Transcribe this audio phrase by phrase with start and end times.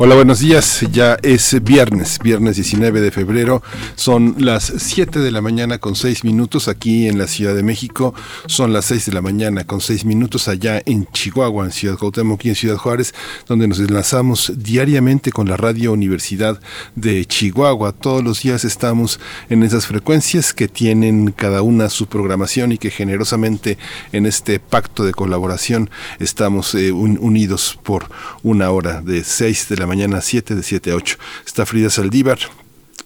[0.00, 0.86] Hola, buenos días.
[0.92, 3.64] Ya es viernes, viernes 19 de febrero.
[3.96, 8.14] Son las 7 de la mañana con 6 minutos aquí en la Ciudad de México.
[8.46, 12.44] Son las 6 de la mañana con 6 minutos allá en Chihuahua, en Ciudad Cuauhtémoc
[12.44, 13.12] y en Ciudad Juárez,
[13.48, 16.60] donde nos enlazamos diariamente con la Radio Universidad
[16.94, 17.90] de Chihuahua.
[17.90, 19.18] Todos los días estamos
[19.50, 23.78] en esas frecuencias que tienen cada una su programación y que generosamente
[24.12, 28.08] en este pacto de colaboración estamos eh, unidos por
[28.44, 31.16] una hora de 6 de la mañana 7 de 7 a 8.
[31.44, 32.38] Está Frida Saldívar,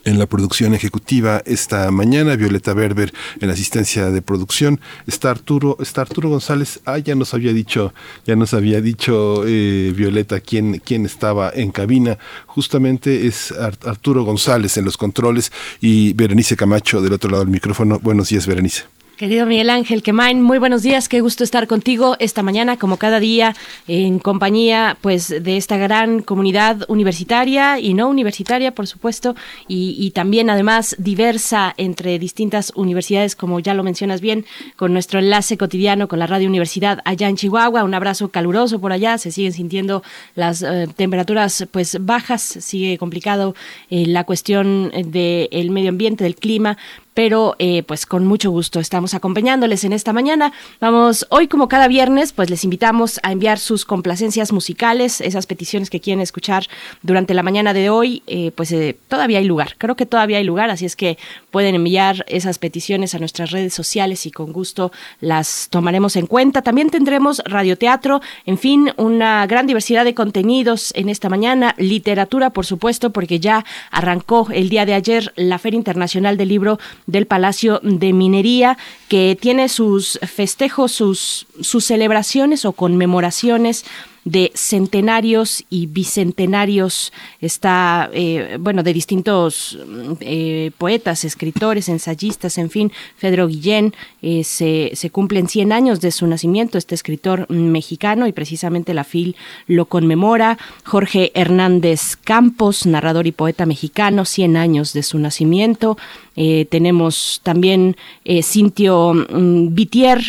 [0.05, 6.01] en la producción ejecutiva esta mañana, Violeta Berber en asistencia de producción, está Arturo, está
[6.03, 7.95] Arturo González, ah, ya nos había dicho,
[8.27, 14.77] ya nos había dicho eh, Violeta quién, quién estaba en cabina, justamente es Arturo González
[14.77, 17.99] en los controles y Berenice Camacho del otro lado del micrófono.
[18.01, 19.02] Buenos días, Berenice.
[19.23, 23.21] Querido Miguel Ángel Quemain, muy buenos días, qué gusto estar contigo esta mañana, como cada
[23.21, 23.55] día,
[23.87, 29.37] en compañía pues de esta gran comunidad universitaria y no universitaria, por supuesto,
[29.69, 35.57] y, también además diversa entre distintas universidades, como ya lo mencionas bien, con nuestro enlace
[35.57, 37.85] cotidiano con la Radio Universidad allá en Chihuahua.
[37.85, 40.03] Un abrazo caluroso por allá, se siguen sintiendo
[40.35, 43.55] las eh, temperaturas pues bajas, sigue complicado
[43.89, 46.77] eh, la cuestión del medio ambiente, del clima,
[47.15, 50.53] pero eh, pues con mucho gusto estamos acompañándoles en esta mañana.
[50.81, 55.91] Vamos, hoy como cada viernes, pues les invitamos a enviar sus complacencias musicales, esas peticiones
[55.91, 56.67] que quieren escuchar
[57.03, 60.45] durante la mañana de hoy, eh, pues eh, todavía hay lugar, creo que todavía hay
[60.45, 61.19] lugar, así es que
[61.51, 66.63] pueden enviar esas peticiones a nuestras redes sociales y con gusto las tomaremos en cuenta.
[66.63, 72.67] También tendremos radioteatro, en fin, una gran diversidad de contenidos en esta mañana, literatura, por
[72.67, 77.81] supuesto, porque ya arrancó el día de ayer la Feria Internacional del Libro del Palacio
[77.83, 81.47] de Minería, que tiene sus festejos, sus,
[81.85, 83.85] celebraciones o conmemoraciones
[84.25, 87.13] de centenarios y bicentenarios.
[87.41, 89.79] Está eh, bueno de distintos
[90.21, 96.13] eh, poetas escritores ensayistas en fin Pedro Guillén eh, se, se, cumplen 100 años de
[96.13, 96.79] su nacimiento.
[96.79, 99.35] Este escritor mexicano y precisamente la FIL
[99.67, 100.57] lo conmemora.
[100.85, 105.99] Jorge Hernández Campos narrador y poeta mexicano 100 años de su nacimiento
[106.35, 107.97] tenemos también
[108.43, 110.23] Cintio mm, Vitier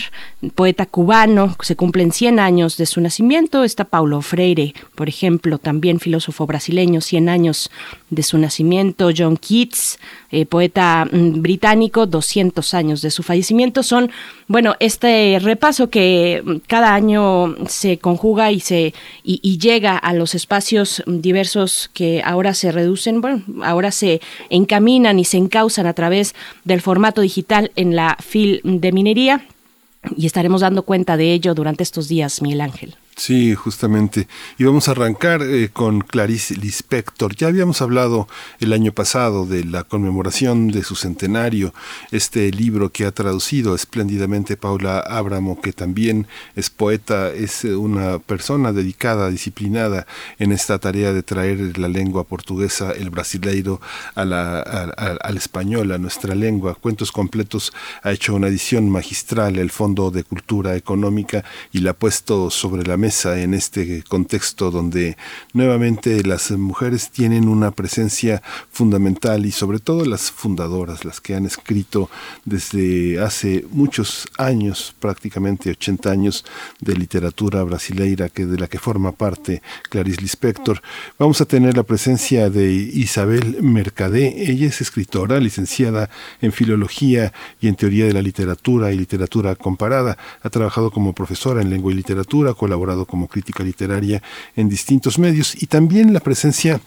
[0.51, 3.63] poeta cubano, se cumplen 100 años de su nacimiento.
[3.63, 7.71] Está Paulo Freire, por ejemplo, también filósofo brasileño, 100 años
[8.09, 9.09] de su nacimiento.
[9.15, 9.99] John Keats,
[10.31, 13.83] eh, poeta mm, británico, 200 años de su fallecimiento.
[13.83, 14.11] Son,
[14.47, 18.93] bueno, este repaso que mm, cada año se conjuga y, se,
[19.23, 25.25] y, llega a los espacios diversos que ahora se reducen, bueno, ahora se encaminan y
[25.25, 29.45] se encausan través del formato digital en la FIL de minería
[30.17, 32.95] y estaremos dando cuenta de ello durante estos días, Miguel Ángel.
[33.15, 34.27] Sí, justamente.
[34.57, 37.35] Y vamos a arrancar eh, con Clarice Lispector.
[37.35, 38.27] Ya habíamos hablado
[38.59, 41.73] el año pasado de la conmemoración de su centenario,
[42.11, 48.17] este libro que ha traducido espléndidamente Paula Abramo, que también es poeta, es eh, una
[48.17, 50.07] persona dedicada, disciplinada
[50.39, 53.79] en esta tarea de traer la lengua portuguesa, el brasileiro,
[54.15, 56.75] al español, a nuestra lengua.
[56.75, 61.93] Cuentos completos ha hecho una edición magistral, el Fondo de Cultura Económica, y la ha
[61.93, 65.17] puesto sobre la en este contexto donde
[65.51, 68.41] nuevamente las mujeres tienen una presencia
[68.71, 72.09] fundamental y sobre todo las fundadoras, las que han escrito
[72.45, 76.45] desde hace muchos años, prácticamente 80 años
[76.79, 80.81] de literatura brasileira que de la que forma parte Clarice Lispector.
[81.19, 86.09] Vamos a tener la presencia de Isabel Mercadé, ella es escritora, licenciada
[86.41, 90.17] en filología y en teoría de la literatura y literatura comparada.
[90.41, 92.53] Ha trabajado como profesora en lengua y literatura,
[93.05, 94.21] como crítica literaria
[94.55, 96.79] en distintos medios y también la presencia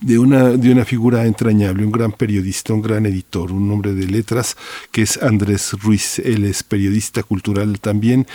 [0.00, 4.06] de una, de una figura entrañable, un gran periodista, un gran editor, un hombre de
[4.06, 4.56] letras,
[4.90, 6.18] que es Andrés Ruiz.
[6.20, 8.26] Él es periodista cultural también,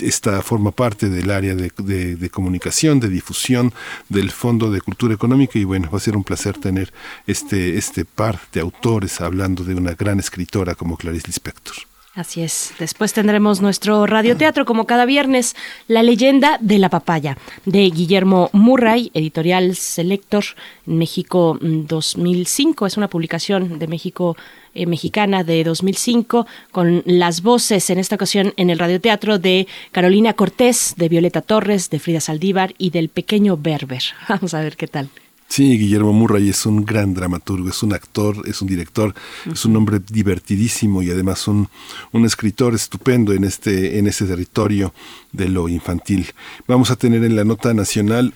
[0.00, 1.70] está, forma parte del área de,
[2.16, 3.72] de, comunicación, de difusión
[4.08, 6.92] del Fondo de Cultura Económica y bueno, va a ser un placer tener
[7.26, 11.74] este, este par de autores hablando de una gran escritora como Clarice Lispector.
[12.16, 12.72] Así es.
[12.78, 15.54] Después tendremos nuestro radioteatro, como cada viernes,
[15.86, 17.36] La leyenda de la papaya,
[17.66, 20.42] de Guillermo Murray, editorial Selector,
[20.86, 22.86] México 2005.
[22.86, 24.34] Es una publicación de México
[24.72, 30.32] eh, mexicana de 2005, con las voces, en esta ocasión, en el radioteatro de Carolina
[30.32, 34.02] Cortés, de Violeta Torres, de Frida Saldívar y del pequeño Berber.
[34.30, 35.10] Vamos a ver qué tal.
[35.48, 39.14] Sí, Guillermo Murray es un gran dramaturgo, es un actor, es un director,
[39.50, 41.68] es un hombre divertidísimo y además un,
[42.12, 44.92] un escritor estupendo en este, en este territorio
[45.32, 46.26] de lo infantil.
[46.66, 48.34] Vamos a tener en la nota nacional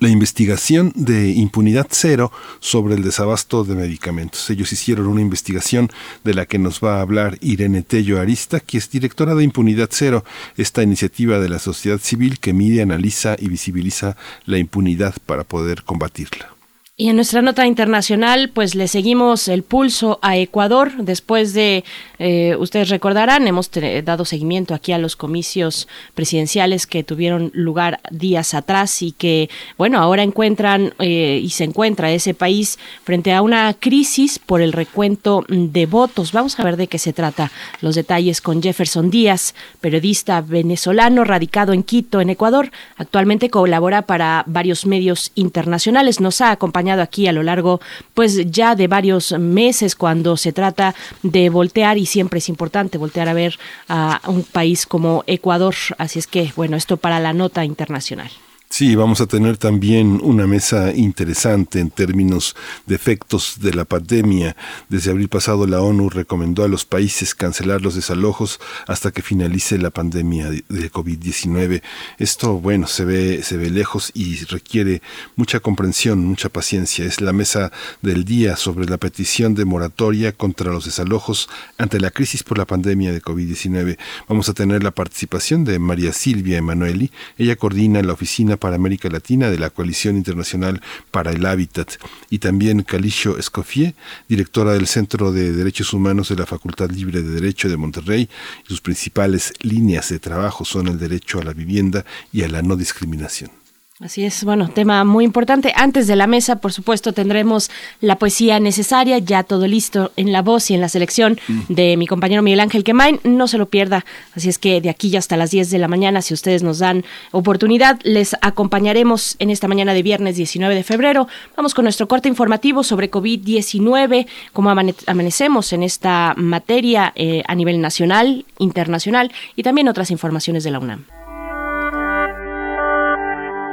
[0.00, 2.30] la investigación de impunidad cero
[2.60, 4.48] sobre el desabasto de medicamentos.
[4.50, 5.90] Ellos hicieron una investigación
[6.24, 9.88] de la que nos va a hablar Irene Tello Arista, que es directora de Impunidad
[9.90, 10.24] Cero,
[10.56, 15.82] esta iniciativa de la sociedad civil que mide, analiza y visibiliza la impunidad para poder
[15.84, 16.57] combatirla.
[17.00, 21.84] Y en nuestra nota internacional, pues le seguimos el pulso a Ecuador después de,
[22.18, 23.70] eh, ustedes recordarán, hemos
[24.02, 30.00] dado seguimiento aquí a los comicios presidenciales que tuvieron lugar días atrás y que, bueno,
[30.00, 35.44] ahora encuentran eh, y se encuentra ese país frente a una crisis por el recuento
[35.48, 36.32] de votos.
[36.32, 41.72] Vamos a ver de qué se trata los detalles con Jefferson Díaz, periodista venezolano radicado
[41.72, 42.72] en Quito, en Ecuador.
[42.96, 46.20] Actualmente colabora para varios medios internacionales.
[46.20, 47.80] Nos ha acompañado aquí a lo largo
[48.14, 53.28] pues ya de varios meses cuando se trata de voltear y siempre es importante voltear
[53.28, 53.58] a ver
[53.88, 55.74] a un país como Ecuador.
[55.98, 58.30] Así es que bueno, esto para la nota internacional.
[58.70, 62.54] Sí, vamos a tener también una mesa interesante en términos
[62.84, 64.56] de efectos de la pandemia.
[64.90, 69.78] Desde abril pasado la ONU recomendó a los países cancelar los desalojos hasta que finalice
[69.78, 71.82] la pandemia de COVID-19.
[72.18, 75.00] Esto, bueno, se ve, se ve lejos y requiere
[75.34, 77.06] mucha comprensión, mucha paciencia.
[77.06, 77.72] Es la mesa
[78.02, 81.48] del día sobre la petición de moratoria contra los desalojos
[81.78, 83.96] ante la crisis por la pandemia de COVID-19.
[84.28, 87.10] Vamos a tener la participación de María Silvia Emanueli.
[87.38, 91.92] Ella coordina la oficina para América Latina de la Coalición Internacional para el Hábitat,
[92.30, 93.94] y también Calicio Escoffier,
[94.28, 98.28] directora del Centro de Derechos Humanos de la Facultad Libre de Derecho de Monterrey.
[98.66, 102.76] sus principales líneas de trabajo son el derecho a la vivienda y a la no
[102.76, 103.50] discriminación.
[104.00, 105.72] Así es, bueno, tema muy importante.
[105.74, 107.68] Antes de la mesa, por supuesto, tendremos
[108.00, 111.60] la poesía necesaria, ya todo listo en la voz y en la selección mm.
[111.68, 113.18] de mi compañero Miguel Ángel Quemain.
[113.24, 114.04] No se lo pierda.
[114.36, 116.78] Así es que de aquí ya hasta las 10 de la mañana, si ustedes nos
[116.78, 121.26] dan oportunidad, les acompañaremos en esta mañana de viernes 19 de febrero.
[121.56, 127.80] Vamos con nuestro corte informativo sobre COVID-19, cómo amanecemos en esta materia eh, a nivel
[127.80, 131.17] nacional, internacional y también otras informaciones de la UNAM.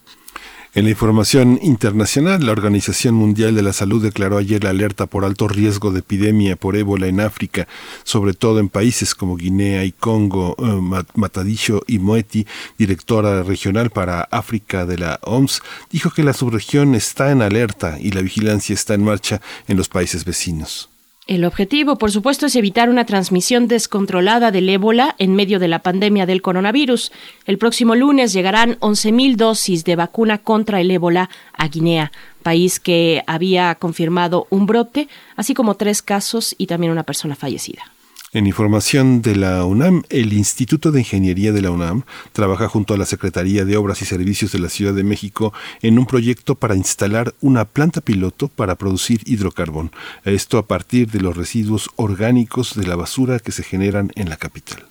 [0.76, 5.24] En la información internacional, la Organización Mundial de la Salud declaró ayer la alerta por
[5.24, 7.66] alto riesgo de epidemia por ébola en África,
[8.04, 10.54] sobre todo en países como Guinea y Congo.
[10.58, 12.46] Eh, Matadisho y Moeti,
[12.76, 18.10] directora regional para África de la OMS, dijo que la subregión está en alerta y
[18.10, 20.90] la vigilancia está en marcha en los países vecinos.
[21.26, 25.80] El objetivo, por supuesto, es evitar una transmisión descontrolada del ébola en medio de la
[25.80, 27.10] pandemia del coronavirus.
[27.46, 32.12] El próximo lunes llegarán 11.000 dosis de vacuna contra el ébola a Guinea,
[32.44, 37.95] país que había confirmado un brote, así como tres casos y también una persona fallecida.
[38.36, 42.02] En información de la UNAM, el Instituto de Ingeniería de la UNAM
[42.34, 45.98] trabaja junto a la Secretaría de Obras y Servicios de la Ciudad de México en
[45.98, 49.90] un proyecto para instalar una planta piloto para producir hidrocarbón.
[50.26, 54.36] Esto a partir de los residuos orgánicos de la basura que se generan en la
[54.36, 54.84] capital.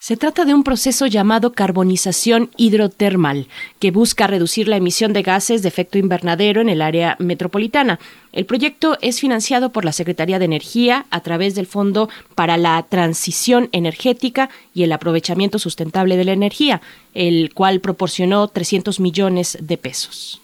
[0.00, 3.48] Se trata de un proceso llamado carbonización hidrotermal,
[3.80, 7.98] que busca reducir la emisión de gases de efecto invernadero en el área metropolitana.
[8.32, 12.80] El proyecto es financiado por la Secretaría de Energía a través del Fondo para la
[12.88, 16.80] Transición Energética y el Aprovechamiento Sustentable de la Energía,
[17.14, 20.40] el cual proporcionó 300 millones de pesos.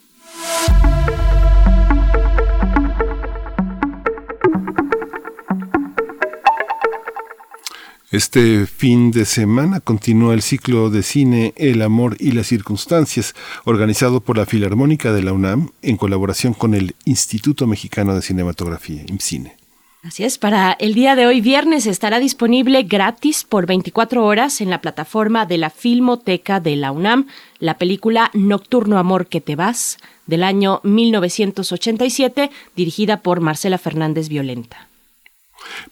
[8.15, 14.21] Este fin de semana continúa el ciclo de cine El amor y las circunstancias, organizado
[14.21, 19.57] por la Filarmónica de la UNAM en colaboración con el Instituto Mexicano de Cinematografía, IMCINE.
[20.05, 24.71] Así es, para el día de hoy viernes estará disponible gratis por 24 horas en
[24.71, 27.27] la plataforma de la Filmoteca de la UNAM
[27.59, 34.87] la película Nocturno Amor que te vas del año 1987 dirigida por Marcela Fernández Violenta.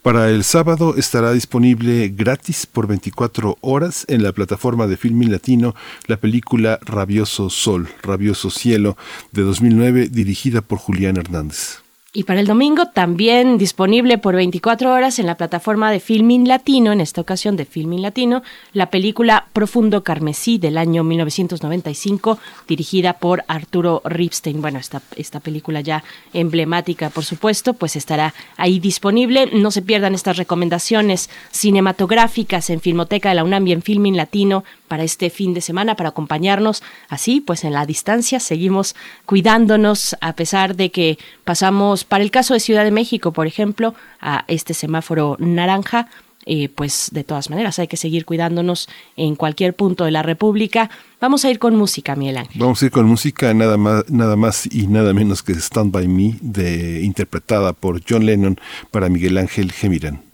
[0.03, 5.75] Para el sábado estará disponible gratis por 24 horas en la plataforma de Filmin Latino
[6.07, 8.97] la película Rabioso Sol, Rabioso Cielo
[9.33, 11.82] de 2009 dirigida por Julián Hernández.
[12.15, 16.93] Y para el domingo también disponible por 24 horas en la plataforma de Filmin Latino,
[16.93, 18.43] en esta ocasión de Filmin Latino,
[18.75, 22.39] la película Profundo Carmesí del año 1995,
[22.69, 24.61] dirigida por Arturo Ripstein.
[24.61, 26.05] Bueno, esta, esta película ya
[26.35, 29.49] emblemática, por supuesto, pues estará ahí disponible.
[29.51, 34.65] No se pierdan estas recomendaciones cinematográficas en Filmoteca de la UNAM y en Filmin Latino
[34.93, 38.95] para este fin de semana, para acompañarnos así, pues en la distancia, seguimos
[39.25, 43.95] cuidándonos a pesar de que pasamos, para el caso de Ciudad de México, por ejemplo,
[44.21, 46.11] a este semáforo naranja,
[46.45, 50.91] eh, pues de todas maneras hay que seguir cuidándonos en cualquier punto de la República.
[51.23, 52.61] Vamos a ir con música, Miguel Ángel.
[52.61, 56.07] Vamos a ir con música nada más, nada más y nada menos que Stand By
[56.07, 60.32] Me, de, interpretada por John Lennon para Miguel Ángel Gemirán.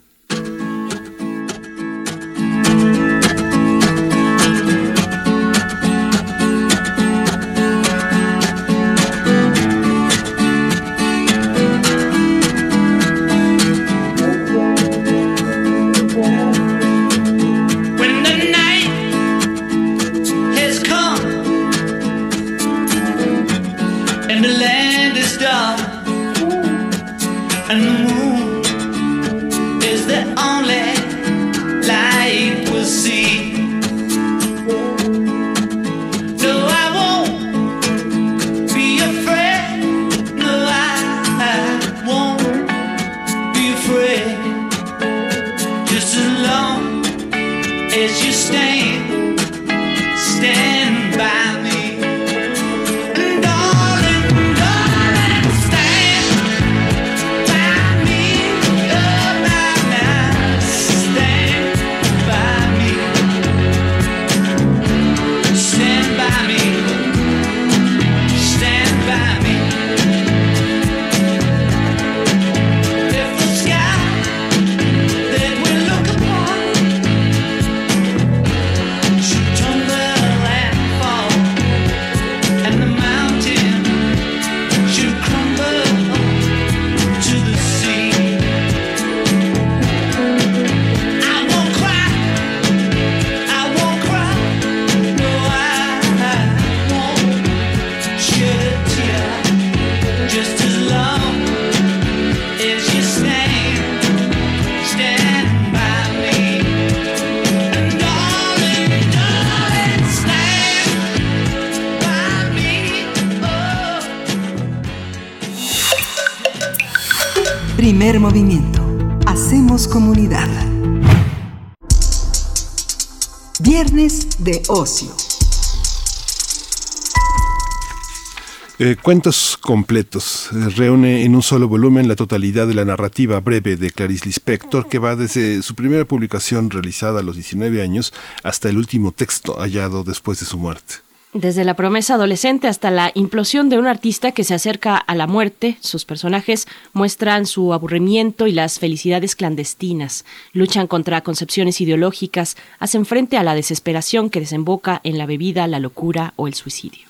[129.01, 130.49] Cuentos completos.
[130.53, 134.87] Eh, reúne en un solo volumen la totalidad de la narrativa breve de Clarice Lispector,
[134.87, 138.13] que va desde su primera publicación realizada a los 19 años
[138.43, 140.95] hasta el último texto hallado después de su muerte.
[141.31, 145.27] Desde la promesa adolescente hasta la implosión de un artista que se acerca a la
[145.27, 153.05] muerte, sus personajes muestran su aburrimiento y las felicidades clandestinas, luchan contra concepciones ideológicas, hacen
[153.05, 157.08] frente a la desesperación que desemboca en la bebida, la locura o el suicidio.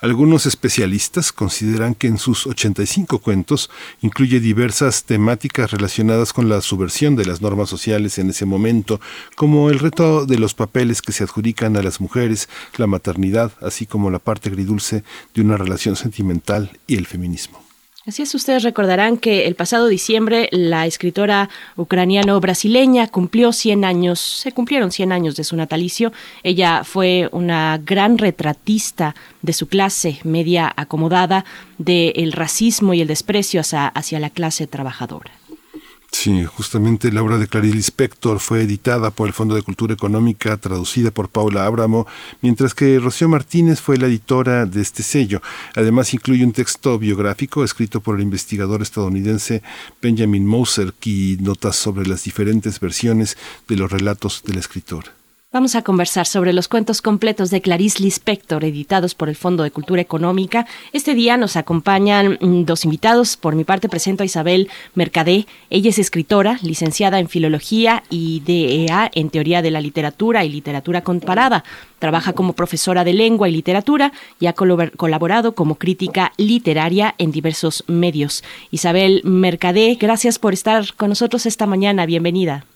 [0.00, 3.68] Algunos especialistas consideran que en sus 85 cuentos
[4.00, 8.98] incluye diversas temáticas relacionadas con la subversión de las normas sociales en ese momento,
[9.36, 13.84] como el reto de los papeles que se adjudican a las mujeres, la maternidad, así
[13.84, 15.04] como la parte agridulce
[15.34, 17.69] de una relación sentimental y el feminismo.
[18.10, 24.50] Así es, ustedes recordarán que el pasado diciembre la escritora ucraniano-brasileña cumplió 100 años, se
[24.50, 26.12] cumplieron 100 años de su natalicio.
[26.42, 31.44] Ella fue una gran retratista de su clase media acomodada,
[31.78, 35.30] del racismo y el desprecio hacia la clase trabajadora.
[36.12, 40.56] Sí, justamente la obra de Clarice Lispector fue editada por el Fondo de Cultura Económica,
[40.56, 42.06] traducida por Paula Abramo,
[42.42, 45.40] mientras que Rocío Martínez fue la editora de este sello.
[45.76, 49.62] Además incluye un texto biográfico escrito por el investigador estadounidense
[50.02, 53.36] Benjamin Moser, y notas sobre las diferentes versiones
[53.68, 55.19] de los relatos del escritor.
[55.52, 59.72] Vamos a conversar sobre los cuentos completos de Clarice Lispector, editados por el Fondo de
[59.72, 60.64] Cultura Económica.
[60.92, 63.36] Este día nos acompañan mm, dos invitados.
[63.36, 65.48] Por mi parte presento a Isabel Mercadé.
[65.68, 71.02] Ella es escritora, licenciada en Filología y DEA en Teoría de la Literatura y Literatura
[71.02, 71.64] Comparada.
[71.98, 77.82] Trabaja como profesora de lengua y literatura y ha colaborado como crítica literaria en diversos
[77.88, 78.44] medios.
[78.70, 82.06] Isabel Mercadé, gracias por estar con nosotros esta mañana.
[82.06, 82.66] Bienvenida.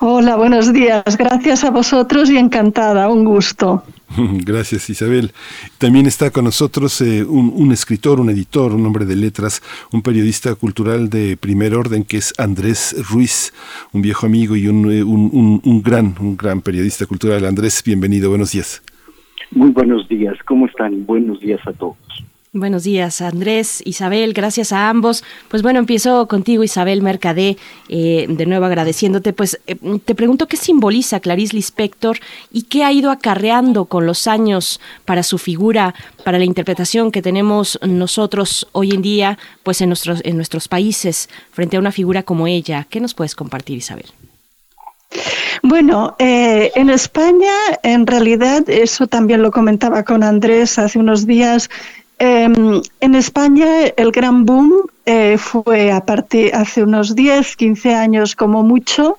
[0.00, 1.16] Hola, buenos días.
[1.16, 3.82] Gracias a vosotros y encantada, un gusto.
[4.16, 5.32] Gracias Isabel.
[5.78, 10.54] También está con nosotros eh, un, escritor, un editor, un hombre de letras, un periodista
[10.54, 13.52] cultural de primer orden que es Andrés Ruiz,
[13.92, 17.44] un viejo amigo y un, eh, un gran, un gran periodista cultural.
[17.44, 18.82] Andrés, bienvenido, buenos días.
[19.50, 21.06] Muy buenos días, ¿cómo están?
[21.06, 21.96] Buenos días a todos.
[22.56, 25.24] Buenos días, Andrés, Isabel, gracias a ambos.
[25.48, 27.56] Pues bueno, empiezo contigo, Isabel Mercadé,
[27.88, 29.32] eh, de nuevo agradeciéndote.
[29.32, 32.16] Pues eh, te pregunto qué simboliza Clarice Lispector
[32.52, 37.22] y qué ha ido acarreando con los años para su figura, para la interpretación que
[37.22, 42.22] tenemos nosotros hoy en día, pues en nuestros, en nuestros países, frente a una figura
[42.22, 42.86] como ella.
[42.88, 44.06] ¿Qué nos puedes compartir, Isabel?
[45.62, 51.70] Bueno, eh, en España, en realidad, eso también lo comentaba con Andrés hace unos días,
[52.18, 58.36] Em, en España el gran boom eh, fue a partir hace unos 10, 15 años
[58.36, 59.18] como mucho.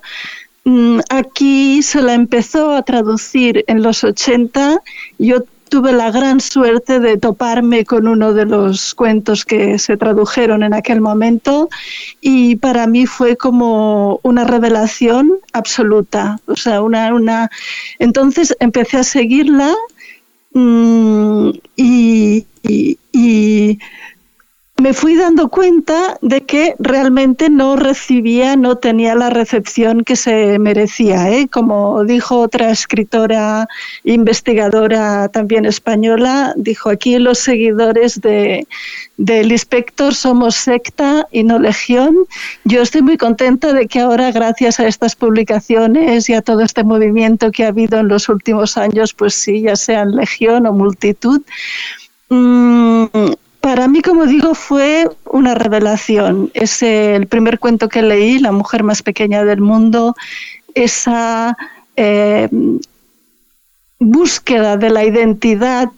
[0.64, 4.80] Mm, aquí se la empezó a traducir en los 80.
[5.18, 10.62] Yo tuve la gran suerte de toparme con uno de los cuentos que se tradujeron
[10.62, 11.68] en aquel momento
[12.20, 16.40] y para mí fue como una revelación absoluta.
[16.46, 17.50] O sea, una, una...
[17.98, 19.74] Entonces empecé a seguirla
[20.52, 23.78] mm, y, y,
[24.78, 30.58] me fui dando cuenta de que realmente no recibía, no tenía la recepción que se
[30.58, 31.30] merecía.
[31.30, 31.48] ¿eh?
[31.48, 33.66] Como dijo otra escritora,
[34.04, 38.66] investigadora también española, dijo aquí los seguidores de,
[39.16, 42.14] del inspector somos secta y no legión.
[42.64, 46.84] Yo estoy muy contenta de que ahora, gracias a estas publicaciones y a todo este
[46.84, 51.40] movimiento que ha habido en los últimos años, pues sí, ya sean legión o multitud,
[52.28, 53.06] Mm,
[53.60, 56.50] para mí, como digo, fue una revelación.
[56.54, 60.14] Es el primer cuento que leí, La mujer más pequeña del mundo,
[60.74, 61.56] esa
[61.96, 62.48] eh,
[63.98, 65.90] búsqueda de la identidad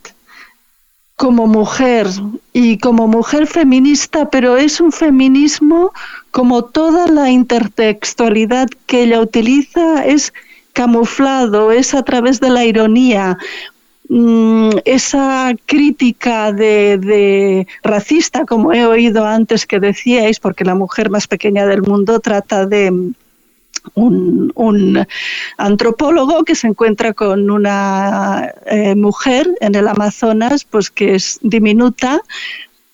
[1.17, 2.07] como mujer
[2.53, 5.93] y como mujer feminista, pero es un feminismo
[6.31, 10.33] como toda la intertextualidad que ella utiliza es
[10.75, 13.37] camuflado, es a través de la ironía,
[14.11, 21.27] Mm, esa crítica de, racista, como he oído antes que decíais, porque la mujer más
[21.27, 23.13] pequeña del mundo trata de
[23.95, 25.07] un,
[25.59, 32.23] antropólogo que se encuentra con una eh, mujer en el Amazonas, pues que es diminuta,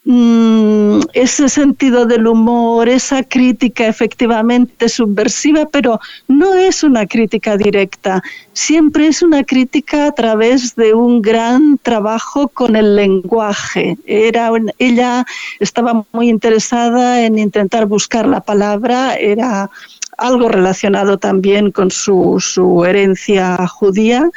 [0.07, 8.23] Mm, ese sentido del humor, esa crítica efectivamente subversiva, pero no es una crítica directa,
[8.53, 13.97] siempre es una crítica a través de un gran trabajo con el lenguaje.
[14.05, 15.25] Era, ella
[15.59, 19.71] estaba muy interesada en intentar buscar la palabra, era
[20.19, 24.31] algo relacionado también con su, su herencia judía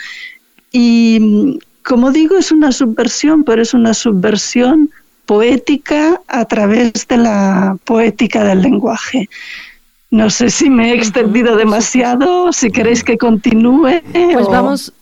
[0.72, 4.90] y como digo, es una subversión, pero es una subversión
[5.28, 9.30] poética a través de la poética del lenguaje.
[10.10, 14.02] No sé si me he extendido demasiado, si queréis que continúe.
[14.34, 14.94] Pues vamos,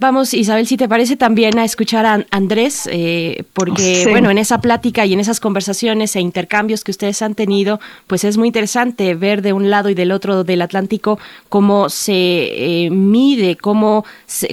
[0.00, 4.60] Vamos, Isabel, si te parece también a escuchar a Andrés, eh, porque bueno, en esa
[4.60, 9.16] plática y en esas conversaciones e intercambios que ustedes han tenido, pues es muy interesante
[9.16, 14.04] ver de un lado y del otro del Atlántico cómo se eh, mide, cómo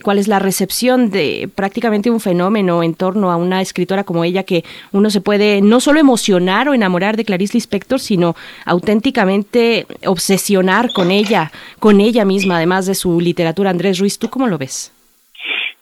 [0.02, 4.42] cuál es la recepción de prácticamente un fenómeno en torno a una escritora como ella
[4.42, 10.92] que uno se puede no solo emocionar o enamorar de Clarice Lispector, sino auténticamente obsesionar
[10.92, 13.70] con ella, con ella misma, además de su literatura.
[13.70, 14.95] Andrés Ruiz, ¿tú cómo lo ves?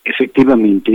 [0.05, 0.91] Efectivamente,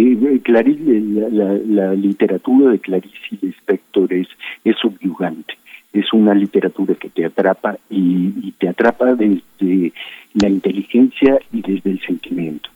[0.46, 4.28] la, literatura de Clarice Lispector es,
[4.64, 5.54] es subyugante,
[5.94, 9.92] es una literatura que te atrapa y, te atrapa desde
[10.34, 12.68] la inteligencia y desde el sentimiento,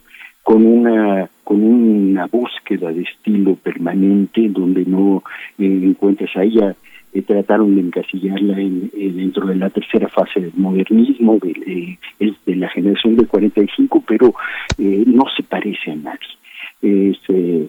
[0.42, 5.22] con una con una búsqueda de estilo permanente donde no
[5.58, 6.74] eh, encuentras a ella
[7.12, 12.56] eh, trataron de encasillarla en, dentro de la tercera fase del modernismo, de, es de
[12.56, 14.34] la generación del 45, pero
[14.78, 16.18] eh, no se parece a nadie.
[16.80, 17.68] Es eh,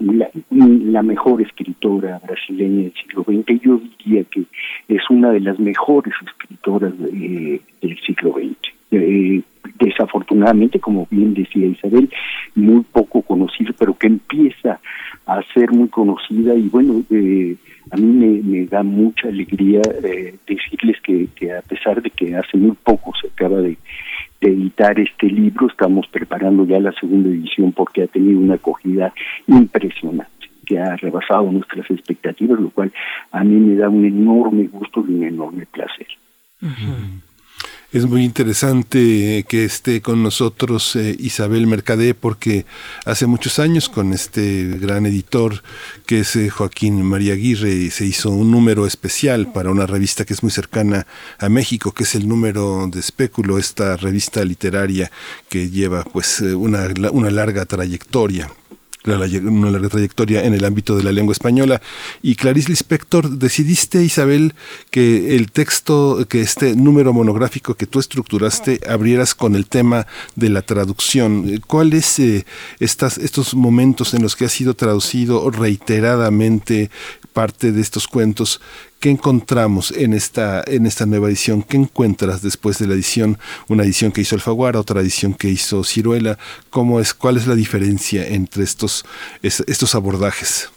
[0.00, 3.62] la, mejor escritora brasileña del siglo XX.
[3.62, 4.44] Yo diría que
[4.88, 9.44] es una de las mejores escritoras del siglo XX.
[9.78, 12.10] desafortunadamente, como bien decía Isabel,
[12.54, 14.80] muy poco conocida, pero que empieza
[15.26, 17.56] a ser muy conocida y bueno, eh,
[17.90, 22.56] a mí me, da mucha alegría eh, decirles que, que, a pesar de que hace
[22.56, 23.76] muy poco se acaba de,
[24.40, 29.14] editar este libro, estamos preparando ya la segunda edición porque ha tenido una acogida
[29.46, 32.92] impresionante que ha rebasado nuestras expectativas, lo cual
[33.30, 36.08] a mí me da un enorme gusto y un enorme placer.
[37.92, 42.64] Es muy interesante que esté con nosotros eh, Isabel Mercadé porque
[43.04, 45.62] hace muchos años con este gran editor
[46.06, 50.32] que es eh, Joaquín María Aguirre se hizo un número especial para una revista que
[50.32, 51.06] es muy cercana
[51.38, 55.10] a México, que es el número de Espéculo, esta revista literaria
[55.50, 58.50] que lleva pues eh, una, una larga trayectoria
[59.04, 61.80] una larga trayectoria en el ámbito de la lengua española.
[62.22, 64.54] Y Clarice Lispector, decidiste, Isabel,
[64.90, 70.48] que el texto, que este número monográfico que tú estructuraste, abrieras con el tema de
[70.48, 71.60] la traducción.
[71.66, 72.44] ¿Cuáles eh,
[72.78, 76.90] estos momentos en los que ha sido traducido reiteradamente
[77.32, 78.60] parte de estos cuentos
[79.02, 81.64] ¿Qué encontramos en esta, en esta nueva edición?
[81.64, 83.36] ¿Qué encuentras después de la edición?
[83.66, 86.38] Una edición que hizo Alfaguara, otra edición que hizo Ciruela.
[86.70, 89.04] ¿Cómo es, ¿Cuál es la diferencia entre estos,
[89.42, 90.71] estos abordajes?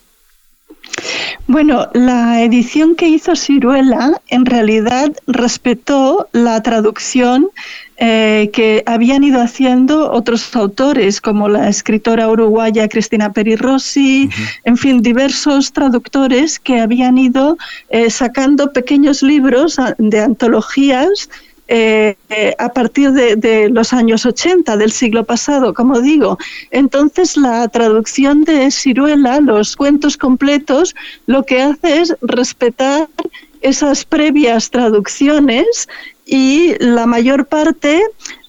[1.47, 7.49] Bueno, la edición que hizo Ciruela en realidad respetó la traducción
[7.97, 14.29] eh, que habían ido haciendo otros autores, como la escritora uruguaya Cristina Peri Rossi,
[14.63, 17.57] en fin, diversos traductores que habían ido
[17.89, 21.29] eh, sacando pequeños libros de antologías
[21.67, 22.15] eh,
[22.59, 26.37] a partir de, los años 80 del siglo pasado, como digo.
[26.71, 33.07] Entonces, la traducción de Ciruela, los cuentos completos, lo que hace es respetar
[33.61, 35.87] esas previas traducciones
[36.25, 38.01] y la mayor parte,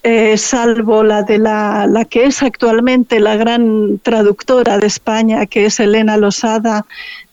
[0.02, 5.66] eh, salvo la de la, la, que es actualmente la gran traductora de España, que
[5.66, 6.84] es Elena Losada,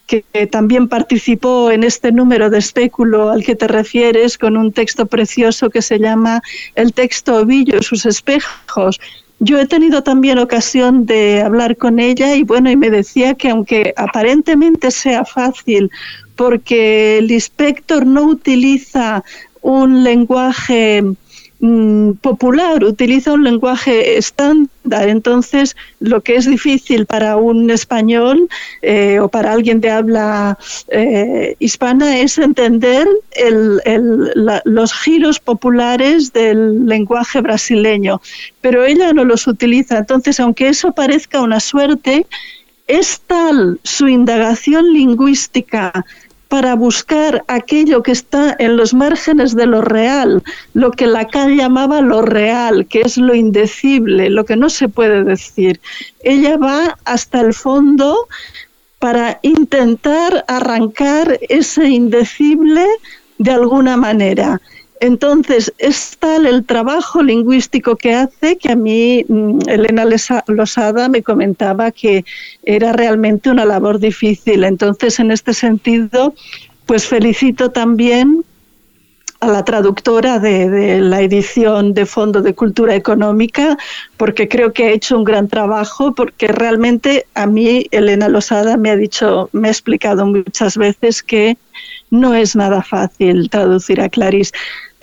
[0.08, 5.06] que también participó en este número de espéculo al que te refieres con un texto
[5.06, 6.42] precioso que se llama
[6.76, 9.00] El texto ovillo sus espejos.
[9.39, 13.50] Yo he tenido también ocasión de hablar con ella y bueno, y me decía que
[13.50, 15.89] aunque aparentemente sea fácil
[16.36, 19.24] porque el inspector no utiliza
[19.62, 21.04] un lenguaje
[22.21, 25.08] popular, utiliza un lenguaje estándar.
[25.08, 28.49] Entonces, lo que es difícil para un español
[28.82, 30.58] eh, o para alguien de habla
[30.89, 33.08] eh, hispana es entender
[34.65, 38.19] los giros populares del lenguaje brasileño.
[38.60, 39.99] Pero ella no los utiliza.
[39.99, 42.26] Entonces, aunque eso parezca una suerte,
[42.88, 46.06] es tal su indagación lingüística
[46.54, 50.44] para buscar aquello que está en los márgenes de lo real,
[50.76, 55.24] lo que Lacan llamaba lo real, que es lo indecible, lo que no se puede
[55.24, 55.82] decir.
[56.22, 58.28] Ella va hasta el fondo
[59.00, 62.86] para intentar arrancar ese indecible
[63.39, 64.62] de alguna manera.
[65.04, 70.06] Entonces, es tal el trabajo lingüístico que hace que a mí mm, Elena
[70.48, 72.24] Losada me comentaba que
[72.63, 74.63] era realmente una labor difícil.
[74.63, 76.34] Entonces, en este sentido,
[76.86, 78.46] pues felicito también
[79.42, 83.78] a la traductora de, la edición de Fondo de Cultura Económica,
[84.16, 88.89] porque creo que ha hecho un gran trabajo, porque realmente a mí Elena Losada me
[88.89, 91.58] ha dicho, me ha explicado muchas veces que
[92.10, 94.54] no es nada fácil traducir a Clarice.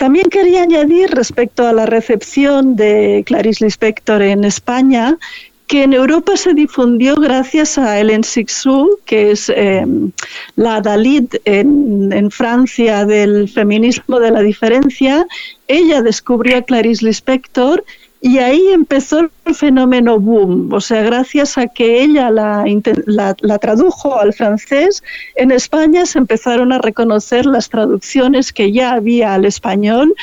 [0.01, 5.19] También quería añadir respecto a la recepción de Clarice Lispector en España
[5.67, 10.11] que en Europa se difundió gracias a Hélène Sixou, que es em,
[10.55, 15.27] la Dalit en, en, Francia del feminismo de la diferencia.
[15.67, 17.83] Ella descubrió a Clarice Lispector
[18.23, 24.31] y ahí empezó el fenómeno boom, o sea, gracias a que ella la, tradujo al
[24.31, 25.03] francés,
[25.35, 30.13] en España se empezaron a reconocer las traducciones que ya había al español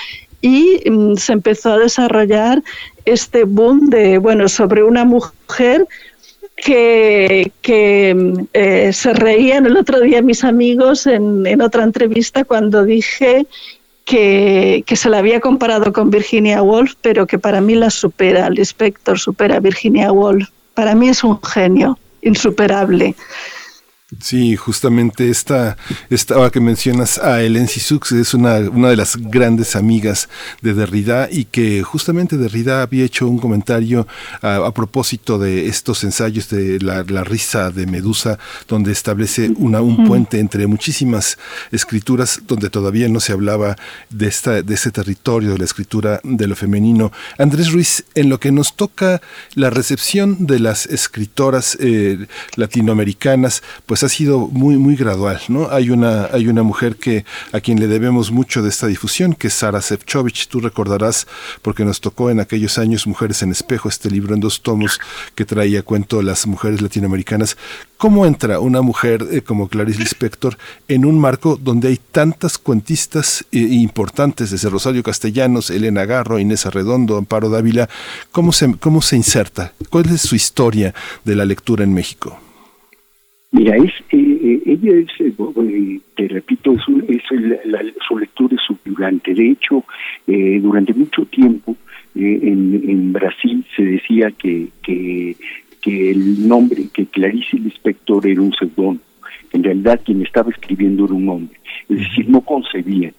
[0.41, 2.63] y mm, se empezó a desarrollar
[3.05, 5.85] este boom de, bueno, sobre una mujer
[6.55, 12.85] que, que mm, eh, se reían el otro día mis amigos en otra entrevista cuando
[12.85, 13.45] dije
[14.09, 18.59] que, se la había comparado con Virginia Woolf, pero que para mí la supera, el
[18.59, 20.49] inspector supera a Virginia Woolf.
[20.73, 23.15] Para mí es un genio insuperable.
[24.23, 25.77] Sí, justamente esta,
[26.09, 30.31] esta ahora que mencionas a Hélène Six es una, una de las grandes amigas
[30.63, 34.07] de Derrida y que justamente Derrida había hecho un comentario
[34.41, 40.41] a, propósito de estos ensayos de la, risa de Medusa, donde establece una, un puente
[40.41, 41.37] entre muchísimas
[41.71, 43.77] escrituras donde todavía no se hablaba
[44.09, 47.13] de, esta, de ese territorio de la escritura de lo femenino.
[47.37, 49.21] Andrés Ruiz, en lo que nos toca
[49.55, 55.71] la recepción de las escritoras eh, latinoamericanas, pues pues ha sido muy, muy gradual, ¿no?
[55.73, 59.49] Hay una, hay una mujer que, a quien le debemos mucho de esta difusión, que
[59.49, 60.47] es Sara Sefcovic.
[60.47, 61.27] Tú recordarás,
[61.63, 65.01] porque nos tocó en aquellos años Mujeres en Espejo, este libro en dos tomos
[65.35, 67.57] que traía cuento las mujeres latinoamericanas.
[67.97, 70.57] ¿Cómo entra una mujer eh, como Clarice Lispector
[70.87, 76.67] en un marco donde hay tantas cuentistas eh, importantes, desde Rosario Castellanos, Elena Garro, Inés
[76.67, 77.89] Arredondo, Amparo Dávila?
[78.31, 79.73] ¿Cómo se, ¿Cómo se inserta?
[79.91, 82.39] ¿Cuál es su historia de la lectura en México?
[83.51, 87.23] Mira, es, eh, eh, ella es, eh, te repito, es,
[88.07, 89.33] su lectura es subyugante.
[89.33, 89.85] De hecho,
[90.27, 91.75] durante mucho tiempo
[92.15, 95.35] en, en, Brasil se decía que, que,
[95.81, 99.01] que el nombre, que Clarice Lispector era un seudónimo.
[99.53, 101.59] En realidad quien estaba escribiendo era un hombre.
[101.89, 103.15] Es decir, no concebían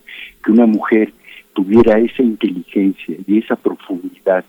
[0.45, 1.11] que una mujer
[1.53, 4.45] tuviera esa inteligencia y esa profundidad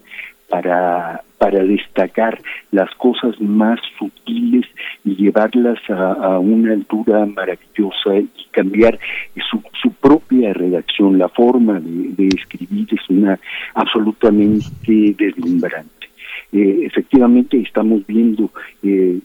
[0.50, 2.38] para, para destacar
[2.70, 4.66] las cosas más sutiles
[5.04, 8.98] y llevarlas a, una altura maravillosa y cambiar
[9.50, 13.38] su, su propia redacción, la forma de, escribir es una
[13.74, 16.08] absolutamente deslumbrante.
[16.52, 18.50] Eh, efectivamente estamos viendo
[18.82, 19.18] eh,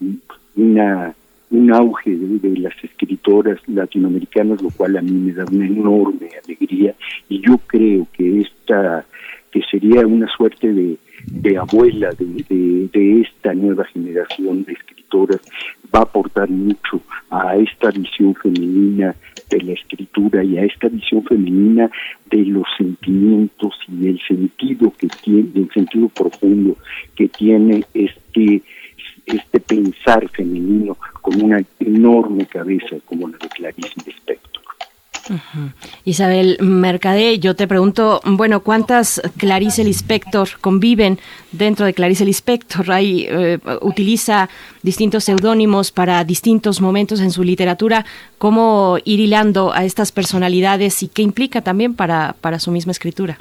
[0.56, 1.14] una
[1.52, 6.96] un auge de, las escritoras latinoamericanas, lo cual a mí me da una enorme alegría
[7.30, 9.06] y yo creo que esta
[9.52, 15.42] que sería una suerte de, de abuela de, de, esta nueva generación de escritoras
[15.94, 19.16] va a aportar mucho a esta visión femenina
[19.50, 21.90] de la escritura y a esta visión femenina
[22.30, 26.78] de los sentimientos y el sentido que tiene, el sentido profundo
[27.16, 28.62] que tiene este
[29.26, 34.55] este pensar femenino con una enorme cabeza como la de Clarice Lispector.
[36.04, 41.20] Isabel Mercadé, yo te pregunto, bueno, ¿cuántas Clarice Lispector conviven
[41.52, 42.92] dentro de Clarice Lispector?
[42.92, 44.50] Hay, eh, utiliza
[44.84, 48.06] distintos seudónimos para distintos momentos en su literatura.
[48.38, 53.40] ¿Cómo ir hilando a estas personalidades y qué implica también para, para su misma escritura?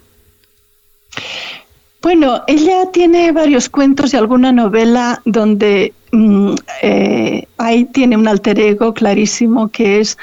[2.00, 8.60] Bueno, ella tiene varios cuentos y alguna novela donde mm, eh, ahí tiene un alter
[8.60, 10.18] ego clarísimo que es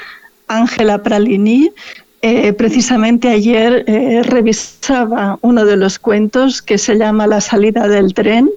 [0.56, 1.70] Ángela Pralini.
[2.22, 8.14] Eh, precisamente ayer eh, revisaba uno de los cuentos que se llama La salida del
[8.14, 8.48] tren,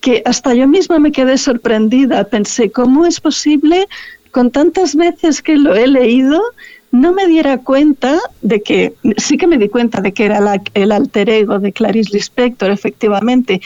[0.00, 2.24] que hasta yo misma me quedé sorprendida.
[2.24, 3.88] Pensé, ¿cómo es posible
[4.30, 6.42] con tantas veces que lo he leído?
[6.90, 10.40] no me diera cuenta de que, sí que me di cuenta de que era
[10.74, 13.60] el alter ego de Clarice Lispector, efectivamente,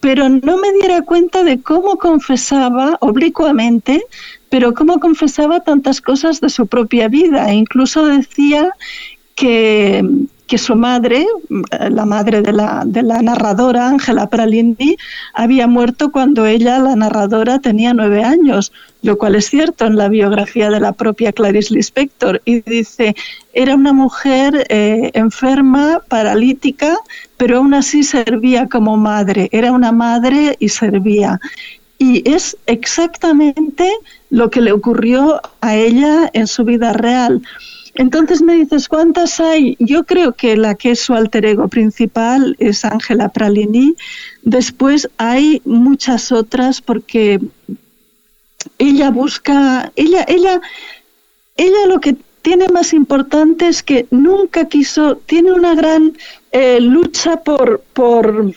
[0.00, 4.04] pero no me diera cuenta de cómo confesaba oblicuamente
[4.50, 7.50] pero cómo confesaba tantas cosas de su propia vida.
[7.50, 8.70] E incluso decía
[9.34, 10.04] que,
[10.46, 11.26] que su madre,
[11.90, 14.96] la madre de la, de la narradora, Ángela Pralindi,
[15.34, 20.08] había muerto cuando ella, la narradora, tenía nueve años, lo cual es cierto en la
[20.08, 22.40] biografía de la propia Clarice Lispector.
[22.44, 23.16] Y dice,
[23.52, 26.96] era una mujer eh, enferma, paralítica,
[27.36, 31.40] pero aún así servía como madre, era una madre y servía.
[31.98, 33.90] Y es exactamente
[34.30, 37.42] lo que le ocurrió a ella en su vida real.
[37.94, 39.76] Entonces me dices, ¿cuántas hay?
[39.78, 43.94] Yo creo que la que es su alter ego principal es Ángela Pralini.
[44.42, 47.40] Después hay muchas otras porque
[48.78, 50.60] ella busca, ella, ella,
[51.56, 56.16] ella lo que tiene más importante es que nunca quiso, tiene una gran
[56.52, 58.52] eh, lucha por, por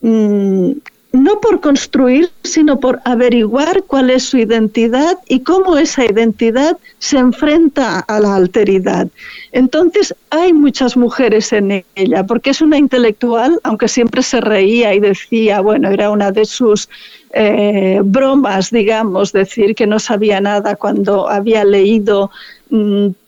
[0.00, 0.72] mm,
[1.12, 7.18] no por construir, sino por averiguar cuál es su identidad y cómo esa identidad se
[7.18, 9.08] enfrenta a la alteridad.
[9.52, 15.00] Entonces, hay muchas mujeres en ella, porque es una intelectual, aunque siempre se reía y
[15.00, 16.88] decía, bueno, era una de sus
[17.34, 22.30] eh, bromas, digamos, decir que no sabía nada cuando había leído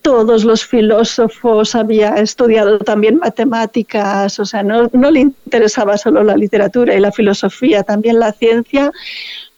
[0.00, 6.94] todos los filósofos, había estudiado también matemáticas, o sea, no, le interesaba solo la literatura
[6.94, 8.90] y la filosofía, también la ciencia.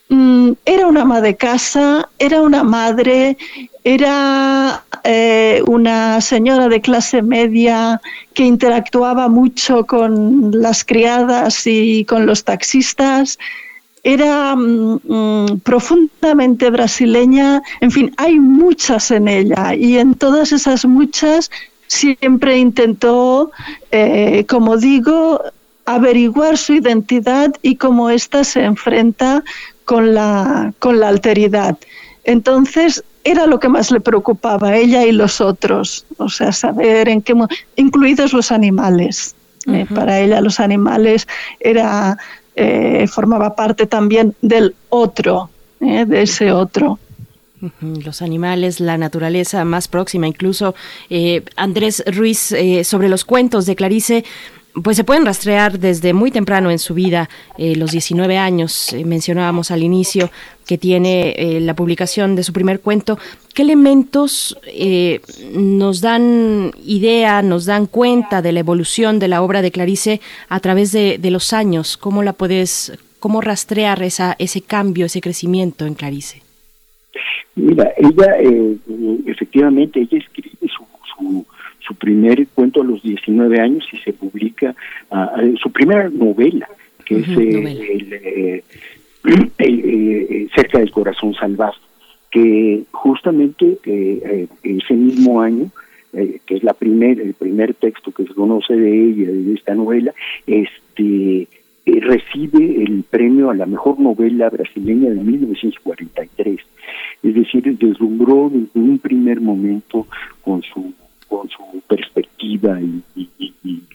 [0.09, 3.37] Mm, era una ama de casa, era una madre,
[3.85, 8.01] era eh, una señora de clase media
[8.35, 13.39] que interactuaba mucho con las criadas y con los taxistas
[14.07, 20.85] era mm, mm, profundamente brasileña, en fin, hay muchas en ella y en todas esas
[20.85, 21.51] muchas
[21.89, 23.51] siempre intentó,
[23.91, 25.43] eh, como digo,
[25.87, 29.43] averiguar su identidad y cómo ésta se enfrenta
[29.85, 31.77] con la, con la alteridad.
[32.23, 37.09] Entonces, era lo que más le preocupaba a ella y los otros, o sea, saber
[37.09, 37.35] en qué,
[37.75, 39.35] incluidos los animales.
[39.67, 41.27] Eh, para ella los animales
[41.59, 42.17] era,
[42.57, 46.99] eh, formaba parte también del otro, eh, de ese otro.
[47.81, 50.75] Los animales, la naturaleza más próxima, incluso
[51.57, 54.25] Andrés Ruiz, sobre los cuentos de Clarice,
[54.83, 59.05] pues se pueden rastrear desde muy temprano en su vida, eh, los 19 años, eh,
[59.05, 60.31] mencionábamos al inicio,
[60.67, 63.19] que tiene eh, la publicación de su primer cuento.
[63.55, 64.59] ¿Qué elementos
[65.55, 70.61] nos dan idea, nos dan cuenta de la evolución de la obra de Clarice a
[70.61, 71.97] través de, los años?
[71.97, 76.43] ¿Cómo la puedes, cómo rastrear esa, ese cambio, ese crecimiento en Clarice?
[77.55, 78.37] Mira, ella,
[79.27, 80.85] efectivamente, ella escribe su
[81.17, 81.47] su
[81.95, 84.75] primer cuento a los 19 años y se publica
[85.11, 86.69] uh, su primera novela,
[87.05, 88.65] que es eh,
[89.25, 91.81] el, eh, Cerca del Corazón Salvaje,
[92.31, 93.79] que justamente
[94.63, 95.71] ese mismo año,
[96.13, 100.13] que es la primer, el primer texto que se conoce de ella, de esta novela,
[100.47, 101.49] este
[101.87, 106.59] recibe el premio a la mejor novela brasileña de 1943.
[107.23, 110.07] Es decir, deslumbró desde un primer momento
[110.43, 110.93] con su
[111.29, 113.29] con su perspectiva y,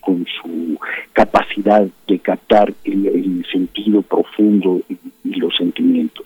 [0.01, 0.77] con su
[1.13, 4.97] capacidad de captar el, sentido profundo y,
[5.39, 6.25] los sentimientos.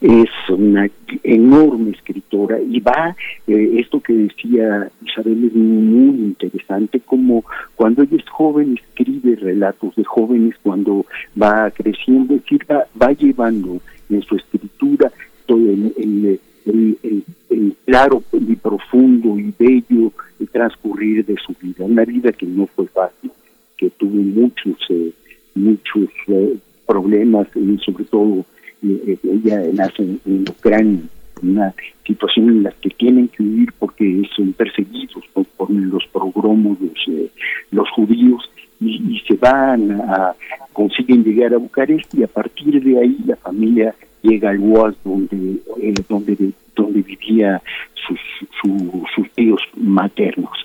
[0.00, 0.88] Es una
[1.22, 7.44] enorme escritora y va, eh, esto que decía Isabel es muy interesante, como
[7.76, 11.06] cuando ella es joven escribe relatos de jóvenes, cuando
[11.40, 15.10] va creciendo, es decir, va, llevando en su escritura
[15.46, 16.40] todo el,
[17.84, 20.12] claro y profundo y bello
[20.46, 23.30] transcurrir de su vida, una vida que no fue fácil,
[23.76, 25.12] que tuvo muchos eh,
[25.54, 28.44] muchos eh, problemas y sobre todo
[28.82, 31.00] eh, ella nace en, Ucrania,
[31.42, 31.74] una
[32.06, 35.24] situación en la que tienen que huir porque son perseguidos
[35.56, 37.32] por los progromos los,
[37.70, 38.51] los judíos
[38.82, 40.34] y, se van a
[40.72, 45.60] consiguen llegar a Bucarest y a partir de ahí la familia llega al UAS donde,
[45.80, 47.60] eh, donde, donde vivía
[47.94, 48.18] sus,
[49.14, 50.58] sus tíos maternos.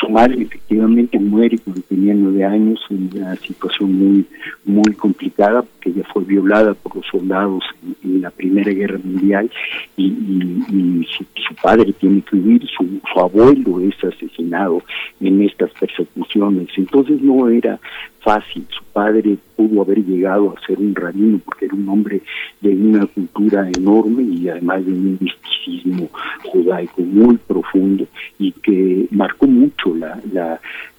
[0.00, 4.26] Su madre efectivamente muere cuando tenía nueve años en una situación muy
[4.64, 7.64] muy complicada porque ella fue violada por los soldados
[8.02, 9.50] en, la Primera Guerra Mundial
[9.96, 14.82] y, su, padre tiene que huir, su, su abuelo es asesinado
[15.20, 16.68] en estas persecuciones.
[16.76, 17.78] Entonces no era
[18.24, 18.66] fácil.
[18.70, 22.22] Su padre pudo haber llegado a ser un rabino porque era un hombre
[22.60, 26.08] de una cultura enorme y además de un misticismo
[26.44, 28.06] judaico muy profundo
[28.38, 30.20] y que marcó mucho la,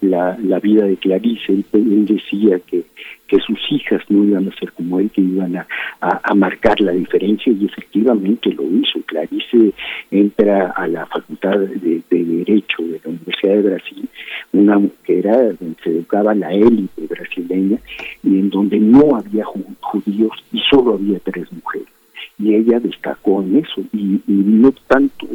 [0.02, 1.64] la, la, vida de Clarice.
[1.74, 2.86] Él, decía que,
[3.28, 5.68] que sus hijas no iban a ser como él, que iban a,
[6.02, 9.00] a, marcar la diferencia y efectivamente lo hizo.
[9.06, 9.74] Clarice
[10.12, 14.10] entra a la Facultad de, Derecho de la Universidad de Brasil,
[14.54, 17.80] una que era donde se educaba la élite brasileña
[18.24, 21.88] y en donde no había judíos y solo había tres mujeres
[22.38, 25.26] y ella destacó en eso y, no tanto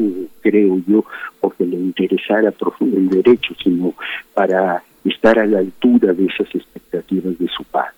[0.42, 1.04] creo yo
[1.40, 3.94] porque le interesara profundo el derecho sino
[4.34, 7.92] para estar a la altura de esas expectativas de su padre.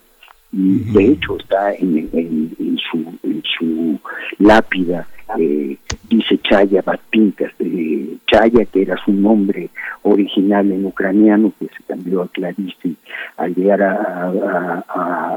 [0.52, 3.98] Y de hecho está en, en, su en su
[4.38, 5.06] lápida
[5.38, 9.70] eh, dice Chaya Batpinkas, de Chaya, que era su nombre
[10.02, 12.94] original en ucraniano, que se cambió a Clarice
[13.36, 14.84] al llegar a,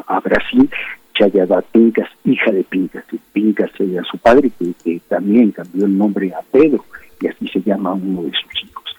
[0.07, 0.69] a, Brasil,
[1.13, 4.51] Chaya Batpinkas, hija de Pincas, Pincas era su padre,
[4.83, 6.83] que, también cambió el nombre a Pedro,
[7.21, 8.97] y así se llama uno de sus hijos.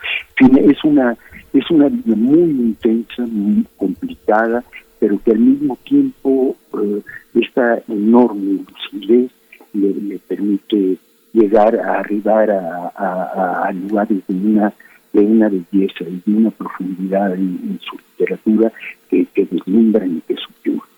[0.71, 1.17] es una,
[1.53, 4.65] es una vida muy intensa, muy complicada,
[4.99, 7.03] pero que al mismo tiempo eh,
[7.35, 9.31] esta enorme lucidez
[9.73, 10.97] le, permite
[11.33, 14.73] llegar a arribar a, lugares de una
[15.13, 18.73] de una belleza y de una profundidad en, su literatura
[19.09, 20.96] que, que deslumbran y que subyugan.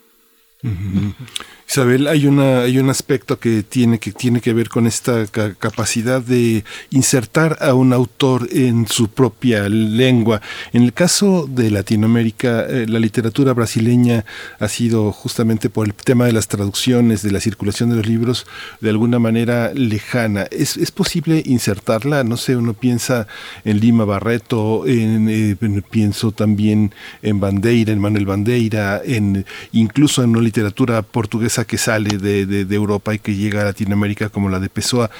[1.68, 6.20] Isabel, hay una hay un aspecto que tiene que tiene que ver con esta capacidad
[6.20, 10.40] de insertar a un autor en su propia lengua.
[10.72, 14.24] En el caso de Latinoamérica, eh, la literatura brasileña
[14.58, 18.46] ha sido justamente por el tema de las traducciones, de la circulación de los libros,
[18.80, 20.48] de alguna manera lejana.
[20.50, 22.24] ¿Es, es posible insertarla?
[22.24, 23.28] No sé, uno piensa
[23.64, 25.56] en Lima Barreto, en, eh,
[25.88, 26.92] pienso también
[27.22, 33.14] en Bandeira, en Manuel Bandeira, en incluso en literatura portuguesa que sale de, de, Europa
[33.14, 35.10] y que llega a Latinoamérica como la de Pessoa.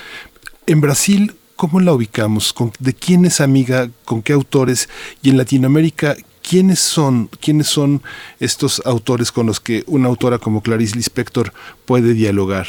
[0.67, 2.55] En Brasil, ¿cómo la ubicamos?
[2.79, 3.91] ¿De quién es amiga?
[4.05, 4.89] ¿Con qué autores?
[5.23, 8.03] Y en Latinoamérica, ¿quiénes son, quiénes son
[8.41, 11.53] estos autores con los que una autora como Clarice Lispector
[11.85, 12.67] puede dialogar?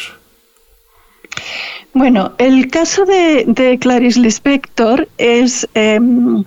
[1.93, 6.43] Bueno, el caso de, Clarice Lispector es, em,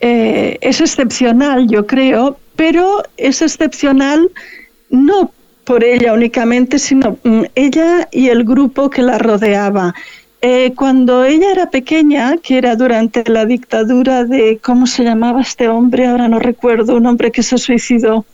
[0.00, 4.30] eh, es excepcional, yo creo, pero es excepcional
[4.94, 5.30] no
[5.64, 9.94] por ella únicamente, sino mm, ella y el grupo que la rodeaba.
[10.42, 15.68] Eh, cuando ella era pequeña, que era durante la dictadura de, ¿cómo se llamaba este
[15.68, 16.06] hombre?
[16.06, 18.26] Ahora no recuerdo, un hombre que se suicidó.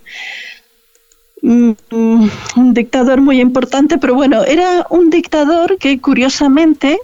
[1.43, 6.99] Mm, un dictador muy importante, pero bueno, era un dictador que curiosamente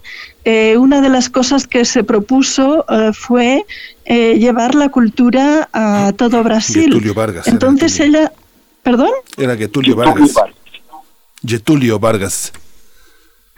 [0.45, 3.65] eh, una de las cosas que se propuso eh, fue
[4.09, 7.13] llevar la cultura a todo Brasil.
[7.15, 7.49] Vargas.
[7.49, 8.33] Entonces ella,
[8.87, 9.11] perdón.
[9.37, 10.33] Era Getulio Vargas.
[11.45, 12.53] Getulio Vargas.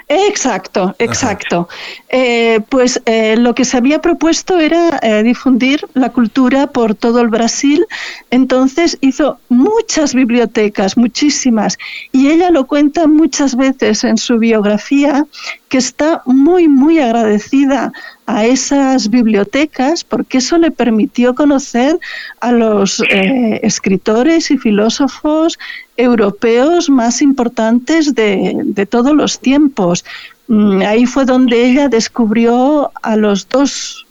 [0.09, 1.69] Exacto, exacto.
[2.09, 7.21] Eh, pues eh, lo que se había propuesto era eh, difundir la cultura por todo
[7.21, 7.85] el Brasil.
[8.31, 11.77] Entonces hizo muchas bibliotecas, muchísimas.
[12.11, 15.27] Y ella lo cuenta muchas veces en su biografía,
[15.69, 17.93] que está muy, muy agradecida
[18.29, 21.99] a esas bibliotecas porque eso le permitió conocer
[22.41, 25.59] a los escritores y filósofos
[25.97, 30.05] europeos más importantes de, todos los tiempos.
[30.47, 34.07] Mm, ahí fue donde ella descubrió a los dos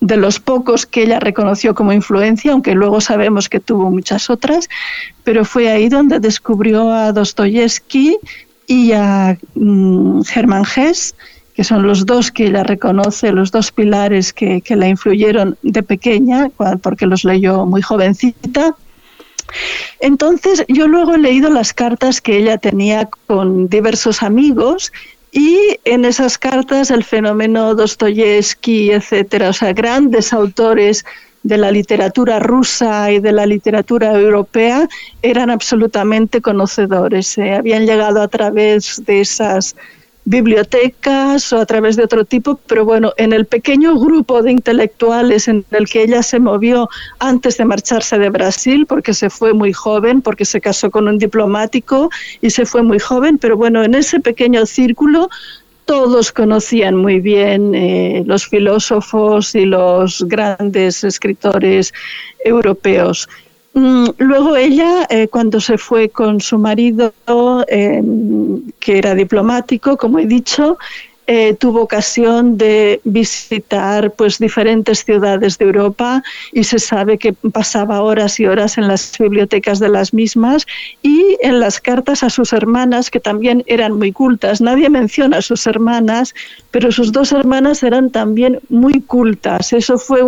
[0.00, 4.68] de los pocos que ella reconoció como influencia, aunque luego sabemos que tuvo muchas otras,
[5.24, 8.18] pero fue ahí donde descubrió a Dostoyevsky
[8.66, 11.14] y a mm, Germán Hess,
[11.54, 15.82] que son los dos que ella reconoce, los dos pilares que, que la influyeron de
[15.82, 16.50] pequeña,
[16.82, 18.74] porque los leyó muy jovencita.
[20.00, 24.92] Entonces, yo luego he leído las cartas que ella tenía con diversos amigos
[25.30, 31.04] y en esas cartas el fenómeno Dostoyevsky, etcétera, o sea, grandes autores
[31.42, 34.88] de la literatura rusa y de la literatura europea
[35.22, 37.36] eran absolutamente conocedores.
[37.38, 39.74] Eh, habían llegado a través de esas
[40.24, 45.48] bibliotecas o a través de otro tipo, pero bueno, en el pequeño grupo de intelectuales
[45.48, 49.72] en el que ella se movió antes de marcharse de Brasil, porque se fue muy
[49.72, 52.10] joven, porque se casó con un diplomático
[52.40, 55.28] y se fue muy joven, pero bueno, en ese pequeño círculo
[55.84, 61.92] todos conocían muy bien eh, los filósofos y los grandes escritores
[62.44, 63.28] europeos.
[63.74, 67.14] Mm, luego ella, eh, cuando se fue con su marido,
[67.68, 70.78] em, que era diplomático, como he dicho,
[71.28, 78.02] eh, tuvo ocasión de visitar pues diferentes ciudades de Europa y se sabe que pasaba
[78.02, 80.66] horas y horas en las bibliotecas de las mismas
[81.00, 84.60] y en las cartas a sus hermanas que también eran muy cultas.
[84.60, 86.34] Nadie menciona a sus hermanas,
[86.72, 89.72] pero sus dos hermanas eran también muy cultas.
[89.72, 90.22] Eso fue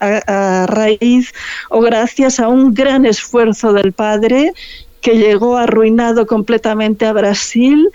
[0.00, 1.32] a raíz
[1.68, 4.52] o gracias a un gran esfuerzo del padre
[5.00, 7.90] que llegó arruinado completamente a Brasil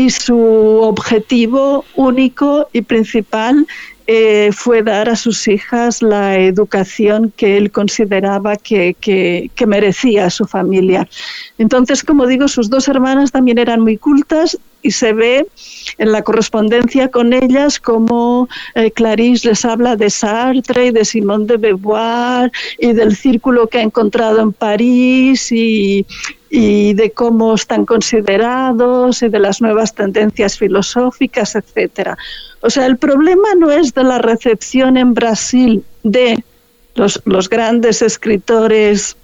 [0.00, 0.38] y su
[0.82, 3.66] objetivo único y principal
[4.06, 10.30] eh, fue dar a sus hijas la educación que él consideraba que, que, merecía a
[10.30, 11.06] su familia.
[11.58, 15.46] Entonces, como digo, sus dos hermanas también eran muy cultas y se ve
[15.98, 21.44] en la correspondencia con ellas como eh, Clarice les habla de Sartre y de Simone
[21.44, 26.06] de Beauvoir y del círculo que ha encontrado en París y,
[26.50, 32.16] y de cómo están considerados y de las nuevas tendencias filosóficas, etcétera.
[32.60, 36.42] O sea, el problema no es de la recepción en Brasil de
[36.94, 39.16] los, los grandes escritores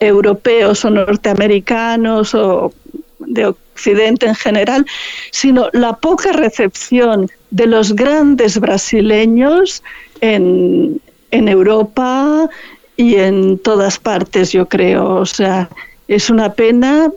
[0.00, 2.72] europeos o norteamericanos o
[3.18, 4.86] de Occidente en general,
[5.30, 9.82] sino la poca recepción de los grandes brasileños
[10.20, 12.48] en, en Europa
[12.96, 15.16] y en todas partes, yo creo.
[15.16, 15.68] O sea,
[16.08, 17.10] es una pena,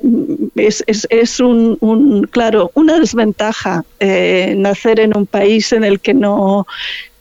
[0.55, 6.13] es, es, es un, claro, una desventaja eh, nacer en un país en el que
[6.13, 6.65] no,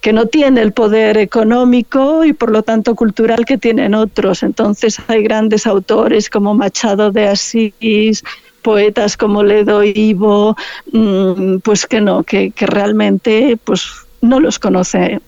[0.01, 4.43] que no tiene el poder económico y por lo tanto cultural que tienen otros.
[4.43, 8.25] Entonces hay grandes autores como Machado de Asís,
[8.63, 10.57] poetas como Ledo Ivo,
[10.93, 13.87] mm, pues que no, que, que realmente pues
[14.23, 15.21] no los conoce,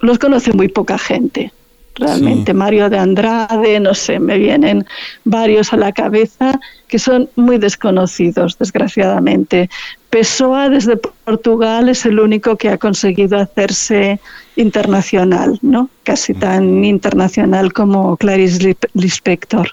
[0.00, 1.50] los conoce muy poca gente
[1.98, 4.86] realmente Mario de Andrade, no sé, me vienen
[5.24, 9.68] varios a la cabeza que son muy desconocidos, desgraciadamente.
[10.10, 14.20] Pessoa desde Portugal es el único que ha conseguido hacerse
[14.56, 15.90] internacional, ¿no?
[16.02, 19.70] Casi tan internacional como Clarice Lispector.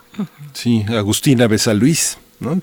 [0.54, 1.48] Sí, Agustina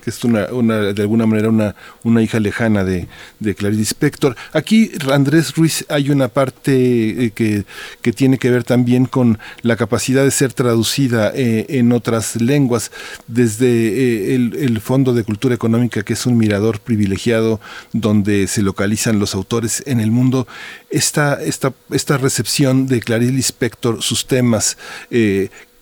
[0.03, 1.75] Que es una, de alguna manera una,
[2.05, 3.09] una hija lejana de,
[3.41, 4.37] de Clarice Lispector.
[4.53, 7.65] Aquí, Andrés Ruiz, hay una parte eh, que,
[8.01, 12.93] que, tiene que ver también con la capacidad de ser traducida eh, en otras lenguas,
[13.27, 17.61] desde eh, el, el, Fondo de Cultura Económica, que es un mirador privilegiado
[17.93, 20.47] donde se localizan los autores en el mundo.
[20.91, 24.77] Esta, esta, esta recepción de Clarice Lispector, sus temas,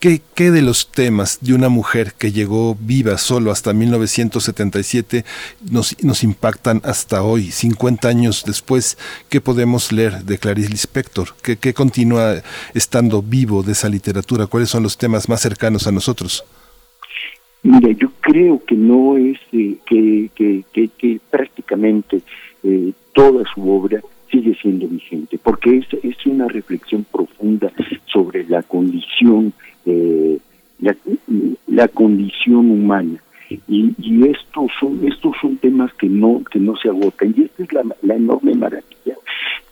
[0.00, 5.26] ¿Qué, ¿Qué, de los temas de una mujer que llegó viva solo hasta 1977
[5.70, 8.96] nos, nos impactan hasta hoy, 50 años después?
[9.28, 11.28] ¿Qué podemos leer de Clarice Lispector?
[11.42, 12.36] ¿Qué, ¿Qué, continúa
[12.72, 14.46] estando vivo de esa literatura?
[14.46, 16.44] ¿Cuáles son los temas más cercanos a nosotros?
[17.62, 22.22] Mira, yo creo que no es eh, que, que, que, prácticamente
[22.62, 27.70] eh, toda su obra sigue siendo vigente, porque es, es una reflexión profunda
[28.06, 29.52] sobre la condición
[31.66, 33.22] la, condición humana.
[33.68, 33.94] Y,
[34.28, 37.72] estos son estos son temas que no que no se agotan y esta es
[38.02, 39.16] la, enorme maravilla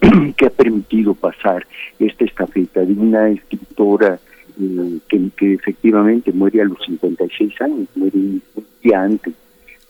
[0.36, 1.64] que ha permitido pasar
[2.00, 4.18] esta estafeta de una escritora
[4.60, 8.42] eh, que, que, efectivamente muere a los 56 años muere un
[8.82, 9.34] día antes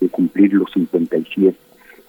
[0.01, 1.57] de cumplir los 57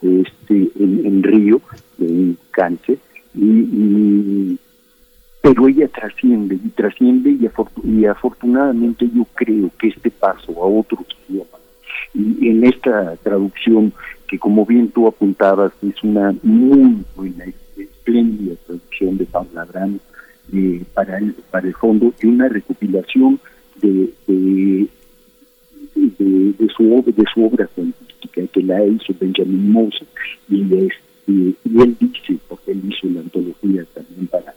[0.01, 1.61] este en, en Río
[1.97, 2.97] de un cáncer
[3.35, 4.57] y
[5.49, 7.31] pero ella trasciende y trasciende
[7.83, 11.61] y, afortunadamente yo creo que este paso a otros idiomas
[12.13, 13.91] y en esta traducción
[14.27, 17.45] que como bien tú apuntabas es una muy buena
[17.75, 19.97] espléndida traducción de Pablo Abraham
[20.53, 23.39] eh, para el para el fondo y una recopilación
[23.81, 24.87] de, de,
[26.77, 30.07] su obra de su obra científica que la hizo Benjamin Moses
[30.47, 34.53] y este y él dice porque él hizo la antología también para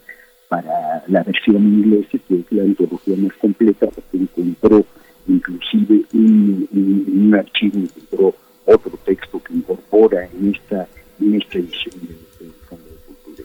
[0.53, 4.85] para la versión inglesa, que es la antología más completa, porque encontró
[5.27, 8.35] inclusive un, un, archivo, encontró
[8.67, 10.87] otro texto que incorpora en esta,
[11.23, 11.95] en esta edición
[12.39, 13.43] del Fondo de Cultura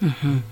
[0.00, 0.46] Económica.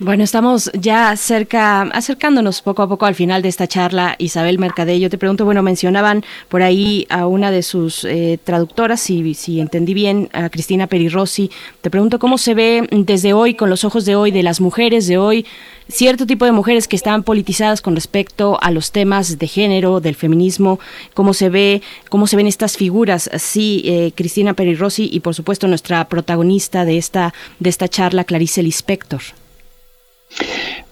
[0.00, 4.16] Bueno, estamos ya cerca, acercándonos poco a poco al final de esta charla.
[4.18, 9.34] Isabel Mercadello, te pregunto, bueno, mencionaban por ahí a una de sus eh, traductoras, si,
[9.34, 11.48] si entendí bien, a Cristina Perirossi.
[11.80, 15.06] Te pregunto cómo se ve desde hoy, con los ojos de hoy, de las mujeres
[15.06, 15.46] de hoy,
[15.88, 20.16] cierto tipo de mujeres que están politizadas con respecto a los temas de género, del
[20.16, 20.80] feminismo,
[21.14, 23.30] cómo se ve, cómo se ven estas figuras.
[23.38, 28.60] Sí, eh, Cristina Perirossi y por supuesto nuestra protagonista de esta, de esta charla, Clarice
[28.60, 29.22] Lispector.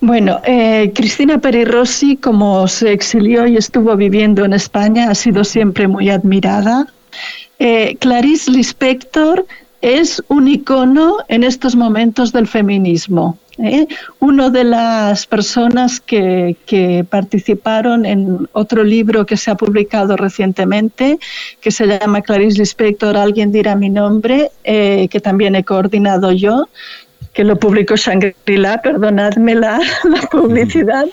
[0.01, 5.45] Bueno, eh, Cristina Peri Rossi, como se exilió y estuvo viviendo en España, ha sido
[5.45, 6.87] siempre muy admirada.
[7.59, 9.47] Eh, Clarice Lispector
[9.81, 13.39] es un icono en estos momentos del feminismo.
[13.59, 13.87] ¿eh?
[14.21, 21.19] Una de las personas que, que, participaron en otro libro que se ha publicado recientemente,
[21.61, 26.69] que se llama Clarice Lispector, Alguien dirá mi nombre, eh, que también he coordinado yo,
[27.33, 29.81] que lo publicó Shangri-La, perdonadme la,
[30.31, 31.07] publicidad,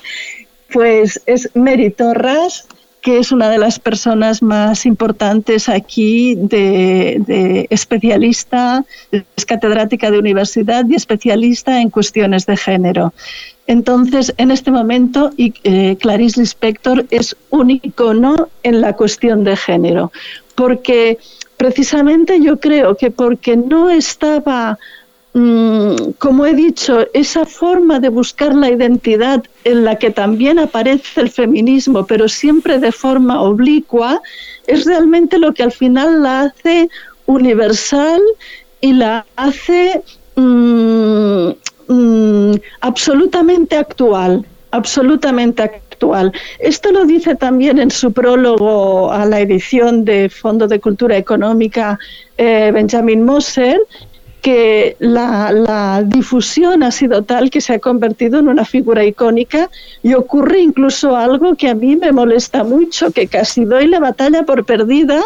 [0.71, 2.65] pues es Mary Torras,
[3.01, 10.85] que es una de las personas más importantes aquí de, especialista, es catedrática de universidad
[10.87, 13.13] y especialista en cuestiones de género.
[13.67, 20.11] Entonces, en este momento, eh, Clarice Lispector es un icono en la cuestión de género,
[20.55, 21.19] porque
[21.55, 24.77] precisamente yo creo que porque no estaba
[25.33, 31.29] como he dicho, esa forma de buscar la identidad en la que también aparece el
[31.29, 34.21] feminismo, pero siempre de forma oblicua,
[34.65, 36.89] es realmente lo que al final la hace
[37.27, 38.21] universal
[38.81, 40.01] y la hace
[40.35, 41.49] mm,
[41.87, 46.31] mm, absolutamente actual, absolutamente actual.
[46.59, 51.99] Esto lo dice también en su prólogo a la edición de Fondo de Cultura Económica
[52.37, 53.79] eh, Benjamin Moser
[54.41, 59.69] que la, difusión ha sido tal que se ha convertido en una figura icónica
[60.03, 64.43] y ocurre incluso algo que a mí me molesta mucho, que casi doy la batalla
[64.43, 65.21] por perdida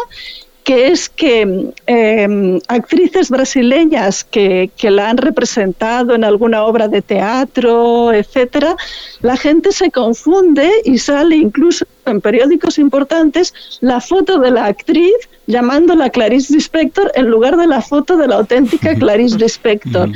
[0.64, 7.02] que es que em, actrices brasileñas que, que, la han representado en alguna obra de
[7.02, 8.74] teatro, etcétera,
[9.20, 15.14] la gente se confunde y sale incluso en periódicos importantes la foto de la actriz
[15.46, 20.10] llamándola Clarice Lispector en lugar de la foto de la auténtica Clarice Lispector.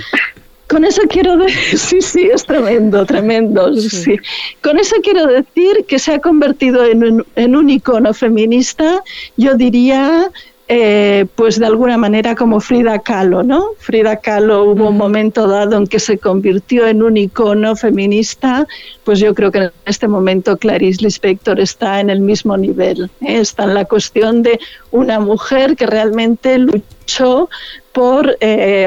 [0.68, 4.16] Con eso quiero decir, sí, sí, es tremendo, tremendo, sí.
[4.62, 9.02] Con eso quiero decir que se ha convertido en un, en un icono feminista,
[9.36, 10.30] yo diría,
[10.70, 13.70] eh, pues de alguna manera como Frida Kahlo, ¿no?
[13.78, 18.66] Frida Kahlo hubo un momento dado en que se convirtió en un icono feminista,
[19.04, 23.38] pues yo creo que en este momento Clarice Lispector está en el mismo nivel, ¿eh?
[23.38, 24.60] está en la cuestión de
[24.90, 27.48] una mujer que realmente luchó
[27.92, 28.36] por...
[28.40, 28.86] Eh,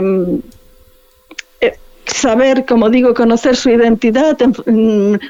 [2.06, 4.38] saber, como digo, conocer su identidad,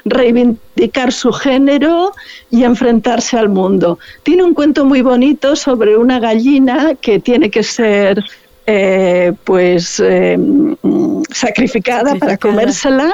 [0.04, 2.12] reivindicar su género
[2.50, 3.98] y enfrentarse al mundo.
[4.22, 8.22] Tiene un cuento muy bonito sobre una gallina que tiene que ser
[8.64, 10.38] eh, pues eh,
[11.32, 13.12] sacrificada, para comérsela,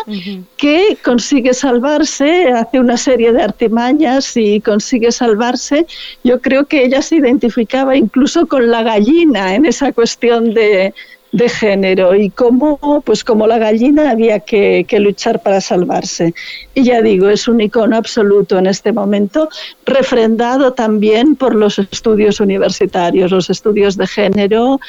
[0.59, 5.87] que consigue salvarse, hace una serie de artimañas y consigue salvarse.
[6.23, 10.93] Yo creo que ella se identificaba incluso con la gallina en esa cuestión de,
[11.33, 16.35] de género y cómo, pues como la gallina había que, luchar para salvarse.
[16.75, 19.49] Y ya digo, es un icono absoluto en este momento,
[19.85, 24.81] refrendado también por los estudios universitarios, los estudios de género,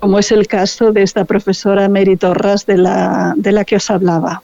[0.00, 3.90] como es el caso de esta profesora Mary Torras de la, de la que os
[3.90, 4.42] hablaba.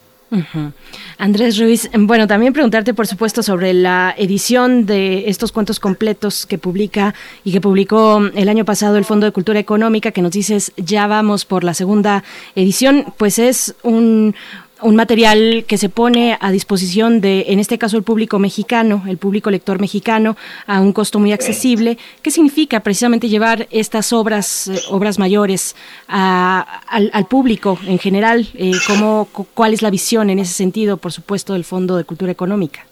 [1.18, 6.58] Andrés Ruiz, bueno, también preguntarte, por supuesto, sobre la edición de estos cuentos completos que
[6.58, 7.14] publica
[7.44, 11.06] y que publicó el año pasado el Fondo de Cultura Económica, que nos dices ya
[11.06, 12.22] vamos por la segunda
[12.54, 14.34] edición, pues es un,
[14.82, 19.18] un material que se pone a disposición de, en este caso, el público mexicano, el
[19.18, 21.98] público lector mexicano, a un costo muy accesible.
[22.22, 25.76] ¿Qué significa precisamente llevar estas obras, eh, obras mayores
[26.08, 28.46] al, público en general?
[28.54, 32.32] Eh, ¿cómo, ¿Cuál es la visión en ese sentido, por supuesto, del Fondo de Cultura
[32.32, 32.84] Económica?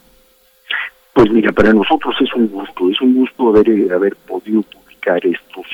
[1.15, 5.25] Pues mira, para nosotros es un gusto, es un gusto haber, eh, haber podido publicar
[5.27, 5.67] estos,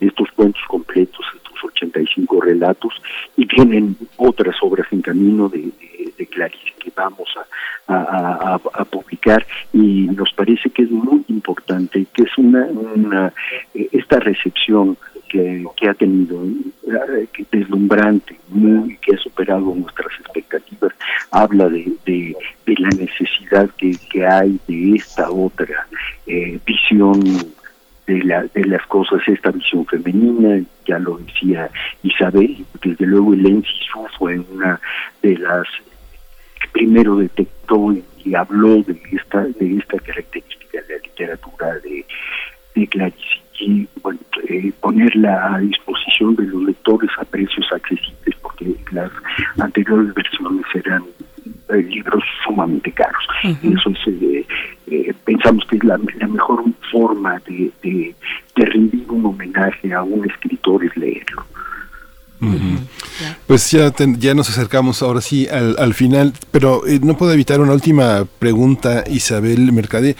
[0.00, 1.24] estos cuentos completos,
[1.64, 2.94] 85 relatos
[3.36, 5.70] y tienen otras obras en camino de,
[6.16, 7.28] de, Clarice que vamos
[7.88, 8.58] a,
[8.90, 13.32] publicar y nos parece que es muy importante, que es una, una
[13.74, 14.96] eh, esta recepción
[15.76, 20.92] que, ha tenido, eh, que deslumbrante, muy, que ha superado nuestras expectativas,
[21.30, 22.36] habla de, de,
[22.78, 25.86] la necesidad que, que, hay de esta otra
[26.26, 27.22] eh, visión
[28.06, 31.70] de, la, de las cosas, esta visión femenina, ya lo decía
[32.02, 34.80] Isabel, desde luego el Sisu fue una
[35.22, 35.66] de las
[36.60, 37.94] que primero detectó
[38.24, 42.04] y habló de esta, de esta característica de la literatura de,
[42.74, 43.42] de Clarice.
[43.60, 49.10] Y bueno, eh, ponerla a disposición de los lectores a precios accesibles porque las
[49.58, 51.04] anteriores versiones eran
[51.70, 53.24] libros sumamente caros.
[53.42, 54.46] Eso es eh,
[54.88, 58.14] eh, pensamos que es la, mejor forma de, de,
[58.56, 61.44] rendir un homenaje a un escritor es leerlo.
[63.46, 67.60] Pues ya, ya nos acercamos ahora sí al, al final, pero eh, no puedo evitar
[67.60, 70.16] una última pregunta, Isabel Mercade.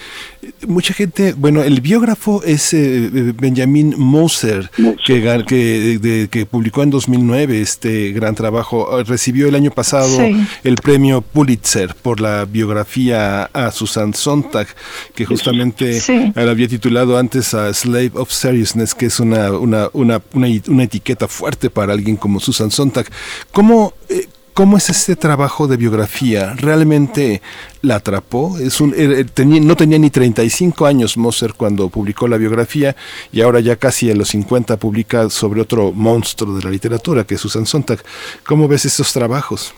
[0.67, 4.69] Mucha gente, bueno, el biógrafo es eh, eh, Benjamin Moser,
[5.05, 9.03] que, que, que, publicó en 2009 este gran trabajo.
[9.03, 10.19] Recibió el año pasado
[10.63, 14.67] el premio Pulitzer por la biografía a Susan Sontag,
[15.15, 16.01] que justamente
[16.35, 21.27] la había titulado antes a Slave of Seriousness, que es una, una, una, una etiqueta
[21.27, 23.05] fuerte para alguien como Susan Sontag.
[23.51, 26.53] ¿Cómo, eh, ¿Cómo es este trabajo de biografía?
[26.55, 27.41] ¿Realmente
[27.81, 28.57] la atrapó?
[28.59, 32.95] Es un, eh, tenía, no tenía ni 35 años Moser cuando publicó la biografía
[33.31, 37.35] y ahora ya casi a los 50 publica sobre otro monstruo de la literatura que
[37.35, 37.99] es Susan Sontag.
[38.45, 39.73] ¿Cómo ves estos trabajos?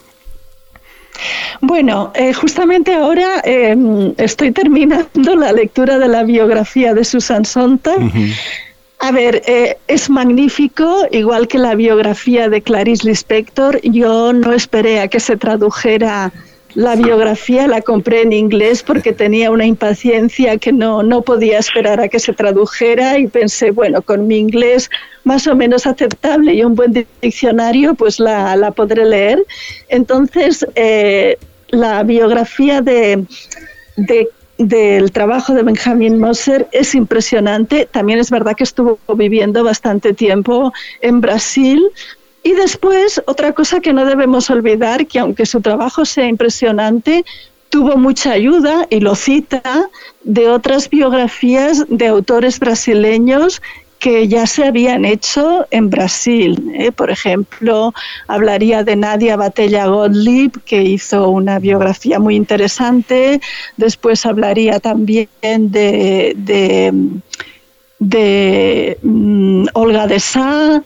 [1.62, 3.42] Bueno, eh, justamente ahora
[4.18, 8.00] estoy terminando la lectura de la biografía de Susan Sontag.
[9.00, 13.80] A ver, eh, es magnífico, igual que la biografía de Clarice Lispector.
[13.82, 16.32] Yo no esperé a que se tradujera
[16.76, 22.02] la biografía, la compré en inglés porque tenía una impaciencia que no, no podía esperar
[22.02, 24.90] a que se tradujera y pensé, bueno, con mi inglés
[25.24, 29.46] más o menos aceptable y un buen diccionario, pues la, la podré leer.
[29.88, 31.38] Entonces, eh,
[31.70, 33.26] la biografía de,
[33.96, 34.28] de
[34.58, 37.88] del trabajo de Benjamin Moser es impresionante.
[37.92, 41.84] También es verdad que estuvo viviendo bastante tiempo en Brasil.
[42.44, 47.26] Y después, otra cosa que no debemos olvidar, que aunque su trabajo sea impresionante,
[47.70, 49.90] tuvo mucha ayuda, y lo cita,
[50.24, 53.62] de otras biografías de autores brasileños
[54.06, 56.74] que ya se habían hecho en Brasil.
[56.76, 56.92] ¿eh?
[56.92, 57.92] Por ejemplo,
[58.28, 63.42] hablaría de Nadia Batella Gottlieb, que hizo una biografía muy interesante.
[63.78, 66.94] Después hablaría también de,
[69.02, 70.84] mm, Olga de Sá.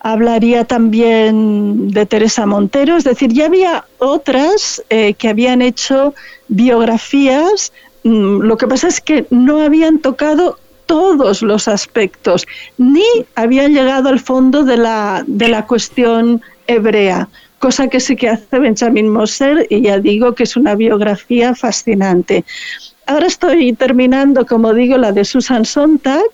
[0.00, 6.14] Hablaría también de Teresa Montero, es decir, ya había otras eh, que habían hecho
[6.48, 12.46] biografías, mm, lo que pasa es que no habían tocado todos los aspectos,
[12.78, 17.28] ni había llegado al fondo de la, de la cuestión hebrea,
[17.58, 22.44] cosa que sí que hace Benjamin Moser y ya digo que es una biografía fascinante.
[23.06, 26.24] Ahora estoy terminando, como digo, la de Susan Sontag.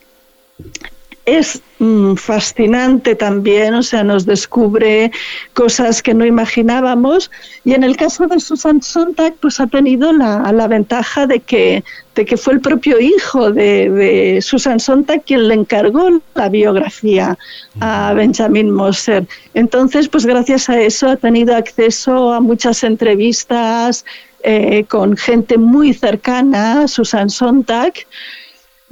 [1.25, 5.13] Es mm, fascinante también, o sea, nos descubre
[5.53, 7.31] cosas que no imaginábamos.
[7.65, 11.85] Y en el caso de Susan Sontag, pues ha tenido la, la ventaja de que,
[12.15, 17.39] de que fue el propio hijo de, de, Susan Sontag quien le encargó la biografía
[17.81, 19.27] a Benjamin Moser.
[19.55, 24.05] Entonces, pues gracias a eso ha tenido acceso a muchas entrevistas,
[24.45, 27.95] eh, con gente muy cercana, Susan Sontag.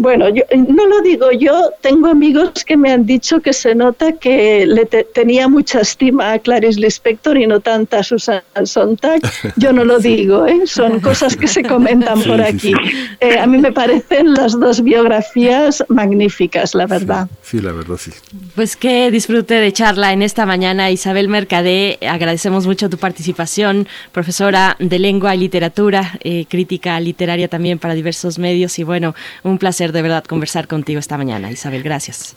[0.01, 4.13] Bueno, yo, no lo digo yo, tengo amigos que me han dicho que se nota
[4.13, 9.21] que le te, tenía mucha estima a Clarice Lispector y no tanta a Susan Sontag.
[9.57, 10.63] Yo no lo digo, ¿eh?
[10.65, 12.73] son cosas que se comentan por aquí.
[13.21, 17.29] Eh, a mí me parecen las dos biografías magníficas, la verdad.
[17.43, 18.11] Sí, sí, la verdad, sí.
[18.55, 21.99] Pues que disfrute de charla en esta mañana, Isabel Mercadé.
[22.09, 28.39] Agradecemos mucho tu participación, profesora de lengua y literatura, eh, crítica literaria también para diversos
[28.39, 31.83] medios y bueno, un placer de verdad conversar contigo esta mañana, Isabel.
[31.83, 32.37] Gracias.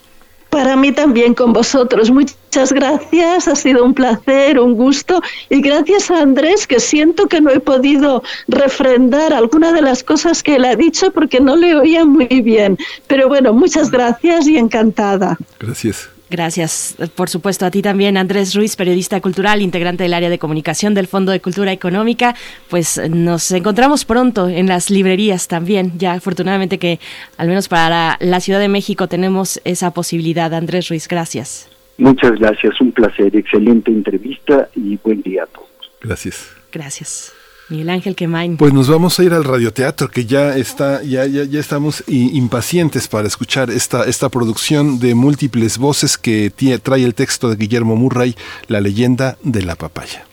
[0.53, 2.11] Para mí también con vosotros.
[2.11, 5.19] Muchas gracias, ha sido un placer, un gusto.
[5.49, 10.43] Y gracias a Andrés, que siento que no he podido refrendar alguna de las cosas
[10.43, 12.77] que él ha dicho porque no le oía muy bien.
[13.07, 15.39] Pero bueno, muchas gracias y encantada.
[15.59, 16.12] Gracias.
[16.33, 20.95] Gracias, por supuesto, a ti también, Andrés Ruiz, periodista cultural, integrante del área de comunicación
[20.95, 22.33] del Fondo de Cultura Económica.
[22.71, 25.91] Pues nos encontramos pronto en las librerías también.
[25.95, 26.99] Ya afortunadamente que,
[27.37, 30.51] al menos para la Ciudad de México, tenemos esa posibilidad.
[30.55, 31.69] Andrés Ruiz, gracias.
[31.99, 35.69] Muchas gracias, un placer, excelente entrevista y buen día a todos.
[36.01, 36.49] Gracias.
[36.71, 37.31] Gracias.
[37.69, 38.57] Miguel Ángel Quemain.
[38.57, 43.07] Pues nos vamos a ir al radioteatro, que ya está, ya, ya, ya estamos impacientes
[43.07, 46.51] para escuchar esta, esta producción de múltiples voces que
[46.81, 48.35] trae el texto de Guillermo Murray,
[48.67, 50.25] La leyenda de la papaya.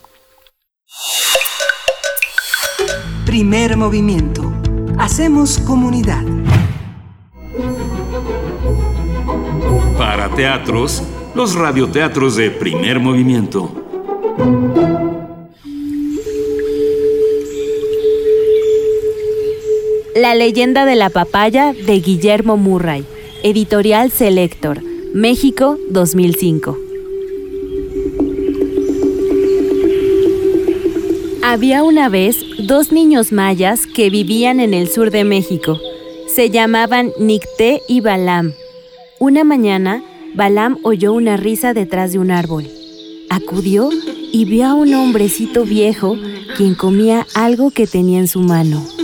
[3.24, 4.52] Primer movimiento.
[4.98, 6.24] Hacemos comunidad.
[9.96, 11.02] Para teatros,
[11.34, 13.72] los radioteatros de primer movimiento.
[20.20, 23.06] La leyenda de la papaya de Guillermo Murray,
[23.42, 24.82] editorial Selector,
[25.14, 26.76] México 2005.
[31.42, 35.80] Había una vez dos niños mayas que vivían en el sur de México.
[36.28, 38.52] Se llamaban Nicté y Balam.
[39.20, 40.04] Una mañana,
[40.34, 42.68] Balam oyó una risa detrás de un árbol.
[43.30, 43.88] Acudió
[44.32, 46.18] y vio a un hombrecito viejo
[46.58, 48.99] quien comía algo que tenía en su mano.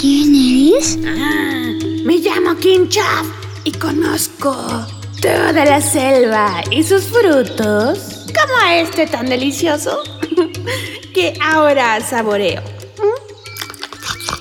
[0.00, 0.98] ¿Quién eres?
[1.06, 1.72] Ah,
[2.04, 3.26] me llamo Kinchaf
[3.64, 4.56] y conozco
[5.20, 10.02] toda la selva y sus frutos, como este tan delicioso
[11.14, 12.62] que ahora saboreo.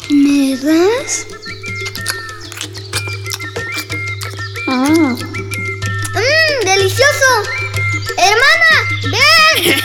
[0.10, 1.28] ¿Me das?
[4.68, 5.16] ¡Mmm,
[6.66, 7.44] delicioso!
[8.18, 8.72] ¡Hermana,
[9.04, 9.76] ven!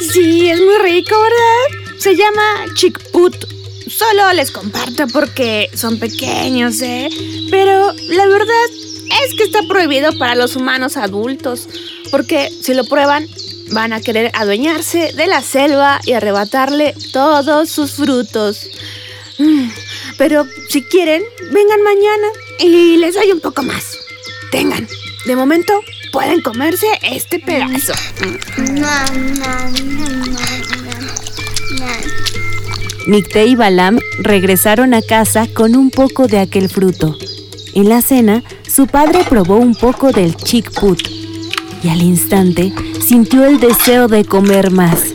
[0.12, 1.83] sí, es muy rico, ¿verdad?
[1.98, 3.54] Se llama chickput
[3.86, 7.10] Solo les comparto porque son pequeños, ¿eh?
[7.50, 8.64] Pero la verdad
[9.24, 11.68] es que está prohibido para los humanos adultos,
[12.10, 13.28] porque si lo prueban
[13.72, 18.68] van a querer adueñarse de la selva y arrebatarle todos sus frutos.
[19.38, 19.68] Mm,
[20.16, 21.22] pero si quieren,
[21.52, 22.28] vengan mañana
[22.60, 23.98] y les doy un poco más.
[24.50, 24.88] Tengan,
[25.26, 25.72] de momento
[26.10, 27.92] pueden comerse este pedazo.
[33.06, 37.16] Nicté y Balam regresaron a casa con un poco de aquel fruto.
[37.74, 41.00] En la cena, su padre probó un poco del chickput
[41.82, 45.12] y al instante sintió el deseo de comer más.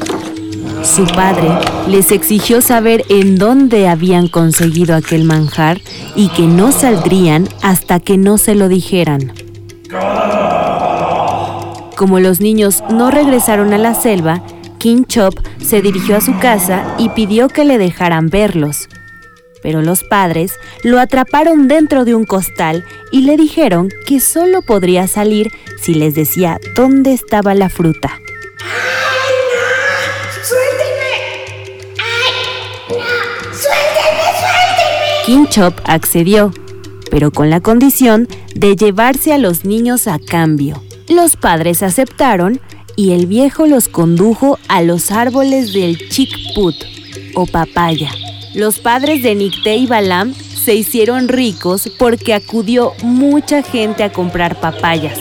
[0.84, 1.49] Su padre
[1.88, 5.82] les exigió saber en dónde habían conseguido aquel manjar
[6.16, 9.34] y que no saldrían hasta que no se lo dijeran.
[11.95, 14.43] Como los niños no regresaron a la selva,
[14.80, 18.88] King Chop se dirigió a su casa y pidió que le dejaran verlos.
[19.62, 20.54] Pero los padres
[20.84, 25.52] lo atraparon dentro de un costal y le dijeron que solo podría salir
[25.82, 28.20] si les decía dónde estaba la fruta.
[35.26, 36.54] King Chop accedió,
[37.12, 40.82] pero con la condición de llevarse a los niños a cambio.
[41.10, 42.62] Los padres aceptaron
[43.00, 46.76] y el viejo los condujo a los árboles del chickput
[47.34, 48.12] o papaya,
[48.54, 54.60] Los padres de Nicté y Balam se hicieron ricos porque acudió mucha gente a comprar
[54.60, 55.18] papayas.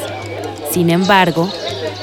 [0.72, 1.48] Sin embargo,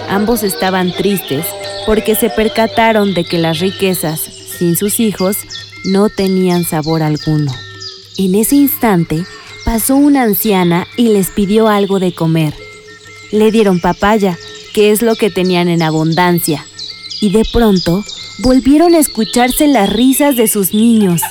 [0.08, 1.46] ambos estaban tristes
[1.86, 5.40] porque se percataron de que las riquezas, sin sus hijos,
[5.84, 7.52] no tenían sabor alguno.
[8.18, 9.26] En ese instante,
[9.66, 12.54] pasó una anciana y les pidió algo de comer.
[13.34, 14.38] Le dieron papaya,
[14.76, 16.68] que es lo que tenían en abundancia,
[17.22, 18.04] y de pronto
[18.40, 21.22] volvieron a escucharse las risas de sus niños.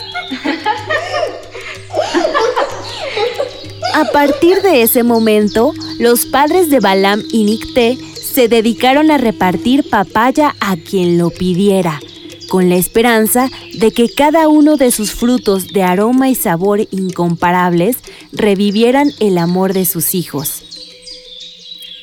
[3.92, 9.90] A partir de ese momento, los padres de Balam y Nicté se dedicaron a repartir
[9.90, 12.00] papaya a quien lo pidiera,
[12.48, 17.98] con la esperanza de que cada uno de sus frutos de aroma y sabor incomparables
[18.32, 20.62] revivieran el amor de sus hijos.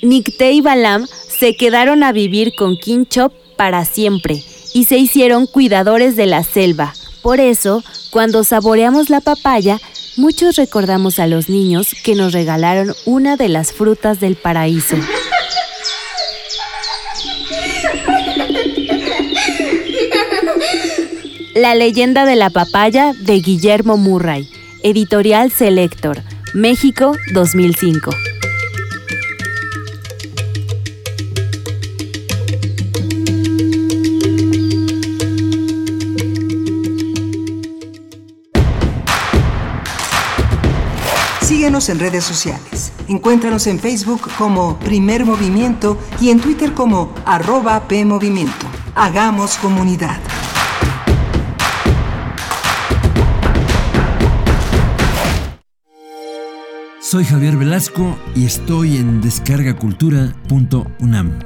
[0.04, 1.08] Nicté y Balam
[1.42, 4.44] se quedaron a vivir con Kinchop para siempre
[4.76, 6.94] y se hicieron cuidadores de la selva.
[7.24, 9.80] Por eso, cuando saboreamos la papaya,
[10.18, 14.96] muchos recordamos a los niños que nos regalaron una de las frutas del paraíso.
[21.56, 24.48] La leyenda de la papaya de Guillermo Murray,
[24.84, 26.22] editorial Selector,
[26.54, 28.12] México 2005.
[41.82, 42.94] Síguenos en redes sociales.
[43.08, 48.68] Encuéntranos en Facebook como Primer Movimiento y en Twitter como arroba PMovimiento.
[48.94, 50.20] Hagamos comunidad.
[57.00, 61.40] Soy Javier Velasco y estoy en descargacultura.unam.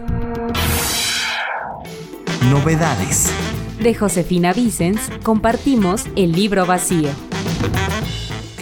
[2.50, 3.32] Novedades.
[3.80, 7.08] De Josefina Vicens compartimos El libro vacío.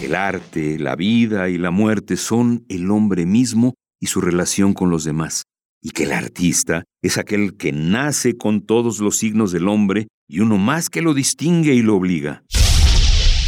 [0.04, 4.90] El arte, la vida y la muerte son el hombre mismo y su relación con
[4.90, 5.44] los demás,
[5.82, 10.40] y que el artista es aquel que nace con todos los signos del hombre y
[10.40, 12.42] uno más que lo distingue y lo obliga.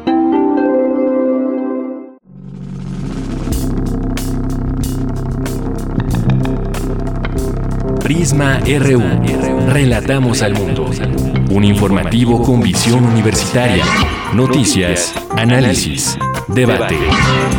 [8.13, 9.01] Prisma RU.
[9.69, 10.85] Relatamos al mundo.
[11.49, 13.85] Un informativo con visión universitaria.
[14.33, 16.17] Noticias, análisis,
[16.49, 16.97] debate.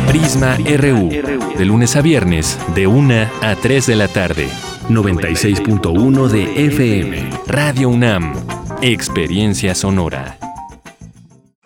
[0.07, 1.09] Prisma RU.
[1.57, 4.47] De lunes a viernes, de 1 a 3 de la tarde.
[4.89, 7.29] 96.1 de FM.
[7.47, 8.35] Radio UNAM.
[8.83, 10.37] Experiencia sonora.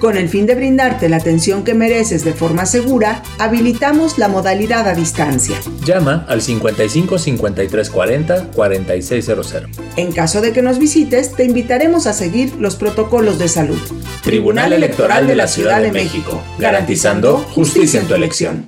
[0.00, 4.88] Con el fin de brindarte la atención que mereces de forma segura, habilitamos la modalidad
[4.88, 5.58] a distancia.
[5.84, 9.68] Llama al 55 53 40 4600.
[9.96, 13.78] En caso de que nos visites, te invitaremos a seguir los protocolos de salud.
[14.22, 18.66] Tribunal Electoral de la Ciudad de México, garantizando justicia en tu elección.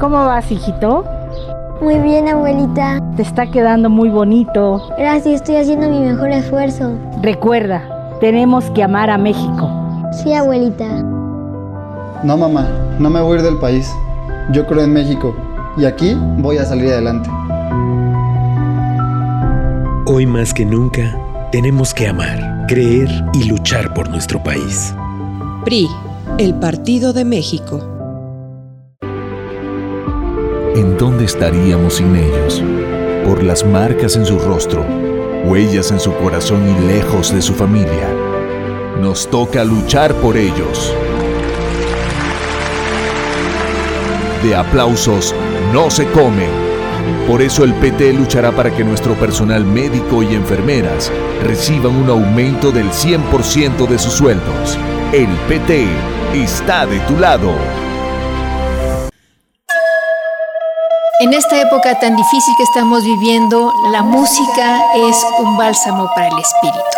[0.00, 1.04] ¿Cómo vas, hijito?
[1.80, 3.00] Muy bien, abuelita.
[3.14, 4.82] Te está quedando muy bonito.
[4.98, 6.98] Gracias, estoy haciendo mi mejor esfuerzo.
[7.22, 9.77] Recuerda, tenemos que amar a México.
[10.22, 11.02] Sí, abuelita.
[12.24, 13.88] No, mamá, no me voy a ir del país.
[14.52, 15.34] Yo creo en México
[15.76, 17.30] y aquí voy a salir adelante.
[20.06, 21.16] Hoy más que nunca,
[21.52, 24.92] tenemos que amar, creer y luchar por nuestro país.
[25.64, 25.86] PRI,
[26.38, 27.80] el Partido de México.
[30.74, 32.60] ¿En dónde estaríamos sin ellos?
[33.24, 34.84] Por las marcas en su rostro,
[35.44, 38.27] huellas en su corazón y lejos de su familia.
[38.98, 40.92] Nos toca luchar por ellos.
[44.42, 45.32] De aplausos
[45.72, 46.48] no se come.
[47.28, 51.12] Por eso el PT luchará para que nuestro personal médico y enfermeras
[51.44, 54.76] reciban un aumento del 100% de sus sueldos.
[55.12, 55.86] El PT
[56.34, 57.52] está de tu lado.
[61.20, 66.38] En esta época tan difícil que estamos viviendo, la música es un bálsamo para el
[66.38, 66.97] espíritu.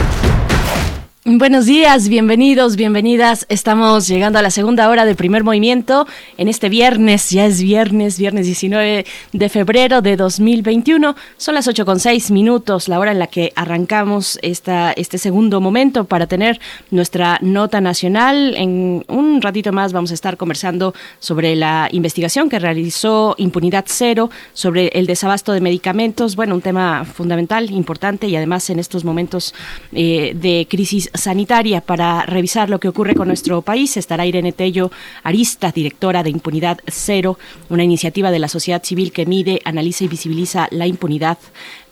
[1.23, 3.45] Buenos días, bienvenidos, bienvenidas.
[3.47, 6.07] Estamos llegando a la segunda hora del primer movimiento
[6.39, 11.15] en este viernes, ya es viernes, viernes 19 de febrero de 2021.
[11.37, 15.61] Son las 8 con 6 minutos, la hora en la que arrancamos esta, este segundo
[15.61, 16.59] momento para tener
[16.89, 18.55] nuestra nota nacional.
[18.57, 24.31] En un ratito más vamos a estar conversando sobre la investigación que realizó Impunidad Cero
[24.53, 26.35] sobre el desabasto de medicamentos.
[26.35, 29.53] Bueno, un tema fundamental, importante y además en estos momentos
[29.91, 33.97] eh, de crisis sanitaria para revisar lo que ocurre con nuestro país.
[33.97, 34.91] Estará Irene Tello
[35.23, 37.37] Arista, directora de Impunidad Cero,
[37.69, 41.37] una iniciativa de la sociedad civil que mide, analiza y visibiliza la impunidad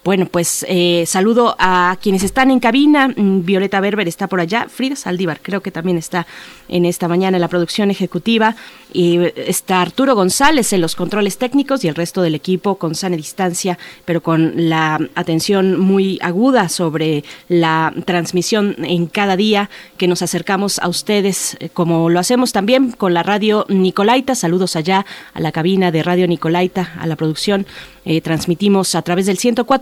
[0.02, 3.10] bueno, pues eh, saludo a quienes están en cabina.
[3.10, 4.68] Mm, Violeta Berber está por allá.
[4.70, 6.26] Frida Saldívar creo que también está
[6.70, 8.56] en esta mañana en la producción ejecutiva.
[8.94, 12.96] Y eh, está Arturo González en los controles técnicos y el resto del equipo con
[12.96, 20.08] sana distancia, pero con la atención muy aguda sobre la transmisión en cada día que
[20.08, 24.34] nos acercamos a ustedes, eh, como lo hacemos también con la radio Nicolaita.
[24.34, 27.68] Saludos allá a la cabina de Radio Nicolaita, a la producción.
[28.24, 29.38] transmitimos a través del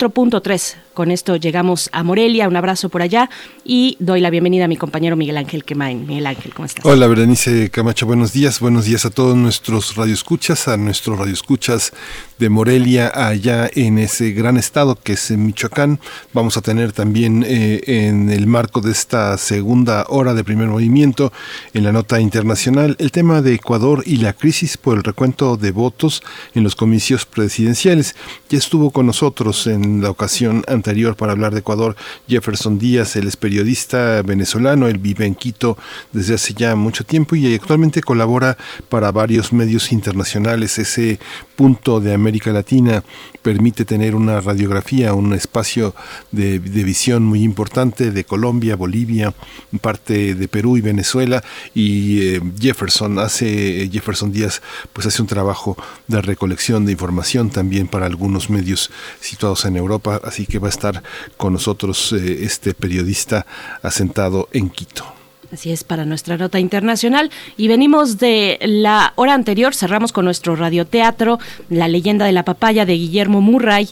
[0.10, 0.87] 104.3.
[0.98, 2.48] Con esto llegamos a Morelia.
[2.48, 3.30] Un abrazo por allá
[3.64, 6.08] y doy la bienvenida a mi compañero Miguel Ángel Quemain.
[6.08, 6.84] Miguel Ángel, ¿cómo estás?
[6.84, 8.60] Hola, Berenice Camacho, buenos días.
[8.60, 11.94] Buenos días a todos nuestros radioescuchas, a nuestros radioescuchas
[12.40, 16.00] de Morelia, allá en ese gran estado que es Michoacán.
[16.34, 21.32] Vamos a tener también eh, en el marco de esta segunda hora de primer movimiento,
[21.76, 25.70] en la nota internacional, el tema de Ecuador y la crisis por el recuento de
[25.70, 26.24] votos
[26.56, 28.16] en los comicios presidenciales.
[28.50, 30.87] Ya estuvo con nosotros en la ocasión anterior
[31.18, 31.96] para hablar de Ecuador
[32.28, 35.78] Jefferson Díaz, él es periodista venezolano, él vive en Quito
[36.14, 38.58] desde hace ya mucho tiempo y actualmente colabora
[38.90, 40.80] para varios medios internacionales.
[40.80, 41.20] Ese
[41.58, 43.04] punto de América Latina
[43.42, 45.94] permite tener una radiografía, un espacio
[46.32, 49.34] de, de, visión muy importante de Colombia, Bolivia,
[49.82, 51.44] parte de Perú y Venezuela.
[51.74, 54.62] Y eh, Jefferson hace, Jefferson Díaz,
[54.94, 55.78] pues hace un trabajo
[56.08, 60.22] de recolección de información también para algunos medios situados en Europa.
[60.24, 61.04] Así que va a estar
[61.36, 63.46] con nosotros eh, este periodista
[63.82, 65.18] asentado en Quito.
[65.52, 67.32] Así es, para nuestra nota internacional.
[67.56, 72.86] Y venimos de la hora anterior, cerramos con nuestro radioteatro, La leyenda de la papaya
[72.86, 73.88] de Guillermo Murray.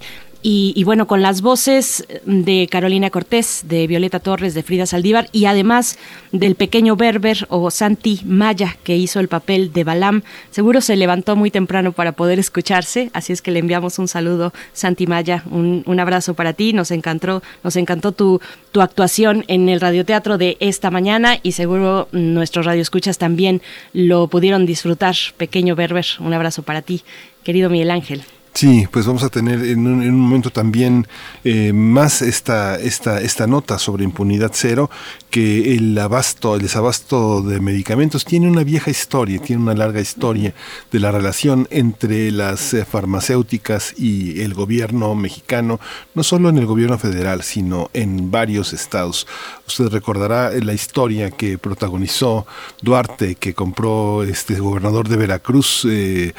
[0.47, 5.45] Y, bueno, con las voces de Carolina Cortés, de Violeta Torres, de Frida Saldívar y
[5.45, 5.97] además
[6.31, 10.21] del pequeño Berber o Santi Maya que hizo el papel de Balam.
[10.51, 14.53] Seguro se levantó muy temprano para poder escucharse, así es que le enviamos un saludo,
[14.71, 16.73] Santi Maya, un, un abrazo para ti.
[16.73, 18.39] Nos encantó, nos encantó tu,
[18.71, 24.67] tu actuación en el radioteatro de esta mañana y seguro nuestros radioescuchas también lo pudieron
[24.67, 25.15] disfrutar.
[25.37, 27.01] Pequeño Berber, un abrazo para ti,
[27.43, 28.21] querido Miguel Ángel.
[28.55, 31.05] Sí, pues vamos a tener en un, momento también
[31.43, 34.89] eh, más esta, esta, esta nota sobre impunidad cero,
[35.29, 40.53] que el abasto, el desabasto de medicamentos tiene una vieja historia, tiene una larga historia
[40.89, 45.81] de la relación entre las eh, farmacéuticas y el gobierno mexicano,
[46.13, 49.27] no solo en el gobierno federal, sino en varios estados.
[49.67, 52.47] Usted recordará la historia que protagonizó
[52.81, 56.33] Duarte, que compró este gobernador de Veracruz, eh,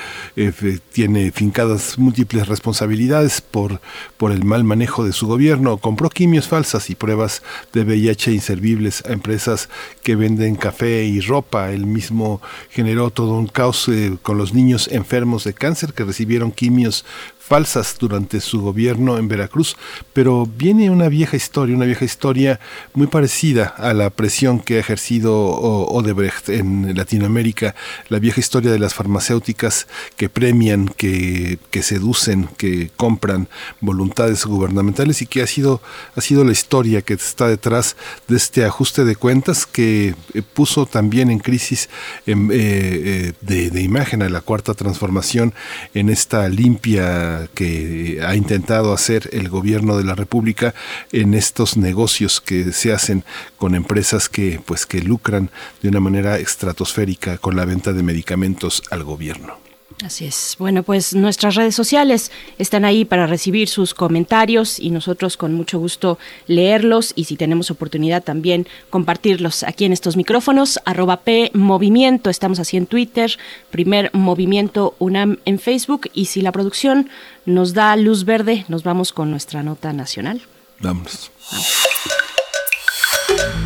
[0.94, 3.80] tiene fincadas múltiples responsabilidades por,
[4.16, 7.42] por el mal manejo de su gobierno, compró quimios falsas y pruebas
[7.72, 9.68] de VIH inservibles a empresas
[10.04, 11.72] que venden café y ropa.
[11.72, 12.40] Él mismo
[12.70, 17.04] generó todo un caos eh, con los niños enfermos de cáncer que recibieron quimios
[17.46, 19.76] falsas durante su gobierno en Veracruz,
[20.12, 22.58] pero viene una vieja historia, una vieja historia
[22.92, 27.76] muy parecida a la presión que ha ejercido Odebrecht en Latinoamérica,
[28.08, 29.86] la vieja historia de las farmacéuticas
[30.16, 33.48] que premian, que, que seducen, que compran
[33.80, 35.80] voluntades gubernamentales y que ha sido,
[36.16, 40.84] ha sido la historia que está detrás de este ajuste de cuentas que eh, puso
[40.86, 41.88] también en crisis
[42.26, 45.54] eh, eh, de, de imagen a la cuarta transformación
[45.94, 50.74] en esta limpia que ha intentado hacer el gobierno de la República
[51.12, 53.24] en estos negocios que se hacen
[53.56, 55.50] con empresas que pues que lucran
[55.82, 59.65] de una manera estratosférica con la venta de medicamentos al gobierno.
[60.04, 60.56] Así es.
[60.58, 65.78] Bueno, pues nuestras redes sociales están ahí para recibir sus comentarios y nosotros con mucho
[65.78, 70.78] gusto leerlos y si tenemos oportunidad también compartirlos aquí en estos micrófonos.
[70.84, 73.38] Arroba P Movimiento, estamos así en Twitter,
[73.70, 77.08] primer Movimiento UNAM en Facebook y si la producción
[77.46, 80.42] nos da luz verde, nos vamos con nuestra nota nacional.
[80.80, 81.30] Vamos.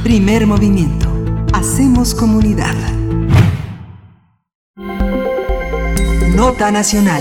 [0.05, 1.12] Primer Movimiento.
[1.53, 2.76] Hacemos comunidad.
[6.41, 7.20] Nota Nacional.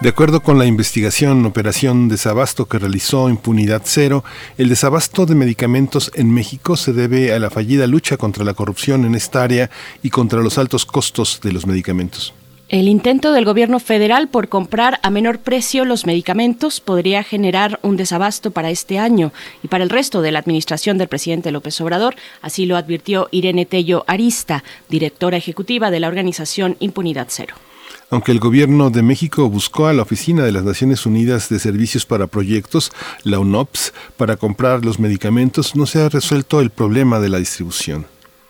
[0.00, 4.24] De acuerdo con la investigación Operación Desabasto que realizó Impunidad Cero,
[4.56, 9.04] el desabasto de medicamentos en México se debe a la fallida lucha contra la corrupción
[9.04, 9.70] en esta área
[10.02, 12.34] y contra los altos costos de los medicamentos.
[12.68, 17.96] El intento del gobierno federal por comprar a menor precio los medicamentos podría generar un
[17.96, 22.16] desabasto para este año y para el resto de la administración del presidente López Obrador,
[22.42, 27.54] así lo advirtió Irene Tello Arista, directora ejecutiva de la organización Impunidad Cero.
[28.10, 32.06] Aunque el gobierno de México buscó a la Oficina de las Naciones Unidas de Servicios
[32.06, 32.90] para Proyectos,
[33.22, 38.06] la UNOPS, para comprar los medicamentos, no se ha resuelto el problema de la distribución.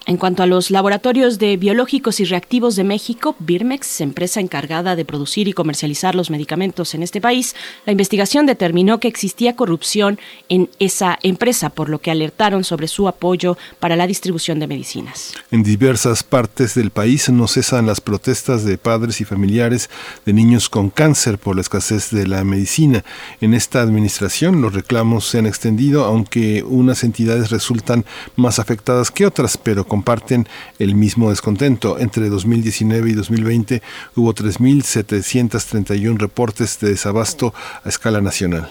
[0.08, 5.04] En cuanto a los laboratorios de biológicos y reactivos de México, Birmex, empresa encargada de
[5.04, 7.54] producir y comercializar los medicamentos en este país,
[7.84, 13.06] la investigación determinó que existía corrupción en esa empresa, por lo que alertaron sobre su
[13.06, 15.34] apoyo para la distribución de medicinas.
[15.50, 19.90] En diversas partes del país no cesan las protestas de padres y familiares
[20.24, 23.04] de niños con cáncer por la escasez de la medicina.
[23.42, 28.06] En esta administración los reclamos se han extendido, aunque unas entidades resultan
[28.36, 30.46] más afectadas que otras, pero con comparten
[30.78, 31.98] el mismo descontento.
[31.98, 33.82] Entre 2019 y 2020
[34.14, 38.70] hubo 3.731 reportes de desabasto a escala nacional.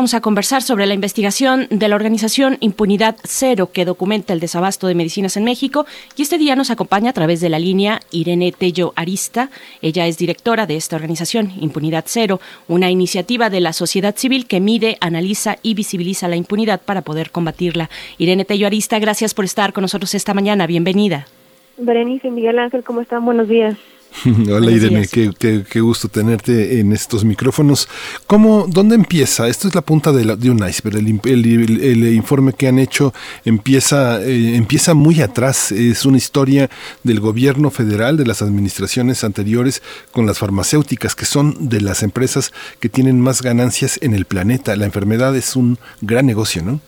[0.00, 4.86] Vamos a conversar sobre la investigación de la organización Impunidad Cero que documenta el desabasto
[4.86, 5.84] de medicinas en México
[6.16, 9.50] y este día nos acompaña a través de la línea Irene Tello Arista.
[9.82, 14.58] Ella es directora de esta organización Impunidad Cero, una iniciativa de la sociedad civil que
[14.58, 17.90] mide, analiza y visibiliza la impunidad para poder combatirla.
[18.16, 20.66] Irene Tello Arista, gracias por estar con nosotros esta mañana.
[20.66, 21.26] Bienvenida.
[21.76, 23.26] Berenice, Miguel Ángel, ¿cómo están?
[23.26, 23.76] Buenos días.
[24.50, 27.88] Hola Irene, qué, gusto tenerte en estos micrófonos.
[28.26, 29.48] ¿Cómo, ¿Dónde empieza?
[29.48, 30.96] Esto es la punta de, de un iceberg.
[30.98, 35.72] El, informe que han hecho empieza, eh, empieza muy atrás.
[35.72, 36.68] Es una historia
[37.02, 39.82] del gobierno federal, de las administraciones anteriores
[40.12, 44.76] con las farmacéuticas, que son de las empresas que tienen más ganancias en el planeta.
[44.76, 46.80] La enfermedad es un gran negocio, ¿no?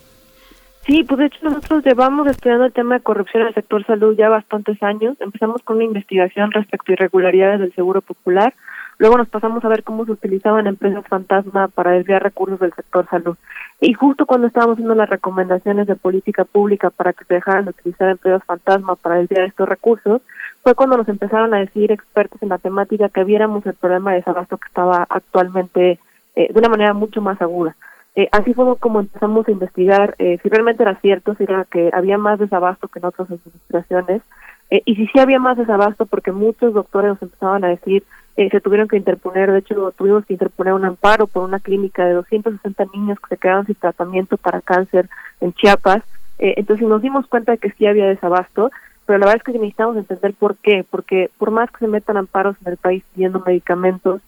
[0.85, 4.16] Sí, pues de hecho nosotros llevamos estudiando el tema de corrupción en el sector salud
[4.16, 5.16] ya bastantes años.
[5.20, 8.53] Empezamos con una investigación respecto a irregularidades del Seguro Popular.
[8.99, 13.07] Luego nos pasamos a ver cómo se utilizaban empresas fantasma para desviar recursos del sector
[13.09, 13.37] salud.
[13.80, 17.70] Y justo cuando estábamos haciendo las recomendaciones de política pública para que se dejaran de
[17.70, 20.20] utilizar empresas fantasma para desviar estos recursos,
[20.64, 24.16] fue cuando nos empezaron a decir expertos en la temática que viéramos el problema de
[24.18, 26.01] desabasto que estaba actualmente
[26.35, 27.76] eh, de una manera mucho más aguda.
[28.14, 31.90] Eh, así fue como empezamos a investigar eh, si realmente era cierto, si era que
[31.94, 34.22] había más desabasto que en otras administraciones,
[34.70, 38.04] eh, y si sí había más desabasto porque muchos doctores nos empezaban a decir
[38.36, 42.04] eh, se tuvieron que interponer, de hecho tuvimos que interponer un amparo por una clínica
[42.04, 45.08] de 260 niños que se quedaron sin tratamiento para cáncer
[45.40, 46.02] en Chiapas,
[46.39, 48.70] entonces nos dimos cuenta de que sí había desabasto,
[49.06, 52.16] pero la verdad es que necesitamos entender por qué, porque por más que se metan
[52.16, 54.22] amparos en el país pidiendo medicamentos,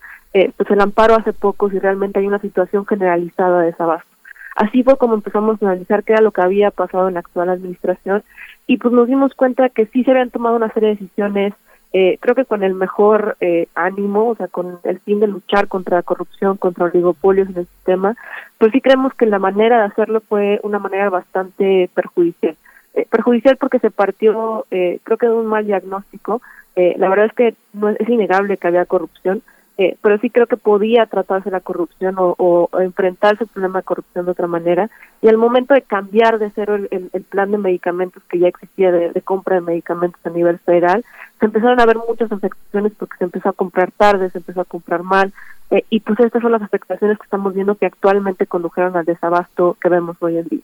[0.57, 4.09] pues el amparo hace poco si realmente hay una situación generalizada de desabasto.
[4.57, 7.49] Así fue como empezamos a analizar qué era lo que había pasado en la actual
[7.49, 8.23] administración
[8.67, 11.55] y pues nos dimos cuenta que sí se habían tomado una serie de decisiones,
[11.93, 15.69] eh, creo que con el mejor eh, ánimo, o sea, con el fin de luchar
[15.69, 18.17] contra la corrupción, contra oligopolios en el sistema,
[18.59, 22.57] pues sí creemos que la manera de hacerlo fue una manera bastante perjudicial.
[22.95, 26.41] Eh, perjudicial porque se partió, creo que de un mal diagnóstico.
[26.75, 29.43] la verdad es que no es innegable que había corrupción,
[29.77, 34.25] eh, pero sí creo que podía tratarse la corrupción o, enfrentarse al problema de corrupción
[34.25, 34.89] de otra manera.
[35.21, 39.21] Y al momento de cambiar de cero el, plan de medicamentos que ya existía de,
[39.23, 41.05] compra de medicamentos a nivel federal,
[41.41, 44.65] se empezaron a ver muchas afectaciones porque se empezó a comprar tarde, se empezó a
[44.65, 45.33] comprar mal.
[45.71, 49.77] Eh, y pues estas son las afectaciones que estamos viendo que actualmente condujeron al desabasto
[49.81, 50.63] que vemos hoy en día.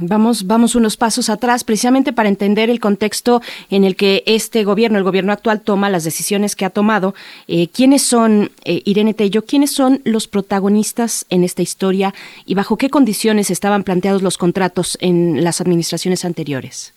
[0.00, 4.96] Vamos, vamos unos pasos atrás, precisamente para entender el contexto en el que este gobierno,
[4.96, 7.14] el gobierno actual, toma las decisiones que ha tomado.
[7.46, 12.14] Eh, ¿Quiénes son, eh, Irene Tello, quiénes son los protagonistas en esta historia
[12.46, 16.94] y bajo qué condiciones estaban planteados los contratos en las administraciones anteriores?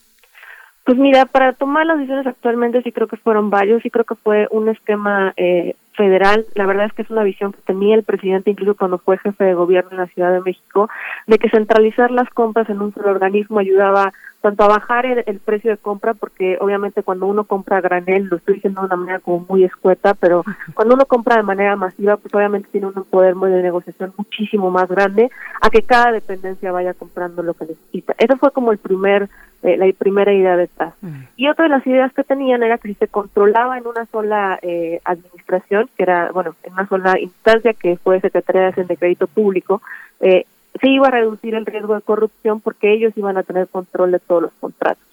[0.85, 4.15] Pues mira, para tomar las decisiones actualmente sí creo que fueron varios, sí creo que
[4.15, 6.45] fue un esquema eh, federal.
[6.55, 9.43] La verdad es que es una visión que tenía el presidente incluso cuando fue jefe
[9.43, 10.89] de gobierno en la Ciudad de México,
[11.27, 14.13] de que centralizar las compras en un solo organismo ayudaba
[14.43, 18.35] tanto a bajar el, precio de compra, porque obviamente cuando uno compra a granel, lo
[18.35, 20.43] estoy diciendo de una manera como muy escueta, pero
[20.73, 24.89] cuando uno compra de manera masiva, pues obviamente tiene un poder de negociación muchísimo más
[24.89, 28.15] grande a que cada dependencia vaya comprando lo que necesita.
[28.17, 29.29] Eso fue como el primer
[29.63, 30.93] eh, la primera idea detrás.
[31.37, 34.59] Y otra de las ideas que tenían era que si se controlaba en una sola
[34.61, 39.81] eh, administración, que era, bueno, en una sola instancia que fue Secretaría de Crédito Público,
[40.19, 40.45] eh,
[40.79, 44.19] se iba a reducir el riesgo de corrupción porque ellos iban a tener control de
[44.19, 45.03] todos los contratos.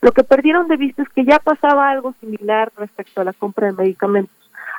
[0.00, 3.66] Lo que perdieron de vista es que ya pasaba algo similar respecto a la compra
[3.66, 4.34] de medicamentos.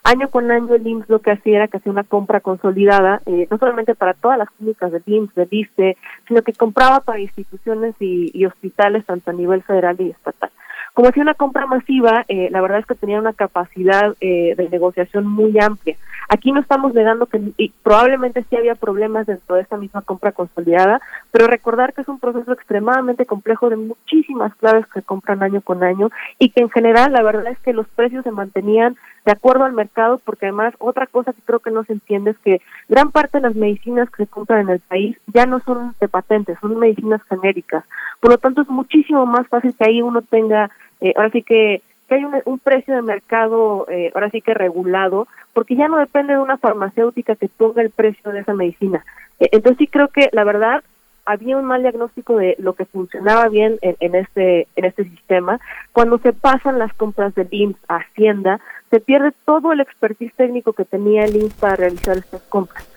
[0.06, 3.48] Año con año el IMSS lo que hacía era que hacía una compra consolidada, eh,
[3.52, 7.96] no solamente para todas las clínicas del IMSS, del ICE, sino que compraba para instituciones
[8.00, 10.52] y hospitales tanto a nivel federal y estatal.
[11.00, 14.68] Como hacía una compra masiva, eh, la verdad es que tenía una capacidad eh, de
[14.68, 15.96] negociación muy amplia.
[16.28, 20.34] Aquí no estamos negando que y probablemente sí había problemas dentro de esta misma compra
[20.34, 21.00] consolidada,
[21.32, 25.86] pero recordar que es un proceso extremadamente complejo de muchísimas claves que compran año con
[25.86, 29.64] año y que en general la verdad es que los precios se mantenían de acuerdo
[29.64, 33.12] al mercado, porque además otra cosa que creo que no se entiende es que gran
[33.12, 36.58] parte de las medicinas que se compran en el país ya no son de patentes,
[36.60, 37.86] son medicinas genéricas.
[38.20, 40.70] Por lo tanto, es muchísimo más fácil que ahí uno tenga,
[41.02, 45.28] eh, ahora sí que, que hay un, precio de mercado, eh, ahora sí que regulado,
[45.54, 49.04] porque ya no depende de una farmacéutica que ponga el precio de esa medicina.
[49.40, 50.84] Eh, entonces sí creo que la verdad
[51.26, 55.60] había un mal diagnóstico de lo que funcionaba bien en, este en este sistema.
[55.92, 58.60] Cuando se pasan las compras del IMSS a Hacienda,
[58.90, 62.90] se pierde todo el expertise técnico que tenía el IMSS para realizar estas compras.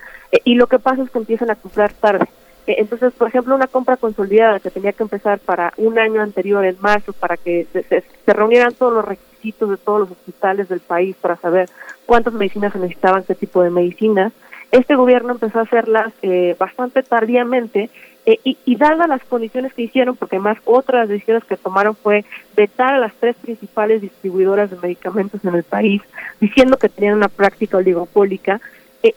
[0.45, 2.27] y lo que pasa es que empiezan a comprar tarde.
[2.67, 6.65] Eh, entonces, por ejemplo, una compra consolidada que tenía que empezar para un año anterior,
[6.65, 11.17] en marzo, para que se, reunieran todos los requisitos de todos los hospitales del país
[11.21, 11.69] para saber
[12.07, 14.33] cuántas medicinas se necesitaban, qué tipo de medicinas,
[14.71, 17.91] este gobierno empezó a hacerlas eh, bastante tardíamente
[18.25, 22.25] eh, y, y dadas las condiciones que hicieron, porque además otras decisiones que tomaron fue
[22.57, 26.01] vetar a las tres principales distribuidoras de medicamentos en el país,
[26.41, 28.61] diciendo que tenían una práctica oligopólica,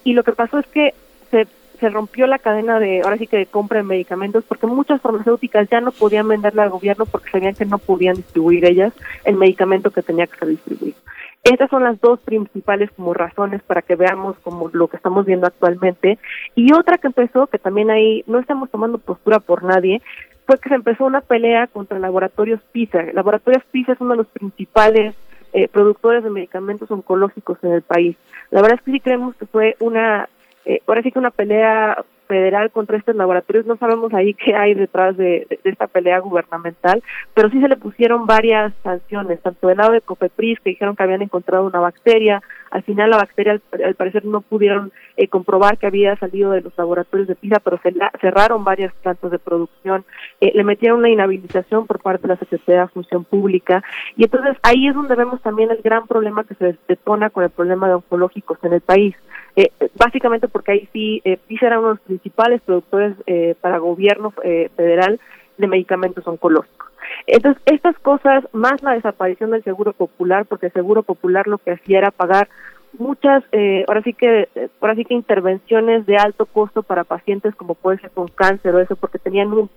[0.04, 0.96] y lo que pasó es que
[1.30, 1.48] se
[1.80, 5.70] se rompió la cadena de, ahora sí que de compra de medicamentos, porque muchas farmacéuticas
[5.70, 8.94] ya no podían venderle al gobierno porque sabían que no podían distribuir ellas
[9.24, 10.98] el medicamento que tenía que ser distribuido.
[11.44, 15.46] Estas son las dos principales como razones para que veamos como lo que estamos viendo
[15.46, 16.18] actualmente.
[16.56, 20.02] Y otra que empezó, que también ahí no estamos tomando postura por nadie,
[20.48, 23.04] fue que se empezó una pelea contra Laboratorios PISA.
[23.14, 25.16] Laboratorios PISA es uno de los principales
[25.54, 28.18] eh, productores de medicamentos oncológicos en el país.
[28.50, 30.28] La verdad es que sí creemos que fue una
[30.66, 34.74] eh, ahora sí que una pelea federal contra estos laboratorios, no sabemos ahí qué hay
[34.74, 39.94] detrás de, esta pelea gubernamental, pero sí se le pusieron varias sanciones, tanto del lado
[39.94, 44.26] de Copepris, que dijeron que habían encontrado una bacteria, al final la bacteria al, parecer
[44.26, 48.64] no pudieron eh, comprobar que había salido de los laboratorios de PISA, pero se cerraron
[48.64, 50.04] varias plantas de producción,
[50.42, 53.84] eh, le metieron una inhabilitación por parte de la Secretaría de Función Pública,
[54.18, 57.50] y entonces ahí es donde vemos también el gran problema que se detona con el
[57.50, 59.16] problema de oncológicos en el país
[59.56, 64.34] eh, básicamente porque ahí sí, eh, era uno de los principales productores eh, para gobierno
[64.44, 65.20] eh, federal
[65.58, 66.90] de medicamentos oncológicos.
[67.28, 71.72] Entonces, estas cosas, más la desaparición del Seguro Popular, porque el Seguro Popular lo que
[71.72, 72.50] hacía era pagar
[72.98, 74.50] muchas, eh, ahora sí que,
[74.82, 78.80] ahora sí que intervenciones de alto costo para pacientes como puede ser con cáncer o
[78.80, 79.70] eso, porque tenían un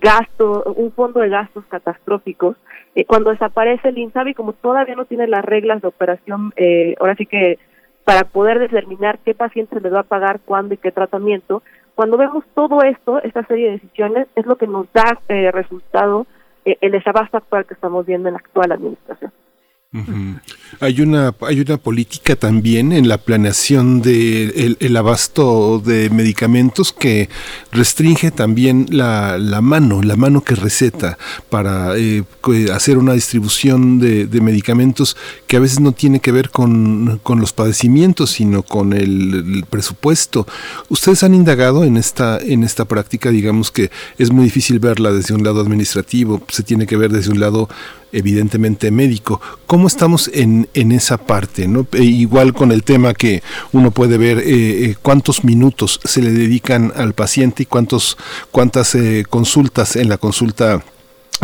[0.00, 2.56] gasto, un fondo de gastos catastróficos.
[3.06, 6.52] cuando desaparece el INSABI, como todavía no tiene las reglas de operación,
[6.98, 7.58] ahora sí que
[8.04, 11.62] para poder determinar qué paciente se les va a pagar, cuándo y qué tratamiento.
[11.94, 16.26] Cuando vemos todo esto, esta serie de decisiones, es lo que nos da eh, resultado
[16.64, 19.32] eh, el desabasto actual que estamos viendo en la actual administración.
[20.80, 27.28] Hay una hay una política también en la planeación de el, abasto de medicamentos que
[27.70, 31.16] restringe también la, la mano, la mano que receta
[31.48, 32.24] para eh,
[32.72, 35.16] hacer una distribución de, medicamentos
[35.46, 40.44] que a veces no tiene que ver con, los padecimientos, sino con el, presupuesto.
[40.88, 45.34] Ustedes han indagado en esta en esta práctica, digamos que es muy difícil verla desde
[45.34, 47.68] un lado administrativo, se tiene que ver desde un lado
[48.14, 49.40] evidentemente médico.
[49.66, 51.68] ¿Cómo estamos en, en esa parte?
[51.68, 51.86] ¿no?
[51.92, 53.42] E igual con el tema que
[53.72, 58.16] uno puede ver eh, eh, cuántos minutos se le dedican al paciente y cuántos,
[58.50, 60.82] cuántas eh, consultas en la consulta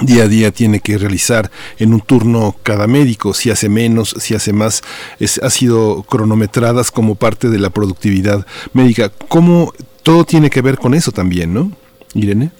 [0.02, 4.34] día a día tiene que realizar en un turno cada médico, si hace menos, si
[4.34, 4.82] hace más,
[5.18, 9.10] es, ha sido cronometradas como parte de la productividad médica.
[9.28, 9.72] ¿Cómo
[10.02, 11.72] todo tiene que ver con eso también, no?
[12.14, 12.50] Irene.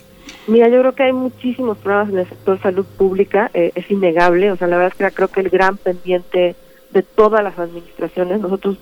[0.51, 4.51] Mira, yo creo que hay muchísimos problemas en el sector salud pública, eh, es innegable,
[4.51, 6.57] o sea, la verdad es que creo que el gran pendiente
[6.91, 8.77] de todas las administraciones, nosotros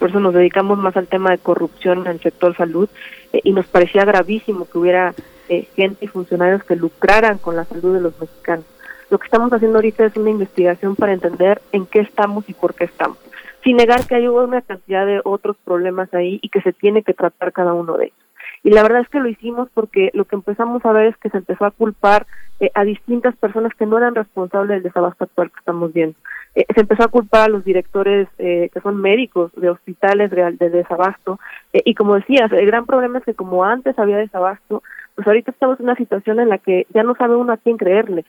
[0.00, 2.88] por eso nos dedicamos más al tema de corrupción en el sector salud
[3.32, 5.14] eh, y nos parecía gravísimo que hubiera
[5.48, 8.64] eh, gente y funcionarios que lucraran con la salud de los mexicanos.
[9.08, 12.74] Lo que estamos haciendo ahorita es una investigación para entender en qué estamos y por
[12.74, 13.18] qué estamos,
[13.62, 17.14] sin negar que hay una cantidad de otros problemas ahí y que se tiene que
[17.14, 18.21] tratar cada uno de ellos.
[18.64, 21.30] Y la verdad es que lo hicimos porque lo que empezamos a ver es que
[21.30, 22.26] se empezó a culpar
[22.60, 26.16] eh, a distintas personas que no eran responsables del desabasto actual que estamos viendo.
[26.54, 30.52] Eh, se empezó a culpar a los directores eh, que son médicos de hospitales de,
[30.52, 31.40] de desabasto.
[31.72, 34.84] y como decías, el gran problema es que como antes había desabasto,
[35.16, 37.76] pues ahorita estamos en una situación en la que ya no sabe uno a quién
[37.76, 38.24] creerle.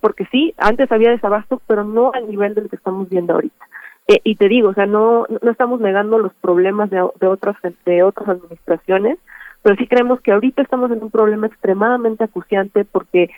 [0.00, 3.64] porque sí, antes había desabasto, pero no al nivel del que estamos viendo ahorita.
[4.06, 7.56] y te digo, o sea, no, no estamos negando los problemas de, de otras
[7.86, 9.18] de otras administraciones,
[9.62, 13.30] pero sí creemos que ahorita estamos en un problema extremadamente acuciante porque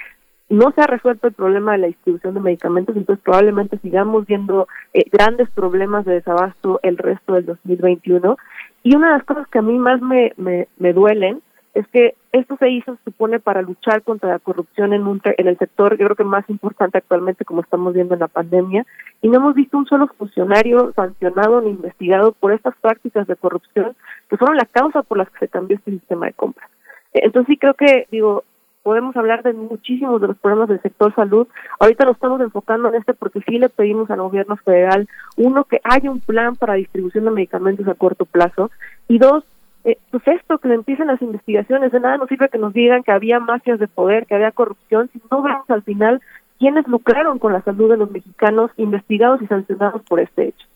[0.51, 4.67] no se ha resuelto el problema de la distribución de medicamentos, entonces probablemente sigamos viendo
[4.93, 8.37] eh, grandes problemas de desabasto el resto del 2021.
[8.83, 11.41] Y una de las cosas que a mí más me, me, me duelen
[11.75, 15.47] es que esto se hizo, se supone, para luchar contra la corrupción en, un, en
[15.47, 18.85] el sector, yo creo que más importante actualmente, como estamos viendo en la pandemia,
[19.23, 23.95] y no hemos visto un solo funcionario sancionado ni investigado por estas prácticas de corrupción
[24.31, 26.71] que fueron la causa por las que se cambió este sistema de compras.
[27.13, 28.45] Entonces sí creo que, digo,
[28.83, 31.47] podemos hablar de muchísimos de los problemas del sector salud.
[31.81, 35.81] Ahorita nos estamos enfocando en este porque sí le pedimos al gobierno federal, uno, que
[35.83, 38.71] haya un plan para distribución de medicamentos a corto plazo,
[39.09, 39.45] y dos,
[39.85, 43.13] eh, pues esto, que empiecen las investigaciones, de nada nos sirve que nos digan que
[43.13, 46.23] había mafias de poder, que había corrupción, si no vemos al final
[46.59, 50.67] quiénes lucraron con la salud de los mexicanos investigados y sancionados por este hecho.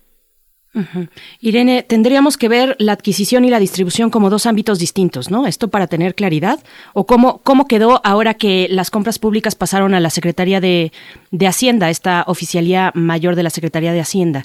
[1.41, 5.47] Irene, tendríamos que ver la adquisición y la distribución como dos ámbitos distintos, ¿no?
[5.47, 6.59] Esto para tener claridad.
[6.93, 10.93] ¿O cómo, cómo quedó ahora que las compras públicas pasaron a la Secretaría de,
[11.31, 14.45] de Hacienda, esta oficialía mayor de la Secretaría de Hacienda?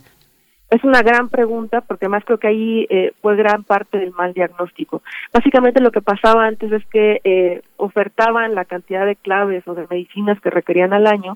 [0.69, 4.34] Es una gran pregunta porque además creo que ahí eh, fue gran parte del mal
[4.34, 5.01] diagnóstico.
[5.34, 9.88] Básicamente lo que pasaba antes es que eh, ofertaban la cantidad de claves o de
[9.89, 11.34] medicinas que requerían al año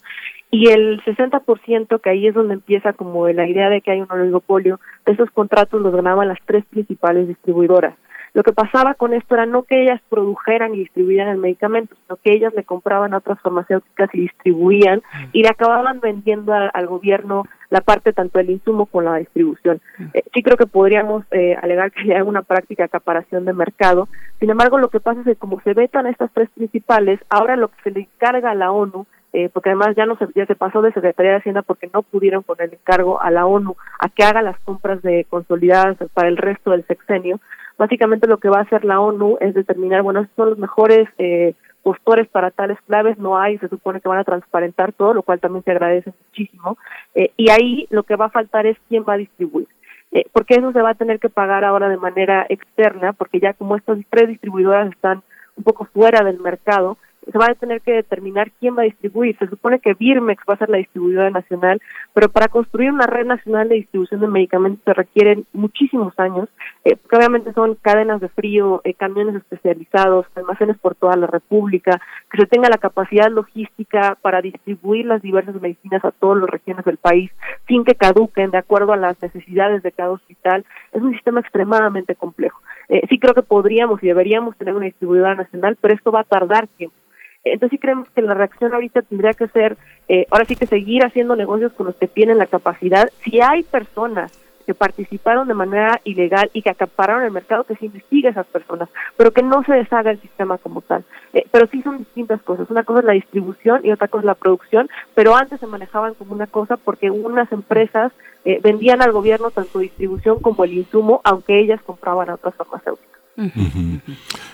[0.54, 4.12] y el 60% que ahí es donde empieza como la idea de que hay un
[4.12, 7.96] oligopolio, de esos contratos los ganaban las tres principales distribuidoras.
[8.36, 12.18] Lo que pasaba con esto era no que ellas produjeran y distribuían el medicamento, sino
[12.18, 15.02] que ellas le compraban a otras farmacéuticas y distribuían
[15.32, 19.82] y le acababan vendiendo al gobierno la parte tanto del insumo como la distribución.
[20.14, 24.08] Eh, sí creo que podríamos eh, alegar que hay una práctica de acaparación de mercado.
[24.40, 27.70] Sin embargo, lo que pasa es que como se vetan estas tres principales, ahora lo
[27.70, 30.55] que se le encarga a la ONU eh, porque además ya no se, ya se
[30.55, 34.10] pasó de Secretaría de Hacienda porque no pudieron poner el encargo a la ONU a
[34.10, 37.39] que haga las compras de consolidadas para el resto del sexenio,
[37.77, 41.10] Básicamente lo que va a hacer la ONU es determinar, bueno, estos son los mejores
[41.18, 45.23] eh, postores para tales claves, no hay, se supone que van a transparentar todo, lo
[45.23, 46.77] cual también se agradece muchísimo,
[47.15, 49.68] eh, y ahí lo que va a faltar es quién va a distribuir.
[50.11, 53.53] Eh, porque eso se va a tener que pagar ahora de manera externa, porque ya
[53.53, 55.23] como estas tres distribuidoras están
[55.55, 56.97] un poco fuera del mercado,
[57.32, 59.38] se va a tener que determinar quién va a distribuir.
[59.38, 61.82] Se supone que Birmex va a ser la distribuidora nacional,
[62.14, 66.50] pero para construir una red nacional de distribución de medicamentos se requieren muchísimos años,
[66.84, 72.00] eh, porque obviamente son cadenas de frío, eh, camiones especializados, almacenes por toda la República,
[72.32, 76.86] que se tenga la capacidad logística para distribuir las diversas medicinas a todas las regiones
[76.86, 77.32] del país
[77.68, 80.66] sin que caduquen de acuerdo a las necesidades de cada hospital.
[80.91, 82.62] Es un sistema extremadamente complejo.
[82.90, 86.26] Eh, sí creo que podríamos y deberíamos tener una distribuidora nacional, pero esto va a
[86.26, 86.95] tardar tiempo.
[87.44, 91.03] Entonces sí creemos que la reacción ahorita tendría que ser, eh, ahora sí que seguir
[91.03, 93.10] haciendo negocios con los que tienen la capacidad.
[93.24, 94.32] Si hay personas
[94.65, 98.48] que participaron de manera ilegal y que acapararon el mercado, que se investigue a esas
[98.48, 101.03] personas, pero que no se deshaga el sistema como tal.
[101.34, 102.70] Eh, pero sí son distintas cosas.
[102.70, 106.14] Una cosa es la distribución y otra cosa es la producción, pero antes se manejaban
[106.14, 108.11] como una cosa porque unas empresas
[108.45, 113.12] eh, vendían al gobierno tanto distribución como el insumo, aunque ellas compraban a otras farmacéuticas.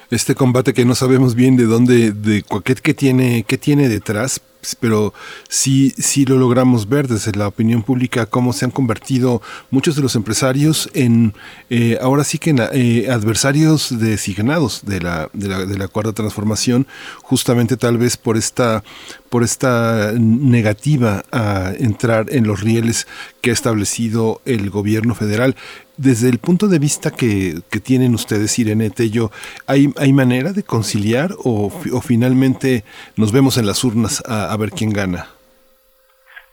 [0.10, 4.42] Este combate que no sabemos bien de dónde, de qué, tiene, qué tiene detrás,
[4.80, 5.14] pero
[5.48, 10.02] sí, sí lo logramos ver desde la opinión pública cómo se han convertido muchos de
[10.02, 11.34] los empresarios en,
[11.70, 16.14] eh, ahora sí que en, eh, adversarios designados de la, de, la, de la cuarta
[16.14, 16.88] transformación,
[17.22, 18.84] justamente tal vez por esta,
[19.30, 23.08] por esta negativa a entrar en los rieles
[23.42, 25.56] que ha establecido el gobierno federal.
[26.00, 29.32] Desde el punto de vista que, que tienen ustedes, Irene Tello,
[29.68, 32.86] ¿hay, ¿hay manera de conciliar o, finalmente
[33.18, 35.28] nos vemos en las urnas a, a ver quién gana.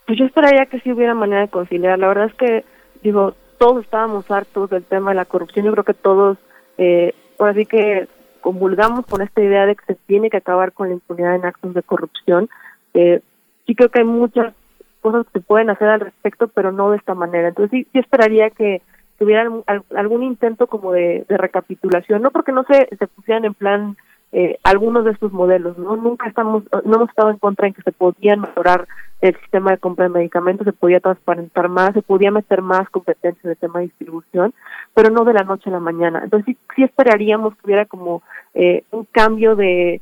[0.05, 1.97] Pues yo esperaría que sí hubiera manera de conciliar.
[1.97, 2.65] La verdad es que,
[3.03, 5.65] digo, todos estábamos hartos del tema de la corrupción.
[5.65, 6.37] Yo creo que todos,
[6.77, 8.09] eh, ahora sí que
[8.41, 11.73] convulgamos con esta idea de que se tiene que acabar con la impunidad en actos
[11.73, 12.49] de corrupción.
[12.93, 13.21] Eh,
[13.65, 14.53] sí creo que hay muchas
[14.99, 17.47] cosas que se pueden hacer al respecto, pero no de esta manera.
[17.47, 18.81] Entonces sí, sí esperaría que,
[19.17, 19.49] tuviera
[19.95, 23.97] algún intento como de, recapitulación, no porque no se, se pusieran en plan
[24.31, 25.77] eh, algunos de estos modelos.
[25.77, 25.95] ¿no?
[25.95, 28.87] Nunca estamos, no hemos estado en contra en que se podían mejorar
[29.21, 33.41] el sistema de compra de medicamentos, se podía transparentar más, se podía meter más competencia
[33.43, 34.53] en el tema de distribución,
[34.93, 36.21] pero no de la noche a la mañana.
[36.23, 38.21] Entonces sí, sí esperaríamos que hubiera como
[38.53, 40.01] eh, un cambio de,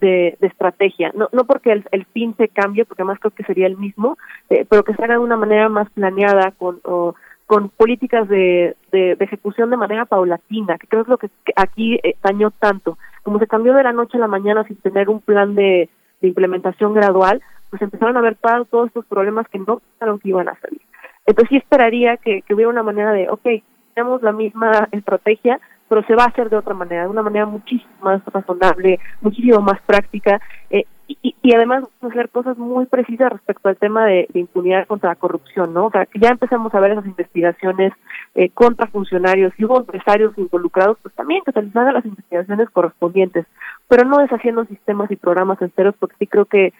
[0.00, 3.66] de, estrategia, no, no porque el, el, fin se cambie, porque además creo que sería
[3.66, 4.16] el mismo,
[4.48, 7.14] eh, pero que se haga de una manera más planeada, con, o,
[7.46, 12.16] con políticas de, de, ejecución de manera paulatina, que creo es lo que aquí eh,
[12.22, 15.56] dañó tanto como se cambió de la noche a la mañana sin tener un plan
[15.56, 15.90] de,
[16.22, 20.58] implementación gradual, pues empezaron a ver todos estos problemas que no pensaron que iban a
[20.60, 20.80] salir.
[21.26, 23.46] Entonces sí esperaría que, hubiera una manera de, ok,
[23.94, 27.46] tenemos la misma estrategia, pero se va a hacer de otra manera, de una manera
[27.46, 30.40] muchísimo más razonable, muchísimo más práctica,
[30.70, 35.16] eh, y, y, además hacer cosas muy precisas respecto al tema de, impunidad contra la
[35.16, 35.86] corrupción, ¿no?
[35.86, 37.92] O sea, que ya empezamos a ver esas investigaciones
[38.34, 42.70] eh, contra funcionarios y hubo empresarios involucrados, pues también que se les hagan las investigaciones
[42.70, 43.46] correspondientes,
[43.88, 46.72] pero no deshaciendo sistemas y programas enteros, porque sí creo que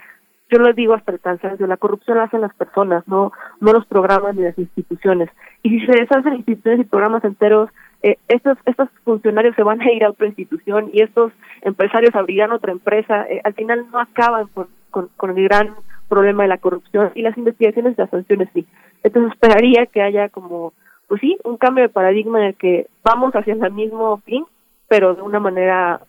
[0.51, 3.87] yo lo digo hasta el cansancio, la corrupción la hacen las personas, no no los
[3.87, 5.29] programas ni las instituciones.
[5.63, 7.71] Y si se deshacen instituciones y programas enteros,
[8.03, 11.33] eh, estos, estos funcionarios se van a ir a otra institución y estos
[11.63, 15.75] empresarios abrirán otra empresa, eh, al final no acaban con, con, el gran
[16.09, 18.67] problema de la corrupción y las investigaciones y las sanciones sí.
[19.03, 20.73] Entonces esperaría que haya como,
[21.09, 24.45] pues sí, un cambio de paradigma en el que vamos hacia el mismo fin,
[24.89, 26.01] pero de una manera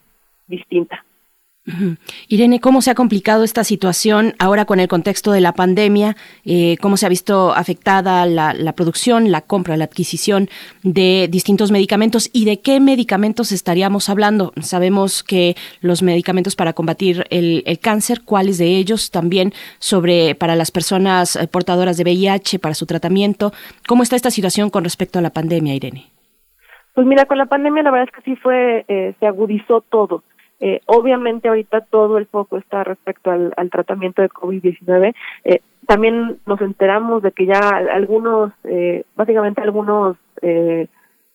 [0.48, 1.04] distinta.
[2.30, 6.16] Irene, ¿cómo se ha complicado esta situación ahora con el contexto de la pandemia?
[6.46, 10.48] Eh, ¿Cómo se ha visto afectada la, producción, la compra, la adquisición
[10.84, 14.54] de distintos medicamentos y de qué medicamentos estaríamos hablando?
[14.62, 19.12] Sabemos que los medicamentos para combatir el, cáncer, ¿cuáles de ellos?
[19.12, 23.52] También sobre para las personas eh, portadoras de VIH, para su tratamiento.
[23.88, 26.06] ¿Cómo está esta situación con respecto a la pandemia, Irene?
[26.94, 30.24] Pues mira, con la pandemia la verdad es que sí fue, eh, se agudizó todo.
[30.60, 35.14] Eh, obviamente ahorita todo el foco está respecto al, tratamiento de COVID-19.
[35.44, 37.60] Eh, también nos enteramos de que ya
[37.92, 40.88] algunos, eh, básicamente algunos eh,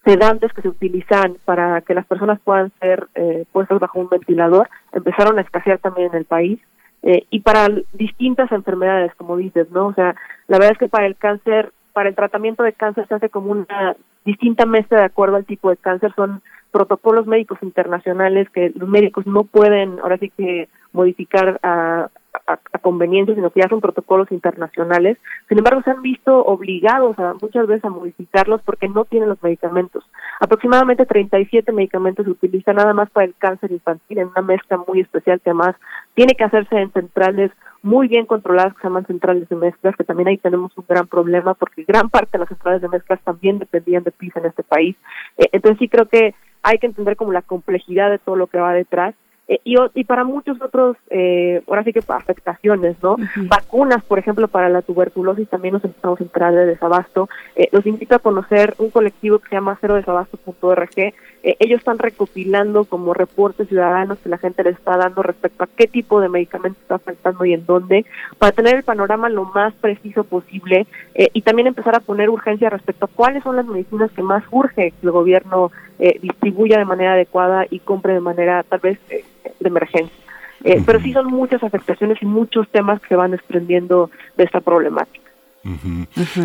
[0.04, 4.68] sedantes que se utilizan para que las personas puedan ser eh, puestas bajo un ventilador
[4.92, 6.60] empezaron a escasear también en el país.
[7.04, 9.86] Eh, y para distintas enfermedades, como dices, ¿no?
[9.86, 10.14] O sea,
[10.46, 13.50] la verdad es que para el cáncer, para el tratamiento de cáncer se hace como
[13.50, 16.12] una distinta mesa de acuerdo al tipo de cáncer.
[16.14, 16.42] Son
[16.72, 22.08] protocolos médicos internacionales que los médicos no pueden ahora sí que modificar a,
[22.46, 25.18] a, conveniencia, sino que ya son protocolos internacionales.
[25.48, 29.42] Sin embargo, se han visto obligados a, muchas veces a modificarlos porque no tienen los
[29.42, 30.04] medicamentos.
[30.40, 35.00] Aproximadamente 37 medicamentos se utilizan nada más para el cáncer infantil en una mezcla muy
[35.00, 35.76] especial que además
[36.14, 40.04] tiene que hacerse en centrales muy bien controladas que se llaman centrales de mezclas, que
[40.04, 43.58] también ahí tenemos un gran problema porque gran parte de las centrales de mezclas también
[43.58, 44.96] dependían de PISA en este país.
[45.36, 48.58] Eh, entonces sí creo que hay que entender como la complejidad de todo lo que
[48.58, 49.14] va detrás
[49.48, 53.16] eh, y, y para muchos otros, eh, ahora sí que afectaciones, ¿no?
[53.48, 57.28] Vacunas, por ejemplo, para la tuberculosis también nos empezamos a entrar de desabasto.
[57.56, 61.14] Eh, los invito a conocer un colectivo que se llama cero desabasto.org.
[61.42, 65.68] Eh, ellos están recopilando como reportes ciudadanos que la gente les está dando respecto a
[65.68, 68.04] qué tipo de medicamentos está faltando y en dónde,
[68.38, 72.70] para tener el panorama lo más preciso posible eh, y también empezar a poner urgencia
[72.70, 76.84] respecto a cuáles son las medicinas que más urge que el gobierno eh, distribuya de
[76.84, 79.24] manera adecuada y compre de manera tal vez eh,
[79.60, 80.16] de emergencia.
[80.64, 84.60] Eh, pero sí son muchas afectaciones y muchos temas que se van desprendiendo de esta
[84.60, 85.31] problemática.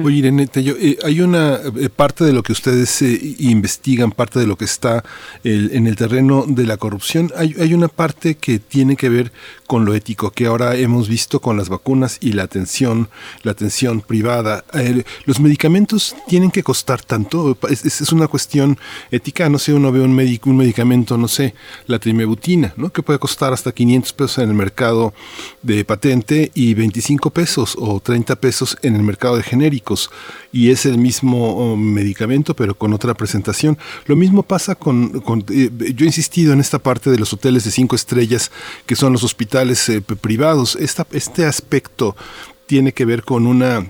[0.04, 4.46] Oye, Irene, eh, hay una eh, parte de lo que ustedes eh, investigan, parte de
[4.46, 5.04] lo que está
[5.44, 9.32] en el terreno de la corrupción, hay, una parte que tiene que ver
[9.66, 13.10] con lo ético, que ahora hemos visto con las vacunas y la atención,
[13.44, 14.66] la atención privada.
[15.26, 18.78] los medicamentos tienen que costar tanto, es, una cuestión
[19.10, 21.56] ética, no sé, uno ve un, médico, un medicamento, no sé,
[21.88, 22.92] la trimebutina, ¿no?
[22.92, 25.14] que puede costar hasta 500 pesos en el mercado
[25.64, 30.12] de patente y 25 pesos o 30 pesos en el mercado de genéricos
[30.52, 33.78] y es el mismo oh, medicamento pero con otra presentación.
[34.06, 37.72] Lo mismo pasa con, eh, yo he insistido en esta parte de los hoteles de
[37.72, 38.52] cinco estrellas
[38.86, 40.76] que son los hospitales eh, privados.
[40.76, 42.16] Este aspecto
[42.68, 43.88] tiene que ver con una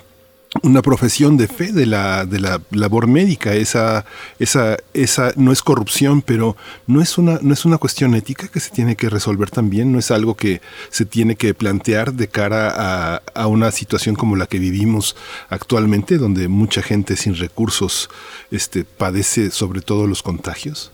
[0.64, 3.54] una profesión de fe de la, de la labor médica.
[3.54, 4.06] Esa,
[4.40, 6.56] esa, esa no es corrupción, pero
[6.88, 10.00] no es, una, no es una cuestión ética que se tiene que resolver también, no
[10.00, 14.48] es algo que se tiene que plantear de cara a, a una situación como la
[14.48, 15.16] que vivimos
[15.50, 18.10] actualmente, donde mucha gente sin recursos
[18.52, 20.92] este, padece sobre todo los contagios.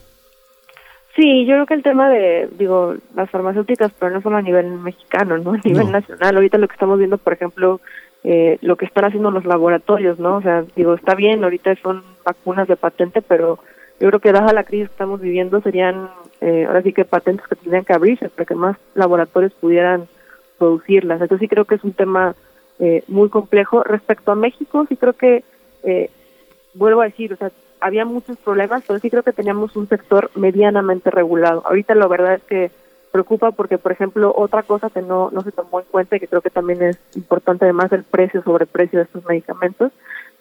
[1.16, 4.66] Sí, yo creo que el tema de, digo, las farmacéuticas, pero no solo a nivel
[4.80, 5.52] mexicano, ¿no?
[5.54, 6.36] A nivel nacional.
[6.36, 7.82] Ahorita lo que estamos viendo, por ejemplo,
[8.24, 10.38] eh, lo que están haciendo los laboratorios, ¿no?
[10.38, 13.60] O sea, digo, está bien, ahorita son vacunas de patente, pero
[14.00, 16.10] yo creo que dada la crisis que estamos viviendo serían,
[16.42, 20.08] eh, ahora sí que patentes que tendrían que abrirse para que más laboratorios pudieran
[20.58, 21.22] producirlas.
[21.22, 22.36] Entonces sí creo que es un tema
[22.80, 23.84] eh, muy complejo.
[23.84, 25.44] Respecto a México, sí creo que,
[25.84, 26.10] eh,
[26.74, 30.32] vuelvo a decir, o sea, había muchos problemas, pero sí creo que teníamos un sector
[30.36, 31.64] medianamente regulado.
[31.66, 32.72] Ahorita la verdad es que
[33.14, 36.28] preocupa porque, por ejemplo, otra cosa que no, no se tomó en cuenta y que
[36.28, 39.92] creo que también es importante, además del precio sobre precio de estos medicamentos,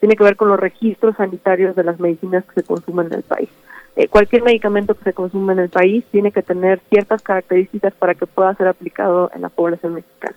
[0.01, 3.23] tiene que ver con los registros sanitarios de las medicinas que se consumen en el
[3.23, 3.51] país.
[3.95, 8.15] Eh, cualquier medicamento que se consume en el país tiene que tener ciertas características para
[8.15, 10.35] que pueda ser aplicado en la población mexicana.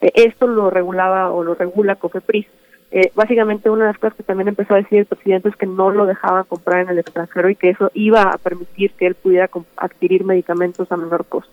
[0.00, 2.46] Eh, esto lo regulaba o lo regula COFEPRIS.
[2.92, 5.66] Eh, básicamente una de las cosas que también empezó a decir el presidente es que
[5.66, 9.16] no lo dejaba comprar en el extranjero y que eso iba a permitir que él
[9.16, 11.52] pudiera adquirir medicamentos a menor costo.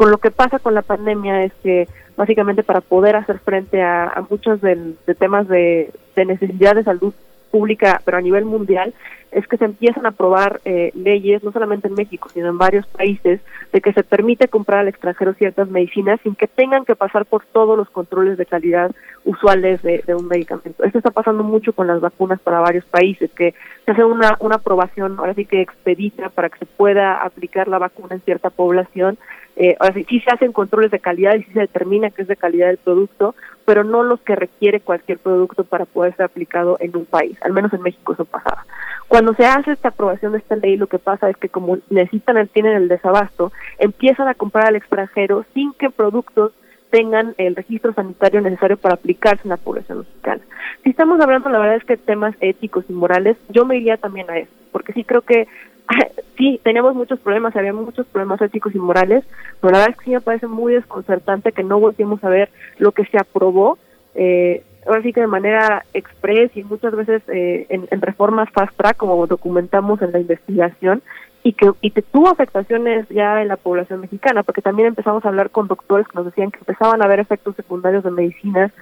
[0.00, 1.86] Con lo que pasa con la pandemia es que
[2.16, 7.12] básicamente para poder hacer frente a, muchos de, temas de, de necesidad de salud
[7.50, 8.94] pública, pero a nivel mundial,
[9.30, 12.86] es que se empiezan a aprobar eh, leyes, no solamente en México, sino en varios
[12.86, 13.40] países,
[13.72, 17.44] de que se permite comprar al extranjero ciertas medicinas sin que tengan que pasar por
[17.44, 18.90] todos los controles de calidad
[19.24, 20.82] usuales de, un medicamento.
[20.82, 23.54] Esto está pasando mucho con las vacunas para varios países, que
[23.84, 27.78] se hace una, una aprobación, ahora sí que expedita, para que se pueda aplicar la
[27.78, 29.18] vacuna en cierta población.
[29.56, 32.36] Eh, ahora sí, se hacen controles de calidad y sí se determina que es de
[32.36, 36.96] calidad el producto, pero no los que requiere cualquier producto para poder ser aplicado en
[36.96, 37.36] un país.
[37.42, 38.64] Al menos en México eso pasaba.
[39.08, 42.46] Cuando se hace esta aprobación de esta ley, lo que pasa es que como necesitan,
[42.48, 46.52] tienen el desabasto, empiezan a comprar al extranjero sin que productos
[46.90, 50.42] tengan el registro sanitario necesario para aplicarse en la población mexicana.
[50.82, 54.30] Si estamos hablando, la verdad es que temas éticos y morales, yo me iría también
[54.30, 55.46] a eso, porque sí creo que
[56.38, 59.24] sí, tenemos muchos problemas, había muchos problemas éticos y morales,
[59.60, 62.50] pero la verdad es que sí me parece muy desconcertante que no volvimos a ver
[62.78, 63.78] lo que se aprobó
[64.14, 68.96] eh, ahora sí que de manera express y muchas veces eh, en, reformas fast track,
[68.96, 71.02] como documentamos en la investigación,
[71.42, 75.28] y que, y que tuvo afectaciones ya en la población mexicana, porque también empezamos a
[75.28, 78.72] hablar con doctores que nos decían que empezaban a haber efectos secundarios de medicinas,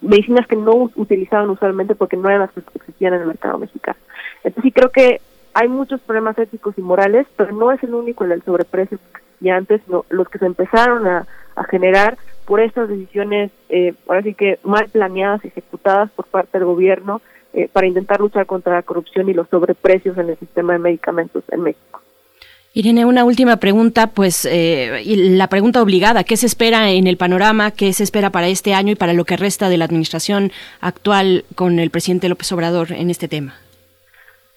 [0.00, 3.98] medicinas que no utilizaban usualmente porque no eran las que existían en el mercado mexicano.
[4.42, 5.20] Entonces sí creo que
[5.54, 8.98] hay muchos problemas éticos y morales, pero no es el único el del sobreprecio
[9.40, 14.22] y antes, no, los que se empezaron a, a generar por estas decisiones, eh, ahora
[14.22, 17.22] sí que mal planeadas, ejecutadas por parte del gobierno
[17.52, 21.44] eh, para intentar luchar contra la corrupción y los sobreprecios en el sistema de medicamentos
[21.50, 22.00] en México.
[22.72, 27.72] Irene, una última pregunta, pues eh, la pregunta obligada, ¿qué se espera en el panorama?
[27.72, 31.44] ¿Qué se espera para este año y para lo que resta de la administración actual
[31.56, 33.56] con el presidente López Obrador en este tema?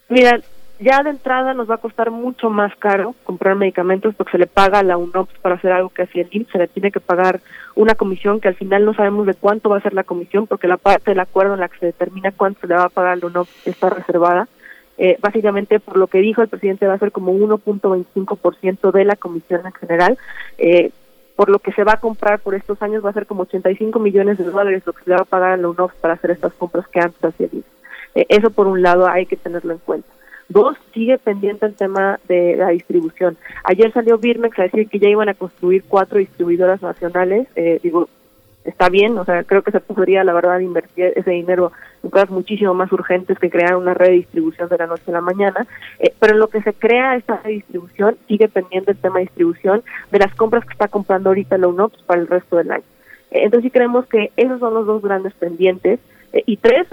[0.10, 0.40] Mira,
[0.84, 4.47] ya de entrada nos va a costar mucho más caro comprar medicamentos porque se le
[4.47, 6.99] paga a la UNOPS para hacer algo que hacía el IMSS, se le tiene que
[6.99, 7.39] pagar
[7.76, 10.68] una comisión que al final no sabemos de cuánto va a ser la comisión porque
[10.68, 13.14] la parte del acuerdo en la que se determina cuánto se le va a pagar
[13.14, 14.47] a la UNOPS está reservada.
[14.97, 19.15] Eh, básicamente, por lo que dijo el presidente, va a ser como 1.25% de la
[19.15, 20.18] comisión en general.
[20.57, 20.91] Eh,
[21.35, 23.97] por lo que se va a comprar por estos años va a ser como 85
[23.99, 26.30] millones de dólares lo que se le va a pagar a la UNOPS para hacer
[26.30, 27.65] estas compras que antes hacía el IMSS.
[28.15, 30.07] Eh, eso por un lado hay que tenerlo en cuenta.
[30.54, 33.38] Dos, sigue pendiente el tema de la distribución.
[33.64, 37.48] Ayer salió Birmex a decir que ya iban a construir cuatro distribuidoras nacionales.
[37.56, 38.08] Eh, digo,
[38.64, 41.72] está bien, o sea, creo que se podría, la verdad, invertir ese dinero
[42.04, 45.12] en cosas muchísimo más urgentes que crear una red de distribución de la noche a
[45.20, 45.66] la mañana.
[46.00, 49.84] Eh, pero en lo que se crea esta distribución, sigue pendiente el tema de distribución
[50.12, 52.84] de las compras que está comprando ahorita la UNOPS para el resto del año.
[53.32, 56.00] Eh, entonces sí creemos que esos son los dos grandes pendientes
[56.34, 56.88] Eh, y tres,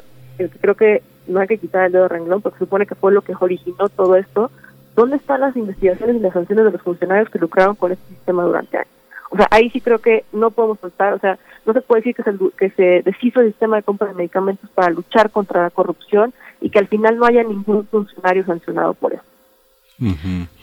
[0.60, 3.22] creo que no hay que quitar el dedo de renglón porque supone que fue lo
[3.22, 4.50] que originó todo esto.
[4.96, 8.42] ¿Dónde están las investigaciones y las sanciones de los funcionarios que lucraron con este sistema
[8.42, 8.88] durante años?
[9.30, 12.16] O sea, ahí sí creo que no podemos soltar, o sea, no se puede decir
[12.16, 15.70] que se, que se deshizo el sistema de compra de medicamentos para luchar contra la
[15.70, 19.22] corrupción y que al final no haya ningún funcionario sancionado por eso.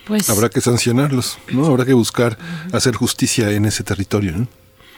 [0.05, 1.65] pues, Habrá que sancionarlos, ¿no?
[1.65, 2.37] Habrá que buscar
[2.73, 4.47] hacer justicia en ese territorio, ¿no?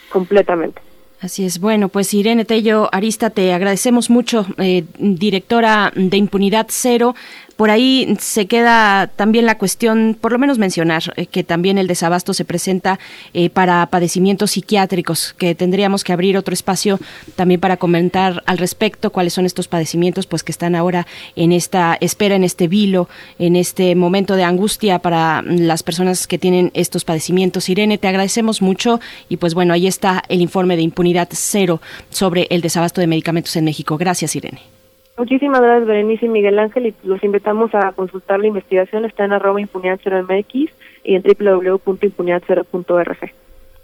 [0.10, 0.82] Completamente.
[1.22, 1.60] Así es.
[1.60, 7.14] Bueno, pues Irene Tello Arista, te agradecemos mucho, eh, directora de Impunidad Cero.
[7.60, 11.88] Por ahí se queda también la cuestión, por lo menos mencionar, eh, que también el
[11.88, 13.00] desabasto se presenta
[13.34, 17.02] eh, para padecimientos psiquiátricos, que tendríamos que abrir otro espacio
[17.36, 21.06] también para comentar al respecto cuáles son estos padecimientos, pues que están ahora
[21.36, 23.10] en esta espera, en este vilo,
[23.40, 27.68] en este momento de angustia para las personas que tienen estos padecimientos.
[27.68, 32.48] Irene, te agradecemos mucho y pues bueno, ahí está el informe de impunidad cero sobre
[32.52, 33.98] el desabasto de medicamentos en México.
[33.98, 34.79] Gracias, Irene.
[35.20, 39.04] Muchísimas gracias, Berenice y Miguel Ángel, y los invitamos a consultar la investigación.
[39.04, 40.72] Está en arroba impunidad 0 MX
[41.04, 43.18] y en www.impunidad0.org.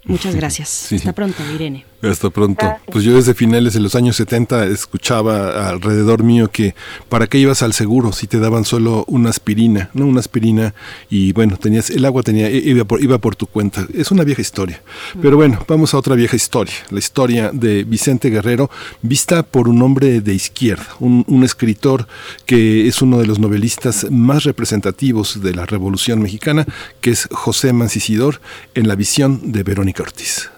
[0.04, 0.90] Muchas gracias.
[0.94, 1.84] Hasta pronto, Irene.
[2.02, 2.66] Hasta pronto.
[2.92, 6.74] Pues yo desde finales de los años 70 escuchaba alrededor mío que
[7.08, 10.74] para qué ibas al seguro si te daban solo una aspirina, no una aspirina
[11.08, 13.86] y bueno, tenías el agua tenía iba por, iba por tu cuenta.
[13.94, 14.82] Es una vieja historia.
[15.20, 18.70] Pero bueno, vamos a otra vieja historia, la historia de Vicente Guerrero
[19.02, 22.06] vista por un hombre de izquierda, un, un escritor
[22.44, 26.66] que es uno de los novelistas más representativos de la Revolución Mexicana,
[27.00, 28.40] que es José Mancisidor
[28.74, 30.50] en la visión de Verónica Ortiz.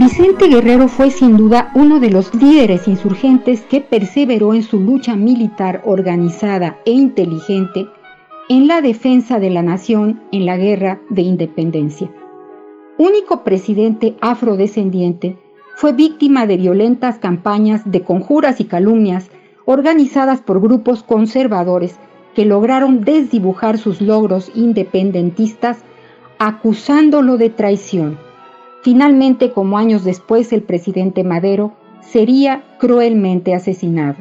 [0.00, 5.14] Vicente Guerrero fue sin duda uno de los líderes insurgentes que perseveró en su lucha
[5.14, 7.86] militar organizada e inteligente
[8.48, 12.10] en la defensa de la nación en la guerra de independencia.
[12.96, 15.36] Único presidente afrodescendiente,
[15.76, 19.30] fue víctima de violentas campañas de conjuras y calumnias
[19.66, 21.96] organizadas por grupos conservadores
[22.34, 25.84] que lograron desdibujar sus logros independentistas
[26.38, 28.29] acusándolo de traición
[28.82, 34.16] Finalmente, como años después, el presidente Madero sería cruelmente asesinado.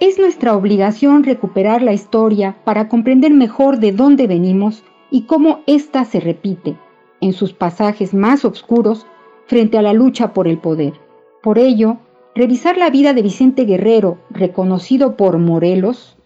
[0.00, 6.04] Es nuestra obligación recuperar la historia para comprender mejor de dónde venimos y cómo ésta
[6.04, 6.76] se repite
[7.20, 9.06] en sus pasajes más oscuros
[9.46, 10.94] frente a la lucha por el poder.
[11.42, 11.98] Por ello,
[12.34, 16.16] revisar la vida de Vicente Guerrero, reconocido por Morelos,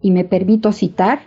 [0.00, 1.20] y me permito citar,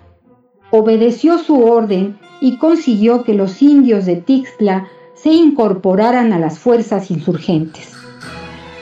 [0.72, 4.88] obedeció su orden y consiguió que los indios de Tixla
[5.22, 7.94] se incorporaran a las fuerzas insurgentes.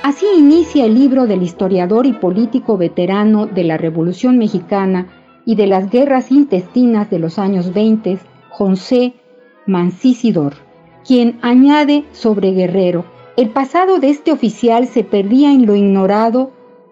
[0.04, 5.08] Así inicia el libro del historiador y político veterano de la Revolución Mexicana
[5.46, 9.16] y de las guerras intestinas de los años 20, José
[9.66, 10.54] Mancisidor,
[11.06, 13.04] quien añade sobre Guerrero,
[13.36, 16.52] el pasado de este oficial se perdía en lo ignorado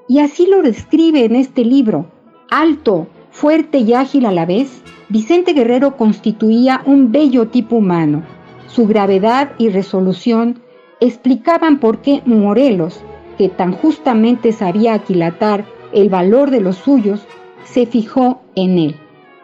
[0.10, 2.08] y así lo describe en este libro.
[2.50, 8.24] Alto, fuerte y ágil a la vez, Vicente Guerrero constituía un bello tipo humano,
[8.68, 10.62] su gravedad y resolución
[11.00, 13.02] explicaban por qué Morelos,
[13.38, 17.26] que tan justamente sabía aquilatar el valor de los suyos,
[17.64, 18.96] se fijó en él.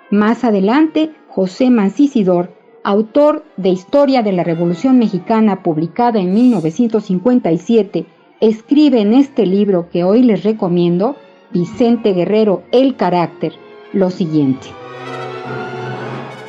[0.10, 8.06] Más adelante, José Mancisidor, autor de Historia de la Revolución Mexicana publicada en 1957,
[8.42, 11.16] escribe en este libro que hoy les recomiendo,
[11.52, 13.54] Vicente Guerrero, El Carácter,
[13.94, 14.68] lo siguiente.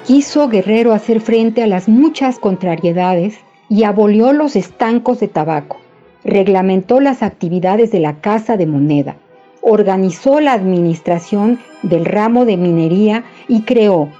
[0.05, 3.39] Quiso Guerrero hacer frente a las muchas contrariedades
[3.71, 5.79] y abolió los estancos de tabaco,
[6.25, 9.17] reglamentó las actividades de la Casa de Moneda,
[9.63, 14.11] organizó la administración del ramo de minería y creó,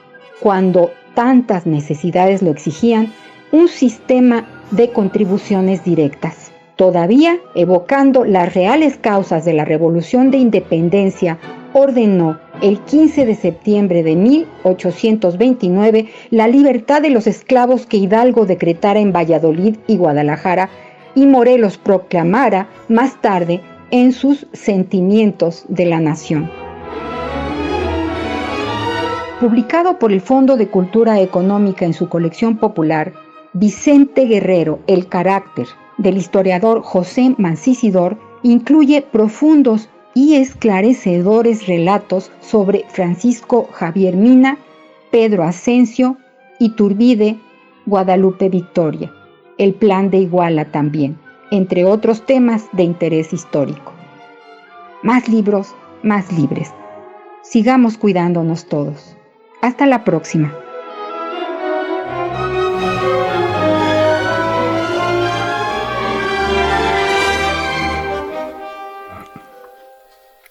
[0.41, 3.13] cuando tantas necesidades lo exigían,
[3.53, 6.51] un sistema de contribuciones directas.
[6.77, 11.37] Todavía, evocando las reales causas de la Revolución de Independencia,
[11.75, 19.01] ordenó el 15 de septiembre de 1829 la libertad de los esclavos que Hidalgo decretara
[19.01, 20.71] en Valladolid y Guadalajara
[21.15, 23.61] y Morelos proclamara más tarde
[23.91, 26.51] en sus sentimientos de la nación.
[29.41, 33.13] Publicado por el Fondo de Cultura Económica en su colección popular,
[33.53, 35.67] Vicente Guerrero, El carácter,
[35.99, 44.59] del historiador José Mancisidor, incluye profundos y esclarecedores relatos sobre Francisco Javier Mina,
[45.11, 46.17] Pedro Asensio,
[46.61, 47.39] Iturbide,
[47.87, 49.13] Guadalupe Victoria,
[49.59, 51.19] el Plan de Iguala también,
[51.51, 53.93] entre otros temas de interés histórico.
[55.03, 56.73] Más libros, más libres.
[57.43, 59.17] Sigamos cuidándonos todos.
[59.61, 60.64] Hasta la próxima.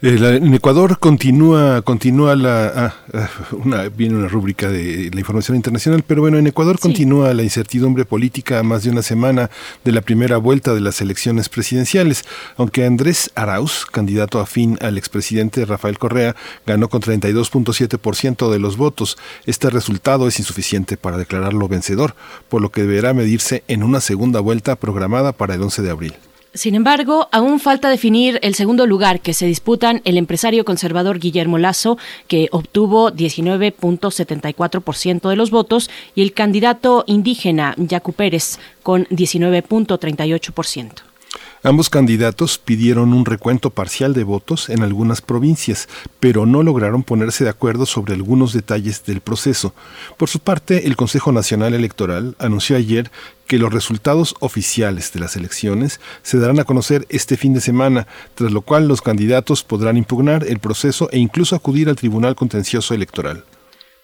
[0.05, 5.55] Eh, en Ecuador continúa, continúa la, ah, ah, una, viene una rúbrica de la información
[5.55, 9.49] internacional, pero bueno, en Ecuador continúa la incertidumbre política a más de una semana
[9.85, 12.25] de la primera vuelta de las elecciones presidenciales,
[12.57, 16.35] aunque Andrés Arauz, candidato afín al expresidente Rafael Correa,
[16.67, 19.17] ganó con 32.7% de los votos.
[19.45, 22.13] Este resultado es insuficiente para declararlo vencedor,
[22.49, 26.13] por lo que deberá medirse en una segunda vuelta programada para el 11 de abril.
[26.53, 31.57] Sin embargo, aún falta definir el segundo lugar que se disputan el empresario conservador Guillermo
[31.57, 31.97] Lazo,
[32.27, 41.12] que obtuvo 19.74% de los votos, y el candidato indígena Yacu Pérez con 19.38%.
[41.65, 45.87] Ambos candidatos pidieron un recuento parcial de votos en algunas provincias,
[46.19, 49.73] pero no lograron ponerse de acuerdo sobre algunos detalles del proceso.
[50.17, 53.11] Por su parte, el Consejo Nacional Electoral anunció ayer
[53.47, 58.07] que los resultados oficiales de las elecciones se darán a conocer este fin de semana,
[58.35, 62.93] tras lo cual los candidatos podrán impugnar el proceso e incluso acudir al Tribunal Contencioso
[62.93, 63.45] Electoral.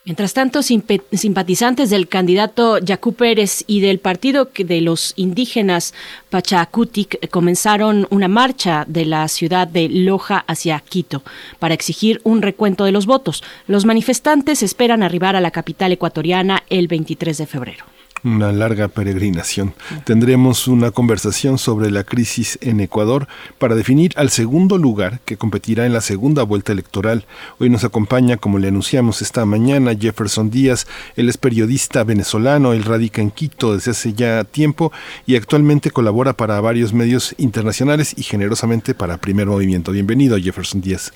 [0.09, 5.93] Mientras tanto, simpatizantes del candidato Yacu Pérez y del partido de los indígenas
[6.31, 11.21] Pachacutic comenzaron una marcha de la ciudad de Loja hacia Quito
[11.59, 13.43] para exigir un recuento de los votos.
[13.67, 19.73] Los manifestantes esperan arribar a la capital ecuatoriana el 23 de febrero una larga peregrinación.
[20.05, 23.27] Tendremos una conversación sobre la crisis en Ecuador
[23.57, 27.25] para definir al segundo lugar que competirá en la segunda vuelta electoral.
[27.59, 30.87] Hoy nos acompaña, como le anunciamos esta mañana, Jefferson Díaz.
[31.15, 34.91] Él es periodista venezolano, él radica en Quito desde hace ya tiempo
[35.25, 39.91] y actualmente colabora para varios medios internacionales y generosamente para Primer Movimiento.
[39.91, 41.11] Bienvenido, Jefferson Díaz.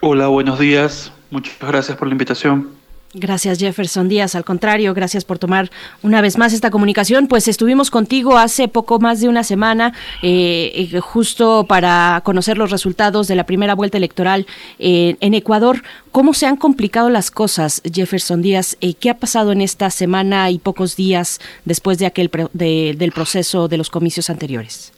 [0.00, 1.12] Hola, buenos días.
[1.30, 2.79] Muchas gracias por la invitación.
[3.12, 5.68] Gracias Jefferson Díaz, al contrario, gracias por tomar
[6.00, 7.26] una vez más esta comunicación.
[7.26, 9.92] Pues estuvimos contigo hace poco más de una semana,
[10.22, 14.46] eh, eh, justo para conocer los resultados de la primera vuelta electoral
[14.78, 15.82] eh, en Ecuador.
[16.12, 18.76] ¿Cómo se han complicado las cosas, Jefferson Díaz?
[19.00, 23.76] ¿Qué ha pasado en esta semana y pocos días después de aquel del proceso de
[23.76, 24.92] los comicios anteriores?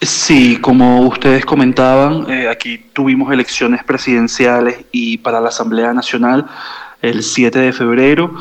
[0.00, 6.46] Sí, como ustedes comentaban, aquí tuvimos elecciones presidenciales y para la Asamblea Nacional
[7.02, 8.34] el 7 de febrero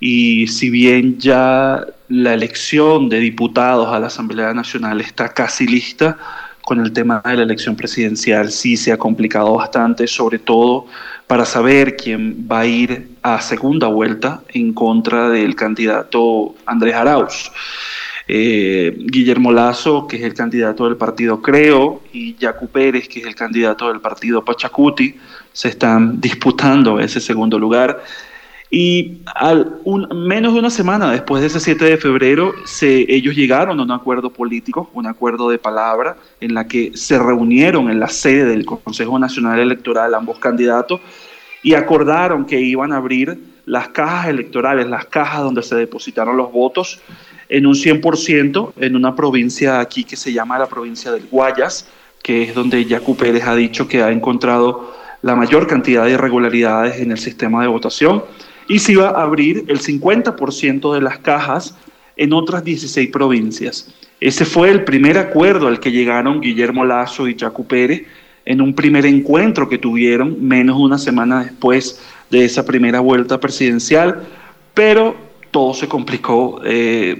[0.00, 6.18] y si bien ya la elección de diputados a la Asamblea Nacional está casi lista,
[6.62, 10.86] con el tema de la elección presidencial sí se ha complicado bastante, sobre todo
[11.26, 17.50] para saber quién va a ir a segunda vuelta en contra del candidato Andrés Arauz.
[18.26, 23.26] Eh, Guillermo Lazo, que es el candidato del partido Creo, y Yacu Pérez, que es
[23.26, 25.16] el candidato del partido Pachacuti,
[25.54, 28.02] se están disputando ese segundo lugar.
[28.70, 29.78] Y al
[30.12, 33.92] menos de una semana después de ese 7 de febrero, se, ellos llegaron a un
[33.92, 38.66] acuerdo político, un acuerdo de palabra, en la que se reunieron en la sede del
[38.66, 41.00] Consejo Nacional Electoral ambos candidatos
[41.62, 46.50] y acordaron que iban a abrir las cajas electorales, las cajas donde se depositaron los
[46.50, 47.00] votos,
[47.48, 51.88] en un 100% en una provincia aquí que se llama la provincia del Guayas,
[52.22, 57.00] que es donde Yacu Pérez ha dicho que ha encontrado la mayor cantidad de irregularidades
[57.00, 58.22] en el sistema de votación
[58.68, 61.74] y se iba a abrir el 50% de las cajas
[62.18, 63.94] en otras 16 provincias.
[64.20, 68.02] Ese fue el primer acuerdo al que llegaron Guillermo Lazo y Jacu Pérez
[68.44, 73.40] en un primer encuentro que tuvieron menos de una semana después de esa primera vuelta
[73.40, 74.24] presidencial,
[74.74, 75.16] pero
[75.50, 77.16] todo se complicó eh,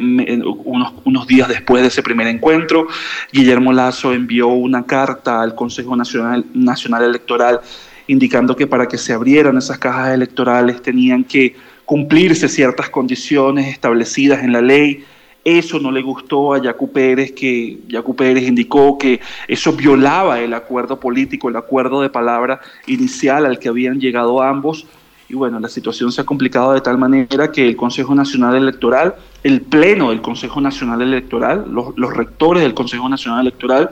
[0.67, 2.87] unos, unos, días después de ese primer encuentro.
[3.33, 7.61] Guillermo Lazo envió una carta al Consejo Nacional, Nacional Electoral
[8.07, 14.43] indicando que para que se abrieran esas cajas electorales tenían que cumplirse ciertas condiciones establecidas
[14.43, 15.05] en la ley.
[15.45, 20.55] Eso no le gustó a Yacu Pérez, que Yacu Pérez indicó que eso violaba el
[20.55, 24.87] acuerdo político, el acuerdo de palabra inicial al que habían llegado ambos.
[25.29, 29.15] Y bueno, la situación se ha complicado de tal manera que el Consejo Nacional Electoral,
[29.43, 33.91] el Pleno del Consejo Nacional Electoral, los, los rectores del Consejo Nacional Electoral,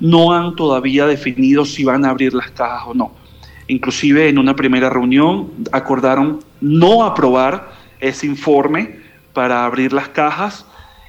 [0.00, 3.19] no han todavía definido si van a abrir las cajas o no.
[3.70, 7.70] Inclusive en una primera reunión acordaron no aprobar
[8.00, 8.96] ese informe
[9.32, 10.66] para abrir las cajas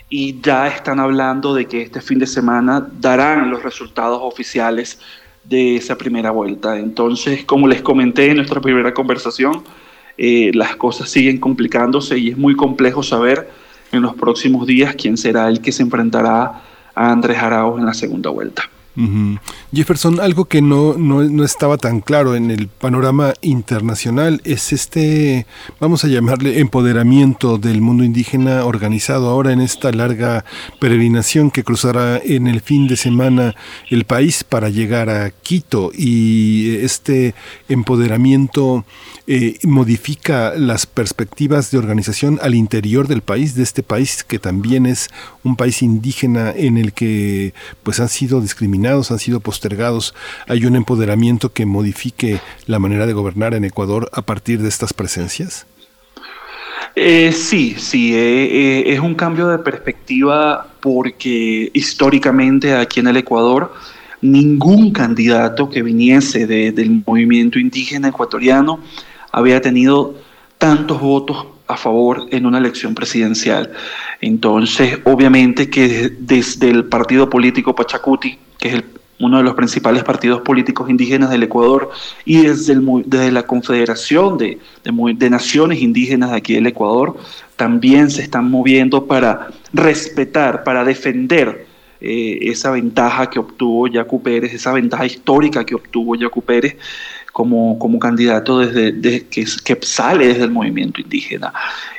[0.10, 5.00] y ya están hablando de que este fin de semana darán los resultados oficiales
[5.44, 6.78] de esa primera vuelta.
[6.78, 9.64] Entonces, como les comenté en nuestra primera conversación,
[10.20, 13.50] eh, las cosas siguen complicándose y es muy complejo saber
[13.92, 16.62] en los próximos días quién será el que se enfrentará
[16.94, 18.70] a Andrés Arauz en la segunda vuelta.
[19.74, 25.46] Jefferson, algo que no, no, no, estaba tan claro en el panorama internacional es este,
[25.80, 30.44] vamos a llamarle, empoderamiento del mundo indígena organizado ahora en esta larga
[30.80, 33.56] peregrinación que cruzará en el fin de semana
[33.90, 35.92] el país para llegar a Quito.
[35.94, 37.34] Y este
[37.70, 38.86] empoderamiento
[39.28, 44.86] eh, modifica las perspectivas de organización al interior del país, de este país que también
[44.86, 45.10] es
[45.44, 47.54] un país indígena en el que
[47.84, 50.14] pues han sido discriminados, han sido postergados.
[50.48, 54.94] Hay un empoderamiento que modifique la manera de gobernar en Ecuador a partir de estas
[54.94, 55.66] presencias.
[56.96, 63.74] Eh, sí, sí, eh, es un cambio de perspectiva porque históricamente aquí en el Ecuador
[64.22, 68.80] ningún candidato que viniese del movimiento indígena ecuatoriano
[69.32, 70.16] había tenido
[70.58, 73.72] tantos votos a favor en una elección presidencial.
[74.20, 78.84] Entonces, obviamente que desde el partido político Pachacuti, que es
[79.20, 81.92] uno de los principales partidos políticos indígenas del Ecuador,
[82.26, 87.18] y desde, la Confederación de, de, Naciones Indígenas de aquí del Ecuador,
[87.56, 91.68] también se están moviendo para respetar, para defender
[92.00, 96.78] eh, esa ventaja que obtuvo Yacu Pérez, esa ventaja histórica que obtuvo Yacu Pérez
[97.32, 101.54] como, candidato desde, que, que, sale desde el movimiento indígena.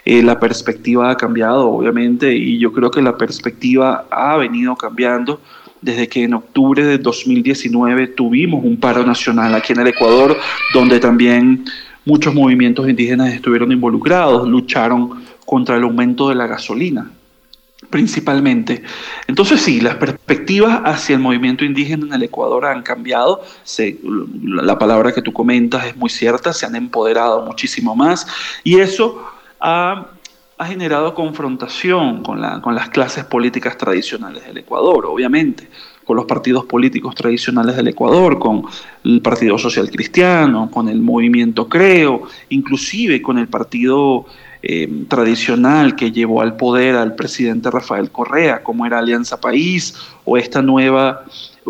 [0.04, 5.40] Eh, la perspectiva ha cambiado, obviamente, y yo creo que la perspectiva ha venido cambiando
[5.82, 10.38] desde que en octubre de 2019 tuvimos un paro nacional aquí en el Ecuador,
[10.72, 11.64] donde también
[12.04, 17.10] muchos movimientos indígenas estuvieron involucrados, lucharon contra el aumento de la gasolina
[17.90, 18.82] principalmente.
[19.26, 23.42] Entonces sí, las perspectivas hacia el movimiento indígena en el Ecuador han cambiado.
[24.42, 28.26] la palabra que tú comentas es muy cierta, se han empoderado muchísimo más
[28.64, 29.22] y eso
[29.60, 30.08] ha,
[30.66, 35.68] generado confrontación con, con las clases políticas tradicionales del Ecuador, obviamente
[36.04, 38.64] con los partidos políticos tradicionales del Ecuador, con
[39.04, 44.26] el Partido Social Cristiano, con el Movimiento Creo, inclusive con el Partido
[44.62, 50.36] eh, tradicional que llevó al poder al presidente Rafael Correa, como era Alianza País, o
[50.36, 51.24] esta nueva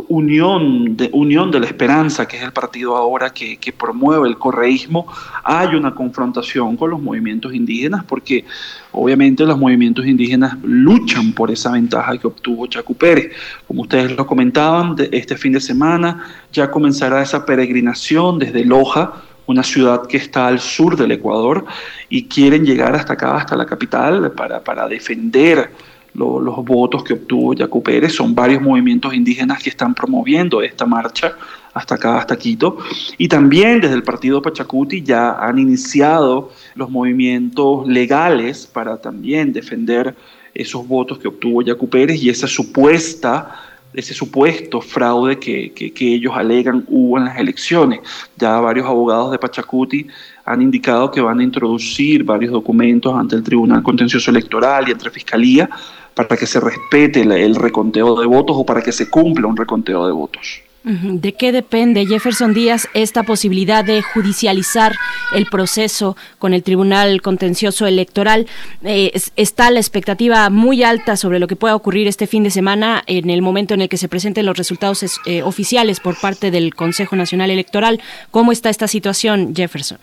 [0.09, 4.39] Unión de, Unión de la Esperanza, que es el partido ahora que, que, promueve el
[4.39, 5.07] correísmo,
[5.45, 8.45] hay una confrontación con los movimientos indígenas, porque
[8.93, 13.33] obviamente los movimientos indígenas luchan por esa ventaja que obtuvo Chacu Pérez.
[13.67, 19.13] Como ustedes lo comentaban, este fin de semana ya comenzará esa peregrinación desde Loja
[19.47, 21.65] una ciudad que está al sur del Ecuador,
[22.09, 25.71] y quieren llegar hasta acá, hasta la capital, para, para defender
[26.15, 28.15] los votos que obtuvo Yacu Pérez.
[28.15, 31.37] Son varios movimientos indígenas que están promoviendo esta marcha
[31.75, 32.79] hasta acá, hasta Quito.
[33.19, 40.15] Y también desde el partido Pachacuti ya han iniciado los movimientos legales para también defender
[40.55, 43.59] esos votos que obtuvo Yacu Pérez y esa supuesta
[43.95, 48.01] ese supuesto fraude que, ellos alegan hubo en las elecciones.
[48.37, 50.07] Ya varios abogados de Pachacuti
[50.45, 55.11] han indicado que van a introducir varios documentos ante el Tribunal Contencioso Electoral y la
[55.11, 55.71] Fiscalía
[56.15, 60.07] para que se respete el reconteo de votos o para que se cumpla un reconteo
[60.07, 60.63] de votos.
[60.85, 64.97] ¿De qué depende, Jefferson Díaz, esta posibilidad de judicializar
[65.33, 68.49] el proceso con el Tribunal Contencioso Electoral?
[68.83, 73.05] Eh, está la expectativa muy alta sobre lo que pueda ocurrir este fin de semana
[73.07, 76.75] en el momento en el que se presenten los resultados eh, oficiales por parte del
[76.75, 78.01] Consejo Nacional Electoral.
[78.33, 79.99] ¿Cómo está esta situación, Jefferson?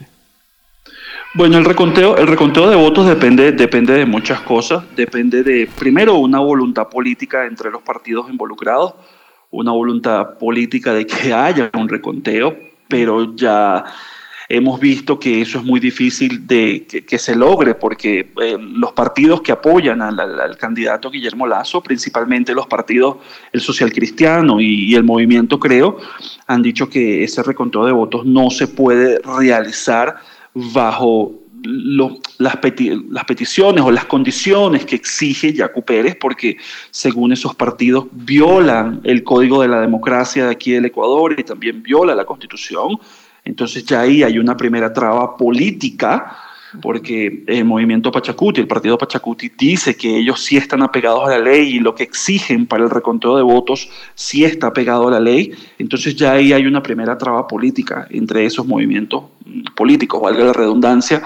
[1.34, 4.84] Bueno, el reconteo, el reconteo de votos depende, depende de muchas cosas.
[4.96, 8.94] Depende de, primero, una voluntad política entre los partidos involucrados
[9.50, 12.56] una voluntad política de que haya un reconteo,
[12.88, 13.84] pero ya
[14.48, 19.42] hemos visto que eso es muy difícil de que, se logre porque eh, los partidos
[19.42, 23.18] que apoyan al, candidato Guillermo Lazo, principalmente los partidos
[23.52, 25.98] el social cristiano y, el movimiento Creo,
[26.48, 30.16] han dicho que ese reconteo de votos no se puede realizar
[30.54, 31.32] bajo
[31.62, 32.56] las,
[33.10, 36.56] las, peticiones o las condiciones que exige Yacu Pérez, porque
[36.90, 41.82] según esos partidos violan el código de la democracia de aquí del Ecuador y también
[41.82, 42.98] viola la constitución.
[43.44, 46.36] Entonces ya ahí hay una primera traba política
[46.80, 51.38] porque el movimiento Pachacuti, el partido Pachacuti dice que ellos sí están apegados a la
[51.38, 55.20] ley y lo que exigen para el reconteo de votos sí está apegado a la
[55.20, 59.24] ley, entonces ya ahí hay una primera traba política entre esos movimientos
[59.74, 61.22] políticos, valga la redundancia,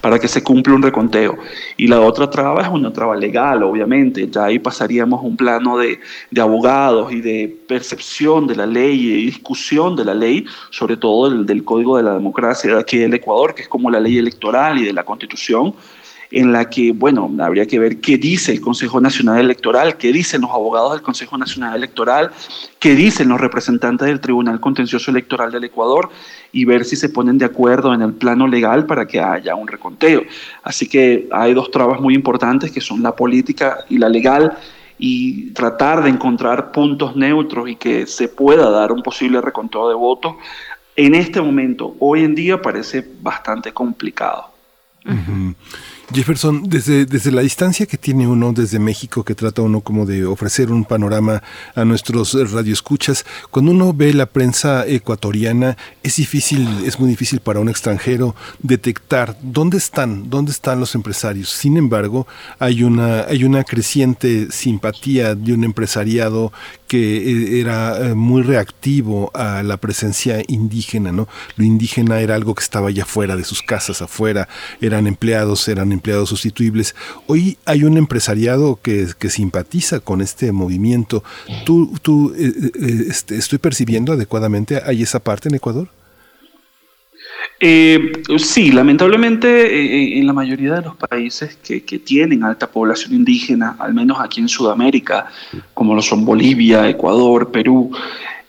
[0.00, 1.36] para que se cumpla un reconteo.
[1.76, 4.28] Y la otra traba es una traba legal, obviamente.
[4.30, 6.00] Ya ahí pasaríamos un plano de,
[6.30, 11.30] de abogados y de percepción de la ley y discusión de la ley, sobre todo
[11.30, 14.78] del Código de la Democracia de aquí del Ecuador, que es como la ley electoral
[14.78, 15.74] y de la Constitución.
[16.30, 20.42] En la que, bueno, habría que ver qué dice el Consejo Nacional Electoral, qué dicen
[20.42, 22.30] los abogados del Consejo Nacional Electoral,
[22.78, 26.10] qué dicen los representantes del Tribunal Contencioso Electoral del Ecuador
[26.52, 29.68] y ver si se ponen de acuerdo en el plano legal para que haya un
[29.68, 30.22] reconteo.
[30.62, 34.56] Así que hay dos trabas muy importantes que son la política y la legal
[34.98, 39.94] y tratar de encontrar puntos neutros y que se pueda dar un posible reconteo de
[39.94, 40.36] votos,
[40.96, 44.50] en este momento, hoy en día, parece bastante complicado.
[46.12, 50.24] Jefferson, desde, desde la distancia que tiene uno desde México, que trata uno como de
[50.24, 51.42] ofrecer un panorama
[51.74, 57.58] a nuestros radioescuchas, cuando uno ve la prensa ecuatoriana, es difícil, es muy difícil para
[57.58, 61.50] un extranjero detectar dónde están, dónde están los empresarios.
[61.50, 62.28] Sin embargo,
[62.60, 66.52] hay una, hay una creciente simpatía de un empresariado
[66.86, 71.26] que eh, era eh, muy reactivo a la presencia indígena, ¿no?
[71.56, 74.48] Lo indígena era algo que estaba allá afuera de sus casas, afuera,
[74.80, 76.94] eran empleados, eran empleados sustituibles.
[77.26, 81.24] Hoy hay un empresariado que, que simpatiza con este movimiento.
[81.64, 84.80] ¿Tú, tú eh, eh, este, estoy percibiendo adecuadamente?
[84.84, 85.88] ¿Hay esa parte en Ecuador?
[87.58, 93.76] Eh, sí, lamentablemente en la mayoría de los países que, que, tienen alta población indígena,
[93.78, 95.30] al menos aquí en Sudamérica,
[95.72, 97.90] como lo son Bolivia, Ecuador, Perú,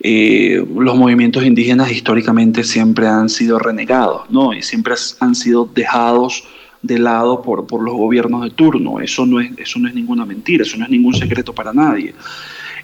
[0.04, 4.54] los movimientos indígenas históricamente siempre han sido renegados, ¿no?
[4.54, 6.44] Y siempre han sido dejados
[6.88, 9.00] de lado por, por los gobiernos de turno.
[9.00, 12.16] Eso no, es, eso no es ninguna mentira, eso no es ningún secreto para nadie.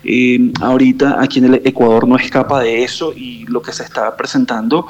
[0.04, 4.16] Eh, ahorita aquí en el Ecuador no escapa de eso y lo que se está
[4.18, 4.86] presentando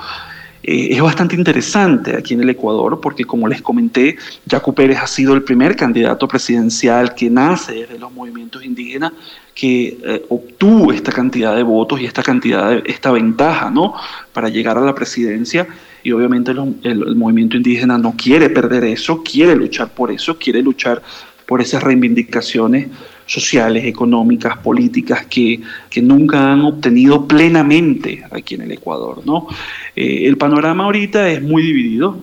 [0.63, 4.17] eh, es bastante interesante aquí en el Ecuador porque como les comenté,
[4.49, 9.11] Jaco Pérez ha sido el primer candidato presidencial que nace desde los movimientos indígenas
[9.53, 13.93] que eh, obtuvo esta cantidad de votos y esta cantidad de esta ventaja ¿no?
[14.33, 15.67] para llegar a la presidencia
[16.03, 21.01] y obviamente el, movimiento indígena no quiere perder eso, quiere luchar por eso, quiere luchar
[21.45, 22.87] por esas reivindicaciones
[23.25, 29.21] sociales, económicas, políticas que, que nunca han obtenido plenamente aquí en el Ecuador.
[29.25, 29.47] ¿no?
[29.95, 32.19] Eh, el panorama ahorita es muy dividido.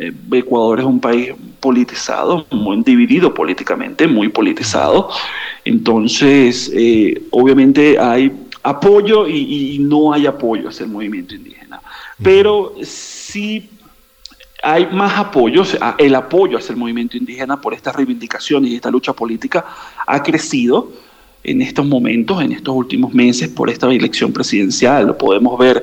[0.00, 5.10] Eh, Ecuador es un país politizado, muy dividido políticamente, muy politizado.
[5.64, 8.32] Entonces, eh, obviamente hay
[8.62, 11.80] apoyo y, y, no hay apoyo hacia el movimiento indígena.
[12.22, 12.74] Pero
[13.30, 13.70] sí
[14.62, 15.62] hay más apoyo,
[15.98, 19.64] el apoyo hacia el movimiento indígena por estas reivindicaciones y esta lucha política
[20.06, 20.92] ha crecido
[21.42, 25.06] en estos momentos, en estos últimos meses, por esta elección presidencial.
[25.06, 25.82] Lo podemos ver,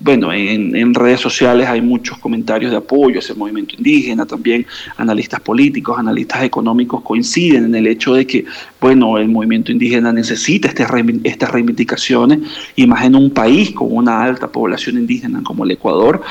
[0.00, 4.64] bueno, en, redes sociales hay muchos comentarios de apoyo hacia el movimiento indígena, también
[4.96, 8.44] analistas políticos, analistas económicos coinciden en el hecho de que,
[8.80, 10.86] bueno, el movimiento indígena necesita este
[11.24, 12.38] estas reivindicaciones,
[12.76, 16.22] y más en un país con una alta población indígena como el Ecuador,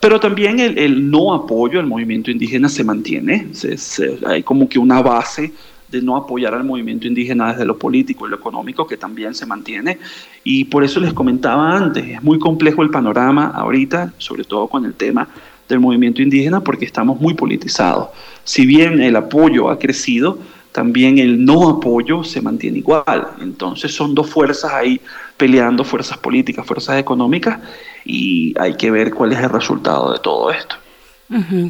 [0.00, 3.48] pero también el, no apoyo al movimiento indígena se mantiene,
[4.26, 5.52] hay como que una base
[5.94, 9.46] de no apoyar al movimiento indígena desde lo político y lo económico, que también se
[9.46, 9.98] mantiene.
[10.42, 14.84] Y por eso les comentaba antes, es muy complejo el panorama ahorita, sobre todo con
[14.84, 15.28] el tema
[15.68, 18.08] del movimiento indígena, porque estamos muy politizados.
[18.42, 20.38] Si bien el apoyo ha crecido,
[20.72, 23.28] también el no apoyo se mantiene igual.
[23.40, 25.00] Entonces son dos fuerzas ahí
[25.36, 27.60] peleando, fuerzas políticas, fuerzas económicas,
[28.04, 30.76] y hay que ver cuál es el resultado de todo esto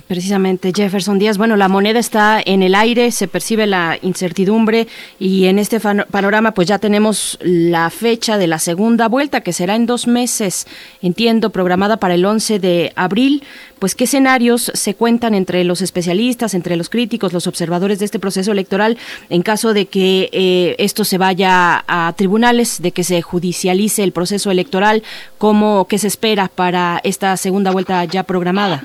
[0.09, 1.39] precisamente, Jefferson Díaz.
[1.39, 6.52] Bueno, la moneda está en el aire, se percibe la incertidumbre y en este panorama
[6.52, 10.66] pues ya tenemos la fecha de la segunda vuelta que será en dos meses,
[11.02, 13.44] entiendo, programada para el 11 de abril.
[13.78, 18.18] Pues qué escenarios se cuentan entre los especialistas, entre los críticos, los observadores de este
[18.18, 18.98] proceso electoral
[19.28, 24.12] en caso de que eh, esto se vaya a tribunales, de que se judicialice el
[24.12, 25.02] proceso electoral,
[25.39, 28.85] ¿cómo, qué se espera para esta segunda vuelta ya programada?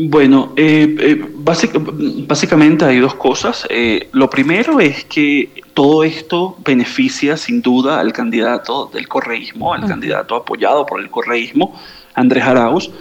[0.00, 3.66] Bueno, eh, eh, básicamente hay dos cosas.
[3.68, 9.88] Eh, lo primero es que todo esto beneficia sin duda al candidato del correísmo, al
[9.88, 11.74] candidato apoyado por el correísmo,
[12.14, 12.92] Andrés Arauz.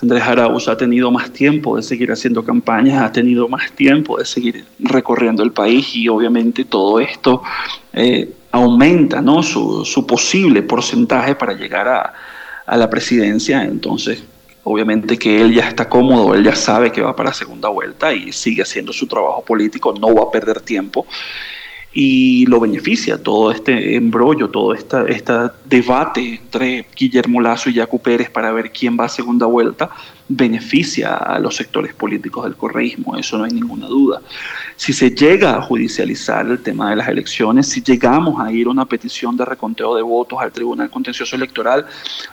[0.00, 4.24] Andrés Arauz ha tenido más tiempo de seguir haciendo campañas, ha tenido más tiempo de
[4.24, 7.42] seguir recorriendo el país y obviamente todo esto
[8.50, 9.42] aumenta ¿no?
[9.42, 12.14] su, su, posible porcentaje para llegar a,
[12.64, 13.62] a la presidencia.
[13.62, 14.24] Entonces,
[14.68, 18.32] Obviamente que él ya está cómodo, él ya sabe que va para segunda vuelta y
[18.32, 21.06] sigue haciendo su trabajo político, no va a perder tiempo.
[21.92, 24.96] Y lo beneficia todo este embrollo, todo este
[25.66, 29.88] debate entre Guillermo Lazo y Jaco Pérez para ver quién va a segunda vuelta,
[30.28, 34.20] beneficia a los sectores políticos del correísmo, eso no hay ninguna duda.
[34.76, 38.70] Si se llega a judicializar el tema de las elecciones, si llegamos a ir a
[38.70, 41.86] una petición de reconteo de votos al Tribunal Contencioso Electoral,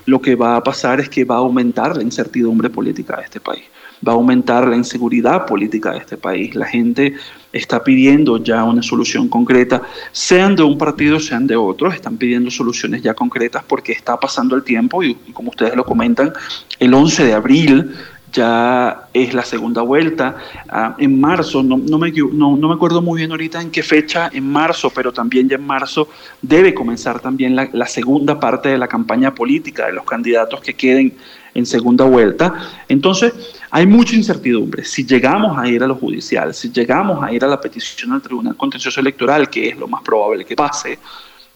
[0.06, 3.40] lo que va a pasar es que va a aumentar la incertidumbre política de este
[3.40, 3.64] país
[4.06, 6.54] va a aumentar la inseguridad política de este país.
[6.56, 7.16] La gente
[7.54, 12.50] está pidiendo ya una solución concreta, sean de un partido, sean de otros, están pidiendo
[12.50, 16.34] soluciones ya concretas porque está pasando el tiempo y, como ustedes lo comentan,
[16.80, 17.94] el 11 de abril
[18.34, 20.36] ya es la segunda vuelta.
[20.68, 24.32] Ah, en marzo, no, no, me, no, me acuerdo muy bien ahorita en qué fecha,
[24.34, 26.10] en marzo, pero también ya en marzo
[26.42, 31.16] debe comenzar también la segunda parte de la campaña política de los candidatos que queden
[31.54, 32.54] en segunda vuelta.
[32.88, 33.34] Entonces,
[33.70, 34.84] hay mucha incertidumbre.
[34.86, 38.22] Si llegamos a ir a lo judicial, si llegamos a ir a la petición al
[38.22, 41.00] Tribunal Contencioso Electoral, que es lo más probable que pase,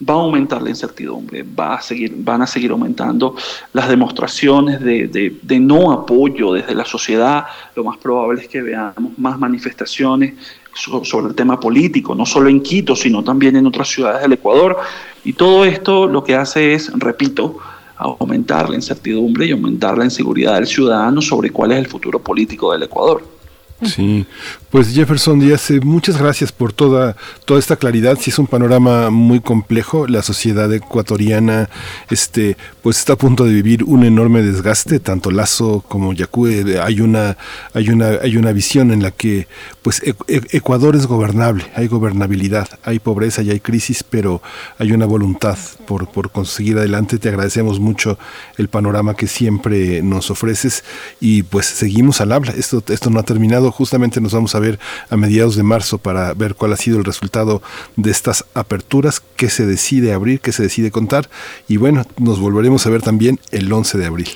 [0.08, 3.34] va a aumentar la incertidumbre, va a seguir, van a seguir aumentando
[3.72, 7.46] las demostraciones de, de, no apoyo desde la sociedad.
[7.74, 10.34] Lo más probable es que veamos más manifestaciones
[10.72, 14.78] sobre el tema político, no solo en Quito, sino también en otras ciudades del Ecuador.
[15.24, 17.58] Y todo esto lo que hace es, repito,
[17.98, 22.72] aumentar la incertidumbre y aumentar la inseguridad del ciudadano sobre cuál es el futuro político
[22.72, 23.37] del Ecuador.
[23.82, 24.26] Sí,
[24.70, 28.18] pues Jefferson Díaz, eh, muchas gracias por toda, toda esta claridad.
[28.20, 30.08] Sí es un panorama muy complejo.
[30.08, 31.70] La sociedad ecuatoriana
[32.10, 34.98] este, pues está a punto de vivir un enorme desgaste.
[34.98, 37.36] Tanto Lazo como Yacú, eh, hay una,
[37.72, 39.46] hay una, hay una visión en la que
[39.82, 44.42] pues e, e, Ecuador es gobernable, hay gobernabilidad, hay pobreza y hay crisis, pero
[44.78, 45.56] hay una voluntad
[45.86, 47.18] por, por conseguir adelante.
[47.18, 48.18] Te agradecemos mucho
[48.56, 50.82] el panorama que siempre nos ofreces
[51.20, 52.52] y pues seguimos al habla.
[52.52, 53.67] Esto, esto no ha terminado.
[53.70, 54.78] Justamente nos vamos a ver
[55.10, 57.62] a mediados de marzo para ver cuál ha sido el resultado
[57.96, 61.28] de estas aperturas, qué se decide abrir, qué se decide contar.
[61.68, 64.28] Y bueno, nos volveremos a ver también el 11 de abril.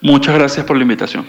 [0.00, 1.26] Muchas gracias por la invitación.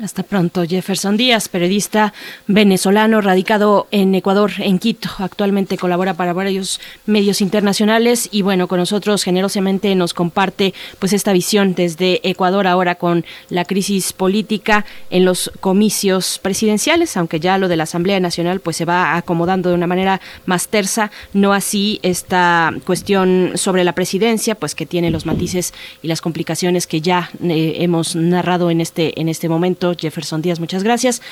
[0.00, 2.14] Hasta pronto, Jefferson Díaz, periodista
[2.46, 5.08] venezolano radicado en Ecuador, en Quito.
[5.18, 11.32] Actualmente colabora para varios medios internacionales y bueno, con nosotros generosamente nos comparte pues esta
[11.32, 17.66] visión desde Ecuador ahora con la crisis política en los comicios presidenciales, aunque ya lo
[17.66, 21.98] de la Asamblea Nacional pues se va acomodando de una manera más tersa, no así
[22.04, 27.30] esta cuestión sobre la presidencia, pues que tiene los matices y las complicaciones que ya
[27.42, 31.22] eh, hemos narrado en este en este momento Jefferson Díaz, muchas gracias.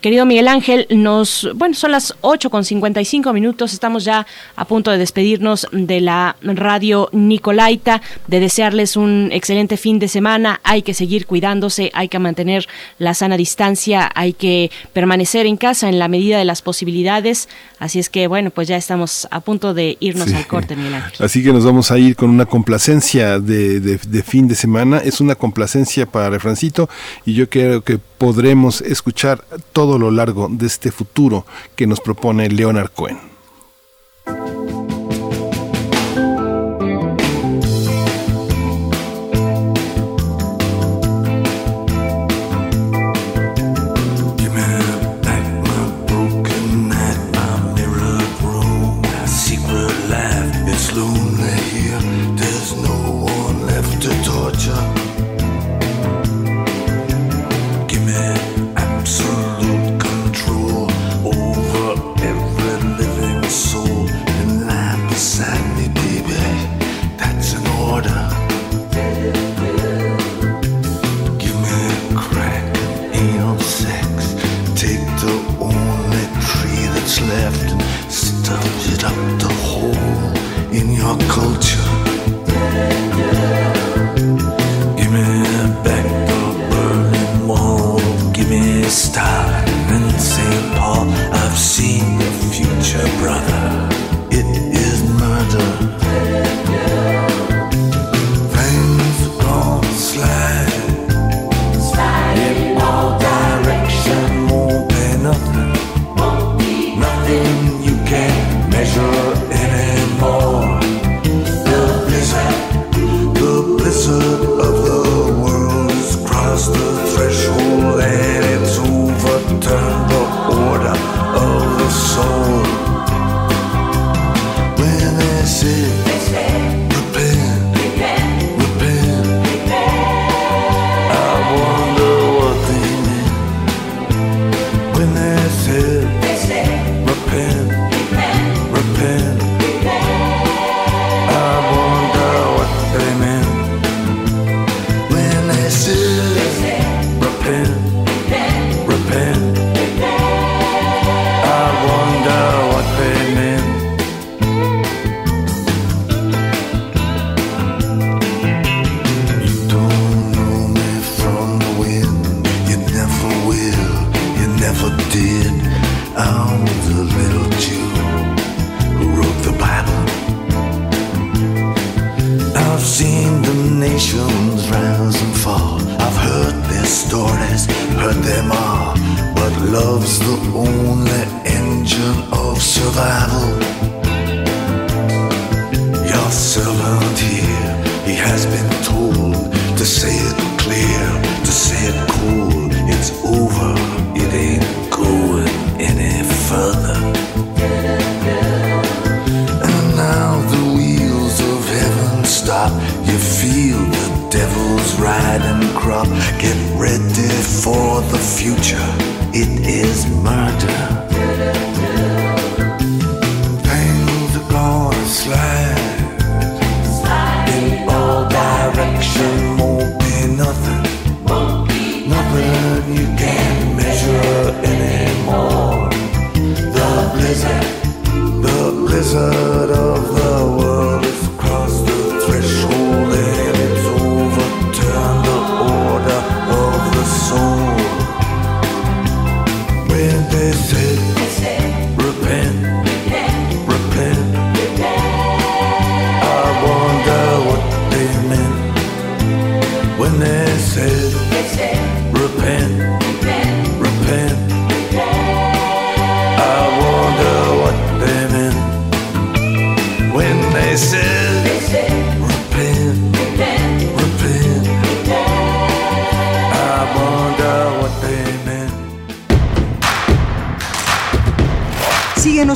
[0.00, 4.90] Querido Miguel Ángel, nos, bueno, son las 8 con 55 minutos, estamos ya a punto
[4.90, 10.92] de despedirnos de la radio Nicolaita, de desearles un excelente fin de semana, hay que
[10.92, 12.66] seguir cuidándose, hay que mantener
[12.98, 17.48] la sana distancia, hay que permanecer en casa en la medida de las posibilidades,
[17.78, 21.24] así es que bueno, pues ya estamos a punto de irnos al corte, Miguel Ángel.
[21.24, 25.22] Así que nos vamos a ir con una complacencia de, de fin de semana, es
[25.22, 26.90] una complacencia para Refrancito
[27.24, 32.48] y yo creo que podremos escuchar todo lo largo de este futuro que nos propone
[32.48, 33.35] Leonard Cohen.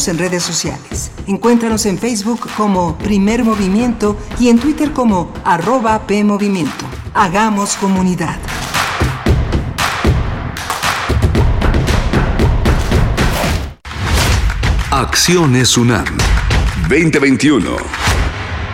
[0.08, 1.10] En redes sociales.
[1.26, 6.86] Encuéntranos en Facebook como Primer Movimiento y en Twitter como arroba PMovimiento.
[7.12, 8.38] Hagamos comunidad.
[14.90, 16.06] Acciones UNAM
[16.88, 17.99] 2021.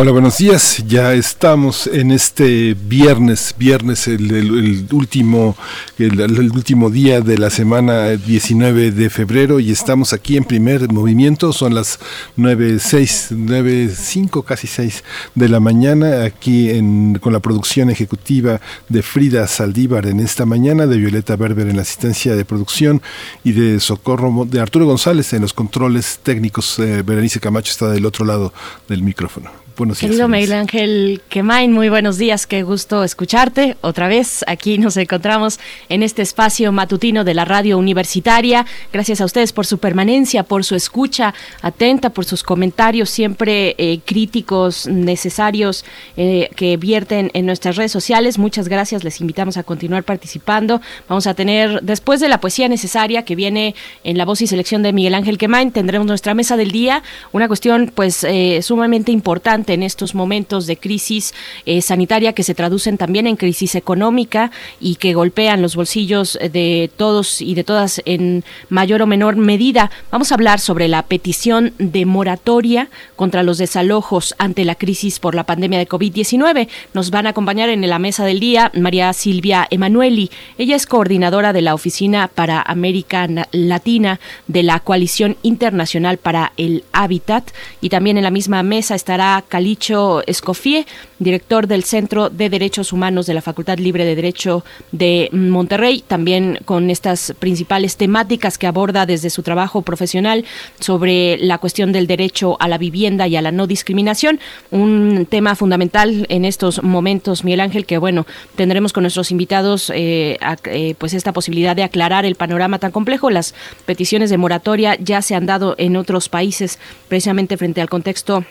[0.00, 0.84] Hola, buenos días.
[0.86, 5.56] Ya estamos en este viernes, viernes, el, último,
[5.98, 11.52] el, último día de la semana 19 de febrero y estamos aquí en primer movimiento.
[11.52, 11.98] Son las
[12.36, 15.02] 9, 6, 9, 5, casi 6
[15.34, 20.86] de la mañana aquí en, con la producción ejecutiva de Frida Saldívar en esta mañana,
[20.86, 23.02] de Violeta Berber en la asistencia de producción
[23.42, 26.78] y de Socorro, de Arturo González en los controles técnicos.
[26.78, 28.52] Eh, Berenice Camacho está del otro lado
[28.88, 29.50] del micrófono.
[29.78, 30.10] Buenos días.
[30.10, 30.26] Querido.
[30.26, 34.44] Miguel Ángel Quemain, muy buenos días, qué gusto escucharte otra vez.
[34.48, 38.66] Aquí nos encontramos en este espacio matutino de la radio universitaria.
[38.92, 41.32] Gracias a ustedes por su permanencia, por su escucha
[41.62, 45.84] atenta, por sus comentarios siempre eh, críticos, necesarios,
[46.16, 48.36] eh, que vierten en nuestras redes sociales.
[48.36, 50.80] Muchas gracias, les invitamos a continuar participando.
[51.08, 54.82] Vamos a tener, después de la poesía necesaria que viene en la voz y selección
[54.82, 59.67] de Miguel Ángel Quemain, tendremos nuestra mesa del día, una cuestión pues eh, sumamente importante
[59.68, 61.34] en estos momentos de crisis
[61.66, 64.50] eh, sanitaria que se traducen también en crisis económica
[64.80, 69.90] y que golpean los bolsillos de todos y de todas en mayor o menor medida.
[70.10, 75.34] Vamos a hablar sobre la petición de moratoria contra los desalojos ante la crisis por
[75.34, 76.68] la pandemia de COVID-19.
[76.94, 80.30] Nos van a acompañar en la mesa del día María Silvia Emanueli.
[80.58, 86.52] Ella es coordinadora de la Oficina para América Na- Latina de la Coalición Internacional para
[86.56, 87.50] el Hábitat
[87.80, 90.86] y también en la misma mesa estará Calicho Escofie,
[91.18, 96.60] director del Centro de Derechos Humanos de la Facultad Libre de Derecho de Monterrey, también
[96.64, 100.44] con estas principales temáticas que aborda desde su trabajo profesional
[100.78, 104.38] sobre la cuestión del derecho a la vivienda y a la no discriminación,
[104.70, 110.38] un tema fundamental en estos momentos, Miguel Ángel, que bueno, tendremos con nuestros invitados eh,
[110.66, 113.28] eh, pues esta posibilidad de aclarar el panorama tan complejo.
[113.28, 113.56] Las
[113.86, 116.78] peticiones de moratoria ya se han dado en otros países
[117.08, 118.44] precisamente frente al contexto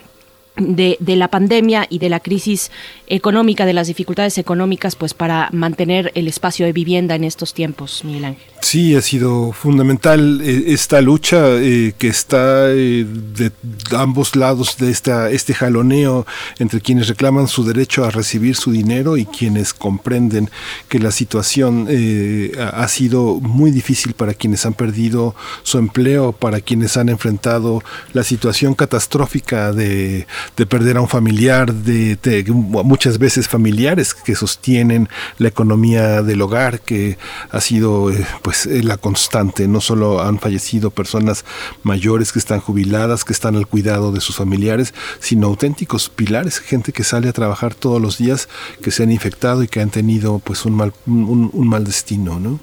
[0.58, 2.70] de, de la pandemia y de la crisis
[3.06, 8.02] económica, de las dificultades económicas, pues para mantener el espacio de vivienda en estos tiempos,
[8.04, 8.44] Miguel Ángel.
[8.60, 13.52] Sí, ha sido fundamental eh, esta lucha eh, que está eh, de
[13.96, 16.26] ambos lados de esta, este jaloneo
[16.58, 20.50] entre quienes reclaman su derecho a recibir su dinero y quienes comprenden
[20.88, 26.32] que la situación eh, ha ha sido muy difícil para quienes han perdido su empleo,
[26.32, 27.82] para quienes han enfrentado
[28.14, 30.26] la situación catastrófica de,
[30.56, 35.08] de perder a un familiar, de, muchas veces familiares que sostienen
[35.38, 37.18] la economía del hogar, que
[37.50, 39.68] ha sido eh, pues eh, la constante.
[39.68, 41.44] No solo han fallecido personas
[41.82, 46.92] mayores que están jubiladas, que están al cuidado de sus familiares, sino auténticos pilares, gente
[46.92, 48.48] que sale a trabajar todos los días,
[48.82, 52.58] que se han infectado y que han tenido pues un mal, un mal destino, ¿no?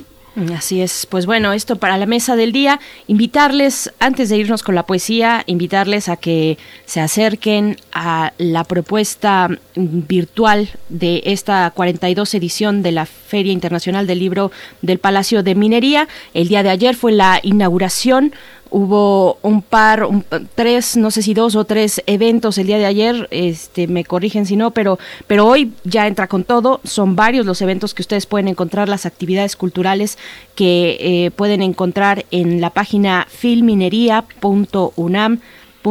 [0.53, 4.75] Así es, pues bueno, esto para la mesa del día, invitarles, antes de irnos con
[4.75, 12.83] la poesía, invitarles a que se acerquen a la propuesta virtual de esta 42 edición
[12.83, 14.51] de la Feria Internacional del Libro
[14.81, 16.09] del Palacio de Minería.
[16.33, 18.33] El día de ayer fue la inauguración
[18.77, 22.85] hubo un par, un- tres, no sé si dos o tres eventos el día de
[22.85, 27.45] ayer, este, me corrigen si no, pero, pero hoy ya entra con todo, son varios
[27.45, 30.17] los eventos que ustedes pueden encontrar, las actividades culturales
[30.55, 35.39] que eh, pueden encontrar en la página filminería.unam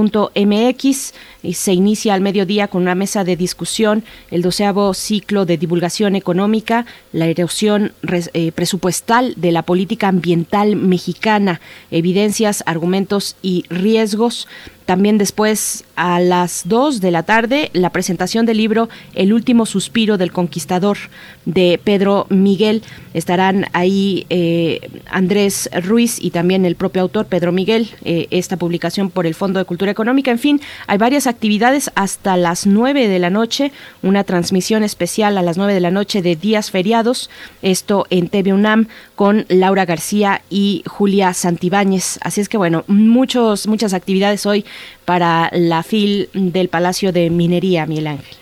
[0.02, 5.56] MX y se inicia al mediodía con una mesa de discusión el doceavo ciclo de
[5.56, 7.92] divulgación económica, la erosión
[8.32, 11.60] eh, presupuestal de la política ambiental mexicana,
[11.90, 14.48] evidencias, argumentos y riesgos.
[14.86, 20.18] También después, a las 2 de la tarde, la presentación del libro El último suspiro
[20.18, 20.98] del conquistador
[21.46, 22.82] de Pedro Miguel.
[23.14, 29.10] Estarán ahí eh, Andrés Ruiz y también el propio autor, Pedro Miguel, eh, esta publicación
[29.10, 30.30] por el Fondo de Cultura Económica.
[30.30, 35.42] En fin, hay varias actividades hasta las 9 de la noche, una transmisión especial a
[35.42, 37.30] las 9 de la noche de días feriados,
[37.62, 42.18] esto en TV UNAM con Laura García y Julia Santibáñez.
[42.20, 44.64] Así es que bueno, muchos, muchas actividades hoy
[45.04, 48.36] para la FIL del Palacio de Minería, Miguel Ángel.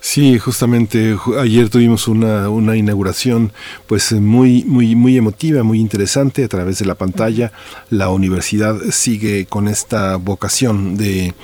[0.00, 3.52] Sí, justamente ayer tuvimos una, una, inauguración
[3.88, 7.50] pues muy, muy, muy emotiva, muy interesante a través de la pantalla.
[7.90, 11.34] La universidad sigue con esta vocación de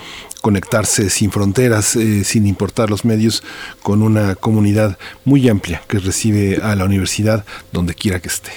[0.41, 3.43] conectarse sin fronteras, eh, sin importar los medios,
[3.81, 8.51] con una comunidad muy amplia que recibe a la universidad donde quiera que esté.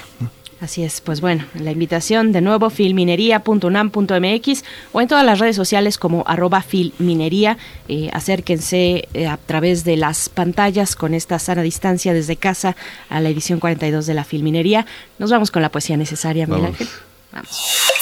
[0.59, 5.99] Así es, pues bueno, la invitación de nuevo filminería.unam.mx o en todas las redes sociales
[5.99, 7.59] como arroba filminería.
[7.89, 12.75] Eh, acérquense eh, a través de las pantallas con esta sana distancia desde casa
[13.11, 14.87] a la edición 42 de la Filminería.
[15.19, 16.89] Nos vamos con la poesía necesaria, Miguel Ángel.
[17.33, 17.93] Vamos.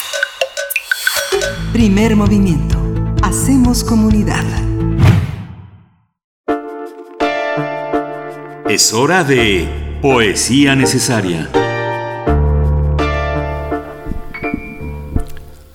[1.73, 2.81] Primer movimiento.
[3.21, 4.45] Hacemos comunidad.
[8.69, 11.49] Es hora de poesía necesaria.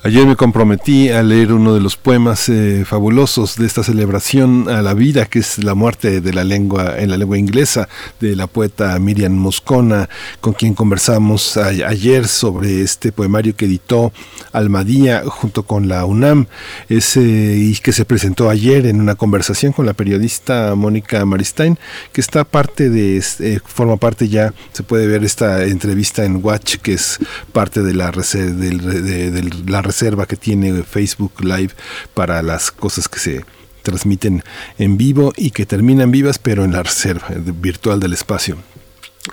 [0.02, 4.80] Ayer me comprometí a leer uno de los poemas eh, fabulosos de esta celebración a
[4.80, 7.86] la vida, que es la muerte de la lengua en la lengua inglesa,
[8.18, 10.08] de la poeta Miriam Moscona,
[10.40, 14.10] con quien conversamos ayer sobre este poemario que editó
[14.52, 16.46] Almadía junto con la UNAM,
[16.88, 21.78] ese, y que se presentó ayer en una conversación con la periodista Mónica Maristain,
[22.14, 26.76] que está parte de, eh, forma parte ya, se puede ver esta entrevista en Watch,
[26.76, 27.18] que es
[27.52, 29.42] parte de la, de, de
[29.90, 31.72] reserva que tiene Facebook Live
[32.14, 33.44] para las cosas que se
[33.82, 34.42] transmiten
[34.78, 38.56] en vivo y que terminan vivas, pero en la reserva virtual del espacio.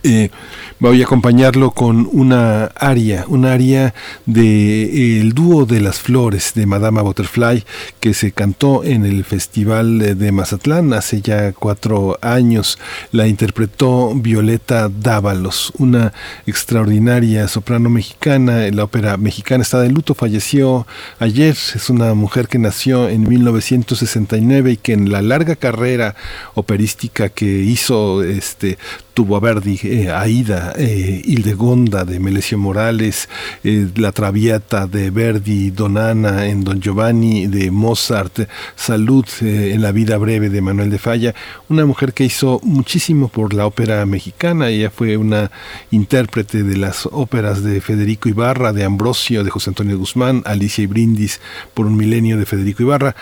[0.03, 0.31] Eh,
[0.80, 3.93] voy a acompañarlo con una aria, una aria
[4.26, 7.64] de eh, dúo de las flores de Madama Butterfly
[8.01, 12.77] que se cantó en el Festival de Mazatlán hace ya cuatro años.
[13.14, 16.11] La interpretó Violeta Dávalos, una
[16.45, 18.69] extraordinaria soprano mexicana.
[18.72, 20.85] La ópera mexicana está de luto, falleció
[21.19, 21.55] ayer.
[21.76, 26.15] Es una mujer que nació en 1969 y que en la larga carrera
[26.55, 28.77] operística que hizo este
[29.18, 33.27] tuvo a Verdi, eh, Aida, eh, Hildegonda de Melesio Morales,
[33.64, 40.19] eh, La Traviata de Verdi, Donana en Don Giovanni de Mozart, Salud en La vida
[40.19, 41.34] breve de Manuel de Falla,
[41.68, 45.49] una mujer que hizo muchísimo por la ópera mexicana, ella fue una
[45.89, 50.88] intérprete de las óperas de Federico Ibarra, de Ambrosio, de José Antonio Guzmán, Alicia y
[50.88, 51.41] Brindis
[51.73, 53.15] por un milenio de Federico Ibarra.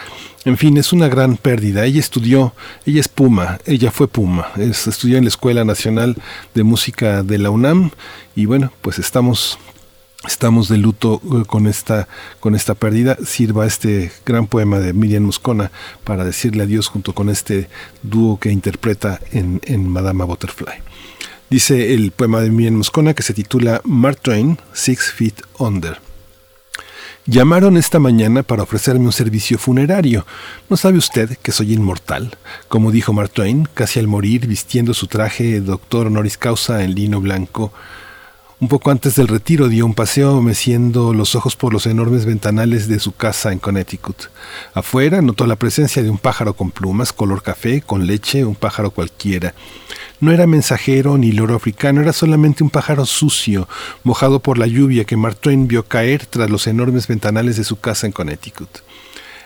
[0.45, 1.85] En fin, es una gran pérdida.
[1.85, 2.53] Ella estudió,
[2.85, 6.15] ella es Puma, ella fue Puma, estudió en la Escuela Nacional
[6.53, 7.89] de Música de la UNAM
[8.35, 9.57] y bueno, pues estamos
[10.27, 12.07] estamos de luto eh, con esta
[12.39, 13.17] con esta pérdida.
[13.25, 15.71] Sirva este gran poema de Miriam Moscona
[16.03, 17.67] para decirle adiós junto con este
[18.03, 20.75] dúo que interpreta en, en Madama Butterfly.
[21.49, 26.04] Dice el poema de Miriam Moscona que se titula Mark Twain, Six Feet Under.
[27.27, 30.27] Llamaron esta mañana para ofrecerme un servicio funerario.
[30.69, 32.37] ¿No sabe usted que soy inmortal?
[32.67, 37.19] Como dijo Mark Twain, casi al morir, vistiendo su traje doctor honoris causa en lino
[37.21, 37.73] blanco.
[38.57, 42.87] Un poco antes del retiro dio un paseo meciendo los ojos por los enormes ventanales
[42.87, 44.29] de su casa en Connecticut.
[44.73, 48.91] Afuera notó la presencia de un pájaro con plumas, color café, con leche, un pájaro
[48.91, 49.53] cualquiera.
[50.21, 53.67] No era mensajero ni loro africano, era solamente un pájaro sucio,
[54.03, 58.07] mojado por la lluvia que Mark vio caer tras los enormes ventanales de su casa
[58.07, 58.69] en Connecticut.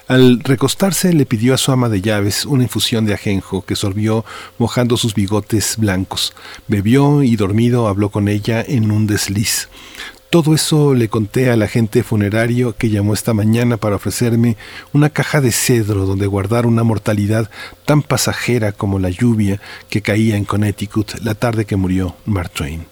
[0.09, 4.25] Al recostarse le pidió a su ama de llaves una infusión de ajenjo que sorbió
[4.57, 6.33] mojando sus bigotes blancos.
[6.67, 9.69] Bebió y dormido habló con ella en un desliz.
[10.31, 14.57] Todo eso le conté al agente funerario que llamó esta mañana para ofrecerme
[14.93, 17.51] una caja de cedro donde guardar una mortalidad
[17.85, 19.61] tan pasajera como la lluvia
[19.91, 22.87] que caía en Connecticut la tarde que murió Mark Twain.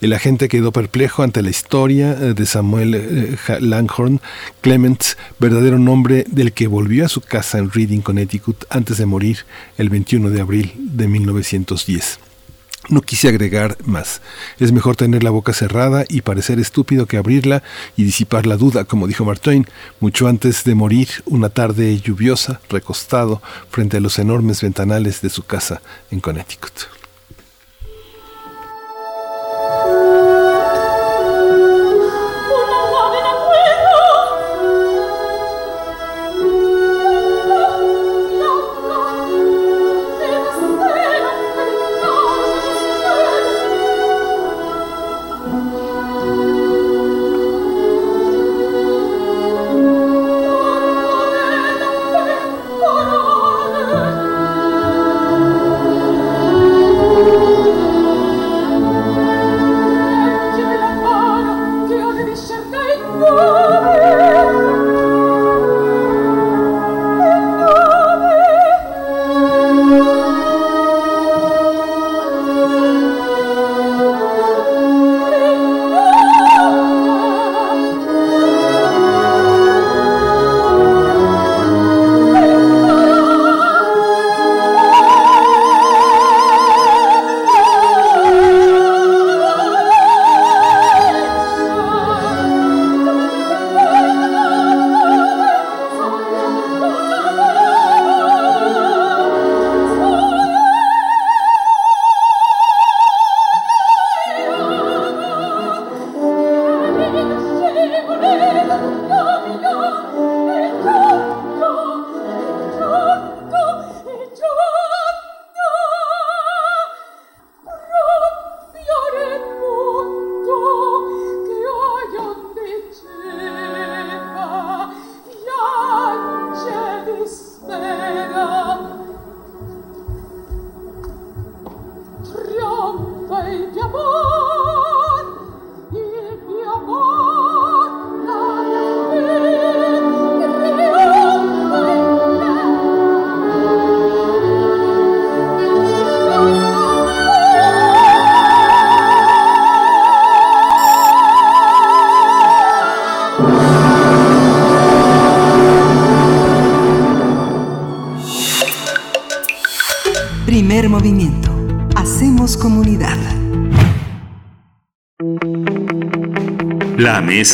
[0.00, 4.20] El agente quedó perplejo ante la historia eh, de Samuel eh, Langhorne
[4.60, 9.38] Clements, verdadero nombre del que volvió a su casa en Reading, Connecticut, antes de morir
[9.76, 12.20] el 21 de abril de 1910.
[12.90, 14.22] No quise agregar más.
[14.60, 17.64] Es mejor tener la boca cerrada y parecer estúpido que abrirla
[17.96, 19.66] y disipar la duda, como dijo Mark Twain,
[19.98, 25.42] mucho antes de morir una tarde lluviosa, recostado frente a los enormes ventanales de su
[25.42, 26.97] casa en Connecticut.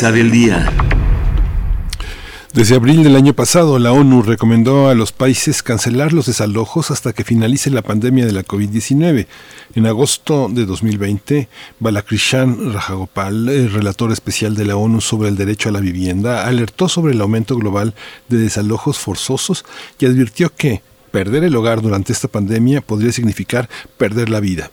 [0.01, 0.69] Del día.
[2.51, 7.13] Desde abril del año pasado, la ONU recomendó a los países cancelar los desalojos hasta
[7.13, 9.25] que finalice la pandemia de la COVID-19.
[9.73, 11.47] En agosto de 2020,
[11.79, 16.89] Balakrishan Rajagopal, el relator especial de la ONU sobre el derecho a la vivienda, alertó
[16.89, 17.93] sobre el aumento global
[18.27, 19.63] de desalojos forzosos
[19.97, 20.81] y advirtió que
[21.11, 24.71] perder el hogar durante esta pandemia podría significar perder la vida.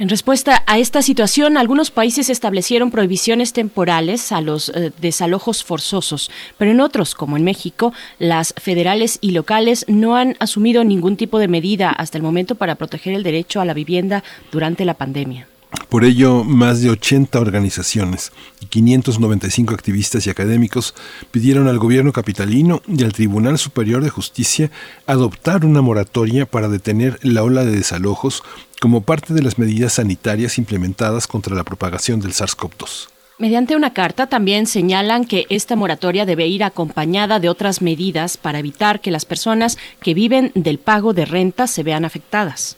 [0.00, 6.30] En respuesta a esta situación, algunos países establecieron prohibiciones temporales a los eh, desalojos forzosos,
[6.56, 11.38] pero en otros, como en México, las federales y locales no han asumido ningún tipo
[11.38, 15.48] de medida hasta el momento para proteger el derecho a la vivienda durante la pandemia.
[15.90, 20.94] Por ello, más de 80 organizaciones y 595 activistas y académicos
[21.30, 24.70] pidieron al gobierno capitalino y al Tribunal Superior de Justicia
[25.06, 28.42] adoptar una moratoria para detener la ola de desalojos
[28.80, 33.08] como parte de las medidas sanitarias implementadas contra la propagación del SARS-CoV-2.
[33.38, 38.58] Mediante una carta también señalan que esta moratoria debe ir acompañada de otras medidas para
[38.58, 42.76] evitar que las personas que viven del pago de renta se vean afectadas.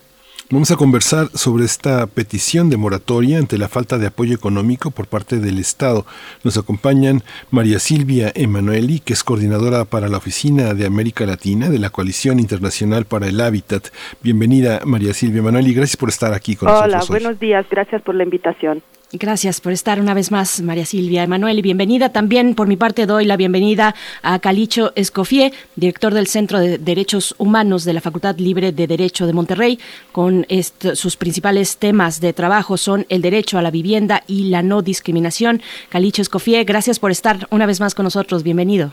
[0.52, 5.06] Vamos a conversar sobre esta petición de moratoria ante la falta de apoyo económico por
[5.06, 6.04] parte del Estado.
[6.44, 11.78] Nos acompañan María Silvia Emanueli, que es coordinadora para la Oficina de América Latina de
[11.78, 13.86] la Coalición Internacional para el Hábitat.
[14.22, 15.72] Bienvenida, María Silvia Emanueli.
[15.72, 17.08] Gracias por estar aquí con Hola, nosotros.
[17.08, 17.64] Hola, buenos días.
[17.70, 18.82] Gracias por la invitación.
[19.14, 22.08] Gracias por estar una vez más, María Silvia Emanuel, y bienvenida.
[22.08, 27.34] También por mi parte doy la bienvenida a Calicho Escofié, director del Centro de Derechos
[27.36, 29.78] Humanos de la Facultad Libre de Derecho de Monterrey,
[30.12, 30.46] con
[30.94, 35.60] sus principales temas de trabajo son el derecho a la vivienda y la no discriminación.
[35.90, 38.42] Calicho Escofié, gracias por estar una vez más con nosotros.
[38.42, 38.92] Bienvenido.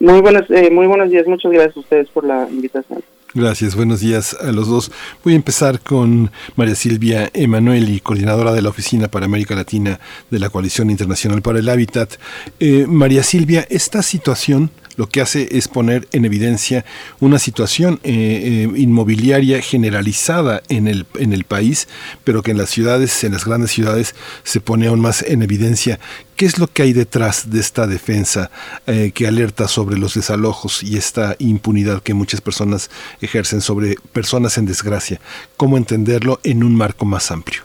[0.00, 1.26] Muy buenos, eh, muy buenos días.
[1.26, 3.02] Muchas gracias a ustedes por la invitación.
[3.36, 4.90] Gracias, buenos días a los dos.
[5.22, 10.00] Voy a empezar con María Silvia Emanueli, coordinadora de la Oficina para América Latina
[10.30, 12.14] de la Coalición Internacional para el Hábitat.
[12.60, 16.84] Eh, María Silvia, esta situación lo que hace es poner en evidencia
[17.20, 21.88] una situación eh, eh, inmobiliaria generalizada en el, en el país,
[22.24, 25.98] pero que en las ciudades, en las grandes ciudades, se pone aún más en evidencia.
[26.36, 28.50] ¿Qué es lo que hay detrás de esta defensa
[28.86, 32.90] eh, que alerta sobre los desalojos y esta impunidad que muchas personas
[33.20, 35.20] ejercen sobre personas en desgracia?
[35.56, 37.62] ¿Cómo entenderlo en un marco más amplio?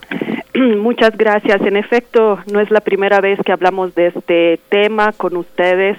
[0.78, 1.60] Muchas gracias.
[1.62, 5.98] En efecto, no es la primera vez que hablamos de este tema con ustedes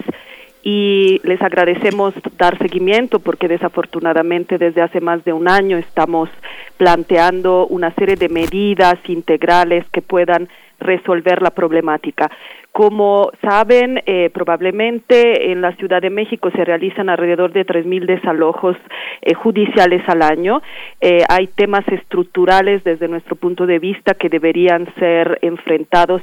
[0.66, 6.30] y les agradecemos dar seguimiento porque desafortunadamente desde hace más de un año estamos
[6.78, 10.48] planteando una serie de medidas integrales que puedan
[10.80, 12.30] resolver la problemática.
[12.74, 18.76] Como saben, eh, probablemente en la Ciudad de México se realizan alrededor de 3.000 desalojos
[19.22, 20.60] eh, judiciales al año.
[21.00, 26.22] Eh, hay temas estructurales desde nuestro punto de vista que deberían ser enfrentados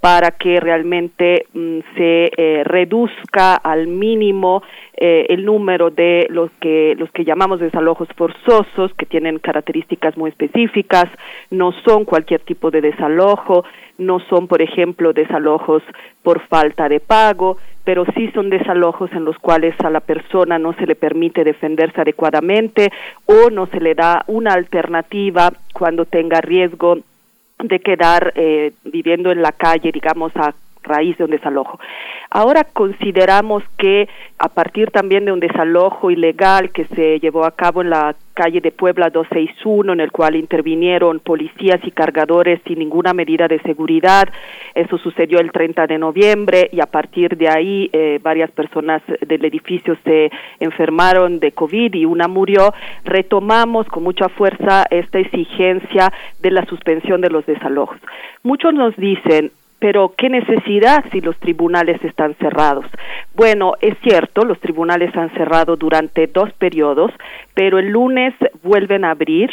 [0.00, 2.30] para que realmente mm, se
[2.64, 4.64] reduzca al mínimo
[4.96, 11.06] el número de los que los que llamamos desalojos forzosos que tienen características muy específicas
[11.50, 13.64] no son cualquier tipo de desalojo
[13.98, 15.82] no son por ejemplo desalojos
[16.22, 20.72] por falta de pago, pero sí son desalojos en los cuales a la persona no
[20.74, 22.90] se le permite defenderse adecuadamente
[23.26, 26.98] o no se le da una alternativa cuando tenga riesgo
[27.58, 30.54] de quedar eh, viviendo en la calle, digamos, a
[30.84, 31.78] raíz de un desalojo.
[32.30, 34.08] Ahora consideramos que
[34.38, 38.60] a partir también de un desalojo ilegal que se llevó a cabo en la calle
[38.60, 44.28] de Puebla 261, en el cual intervinieron policías y cargadores sin ninguna medida de seguridad.
[44.74, 49.44] Eso sucedió el 30 de noviembre y a partir de ahí eh, varias personas del
[49.44, 52.74] edificio se enfermaron de COVID y una murió.
[53.04, 57.98] Retomamos con mucha fuerza esta exigencia de la suspensión de los desalojos.
[58.42, 59.52] Muchos nos dicen,
[59.84, 62.86] pero ¿qué necesidad si los tribunales están cerrados?
[63.34, 67.10] Bueno, es cierto, los tribunales han cerrado durante dos periodos,
[67.52, 68.32] pero el lunes
[68.62, 69.50] vuelven a abrir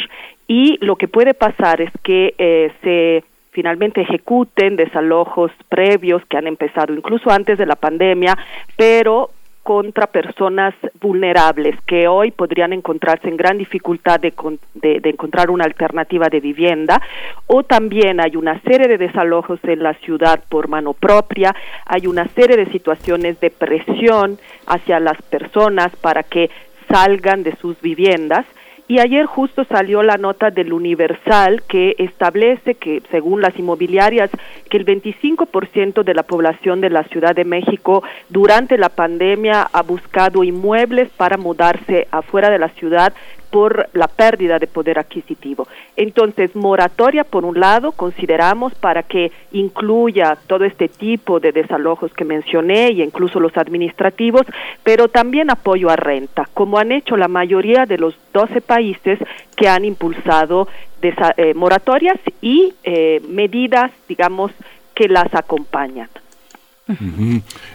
[0.48, 6.46] y lo que puede pasar es que eh, se finalmente ejecuten desalojos previos que han
[6.46, 8.34] empezado incluso antes de la pandemia,
[8.78, 9.28] pero
[9.62, 14.32] contra personas vulnerables que hoy podrían encontrarse en gran dificultad de,
[14.74, 17.00] de, encontrar una alternativa de vivienda
[17.46, 21.54] o también hay una serie de desalojos en la ciudad por mano propia,
[21.86, 26.50] hay una serie de situaciones de presión hacia las personas para que
[26.88, 28.44] salgan de sus viviendas
[28.88, 34.30] y ayer justo salió la nota del Universal que establece que, según las inmobiliarias,
[34.68, 39.82] que el 25% de la población de la Ciudad de México durante la pandemia ha
[39.82, 43.12] buscado inmuebles para mudarse afuera de la ciudad
[43.52, 45.68] por la pérdida de poder adquisitivo.
[45.94, 52.24] Entonces, moratoria, por un lado, consideramos para que incluya todo este tipo de desalojos que
[52.24, 54.46] mencioné y incluso los administrativos,
[54.82, 59.18] pero también apoyo a renta, como han hecho la mayoría de los 12 países
[59.54, 60.66] que han impulsado
[61.02, 64.50] eh, moratorias y eh, medidas, digamos,
[64.94, 66.08] que las acompañan.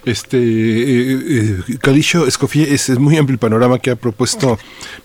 [0.05, 1.63] Este, eh, eh
[2.27, 4.57] es, es, muy amplio el panorama que ha propuesto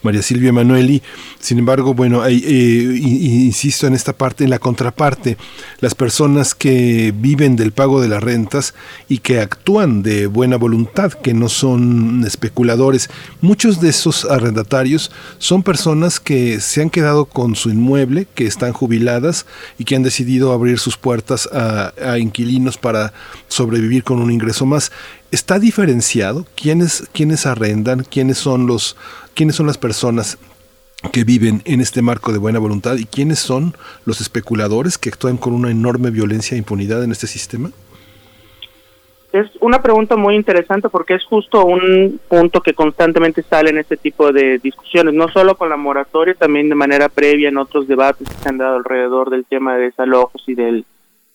[0.03, 1.03] María Silvia Emanueli.
[1.39, 5.37] Sin embargo, bueno, eh, insisto en esta parte, en la contraparte,
[5.81, 8.75] las personas que viven del pago de las rentas
[9.09, 13.11] y que actúan de buena voluntad, que no son especuladores.
[13.41, 18.73] Muchos de esos arrendatarios son personas que se han quedado con su inmueble, que están
[18.73, 19.47] jubiladas
[19.79, 23.13] y que han decidido abrir sus puertas a inquilinos para
[23.49, 24.93] sobrevivir con un ingreso más.
[25.31, 28.97] ¿Está diferenciado quiénes, quiénes arrendan, quiénes son los,
[29.35, 30.39] quiénes son las personas
[31.13, 33.75] que viven en este marco de buena voluntad y quiénes son
[34.05, 37.71] los especuladores que actúan con una enorme violencia e impunidad en este sistema?
[39.33, 43.97] Es una pregunta muy interesante porque es justo un punto que constantemente sale en este
[43.97, 48.29] tipo de discusiones, no solo con la moratoria, también de manera previa en otros debates
[48.29, 50.85] que se han dado alrededor del tema de desalojos y del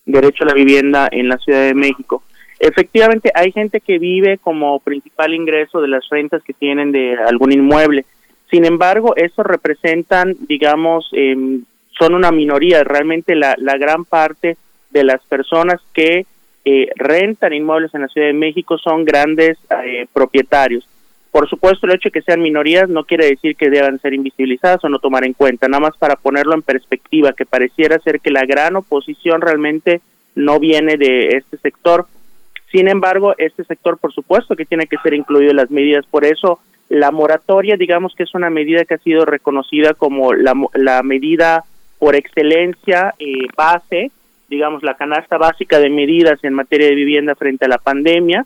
[0.06, 2.22] derecho a la vivienda en la Ciudad de México.
[2.60, 7.52] Efectivamente, hay gente que vive como principal ingreso de las rentas que tienen de algún
[7.52, 8.06] inmueble.
[8.50, 11.60] Sin embargo, eso representan, digamos, eh,
[11.98, 12.84] son una minoría.
[12.84, 14.58] Realmente la, la gran parte
[14.90, 16.26] de las personas que
[16.66, 20.88] eh, rentan inmuebles en la Ciudad de México son grandes eh, propietarios.
[21.32, 24.84] Por supuesto, el hecho de que sean minorías no quiere decir que deban ser invisibilizadas
[24.84, 28.32] o no tomar en cuenta, nada más para ponerlo en perspectiva, que pareciera ser que
[28.32, 30.02] la gran oposición realmente
[30.36, 32.08] no viene de este sector,
[32.72, 36.06] sin embargo, este sector, por supuesto, que tiene que ser incluido en las medidas.
[36.06, 40.54] Por eso, la moratoria, digamos que es una medida que ha sido reconocida como la,
[40.74, 41.64] la medida
[42.00, 44.12] por excelencia eh, base,
[44.50, 48.46] digamos, la canasta básica de medidas en materia de vivienda frente a la pandemia.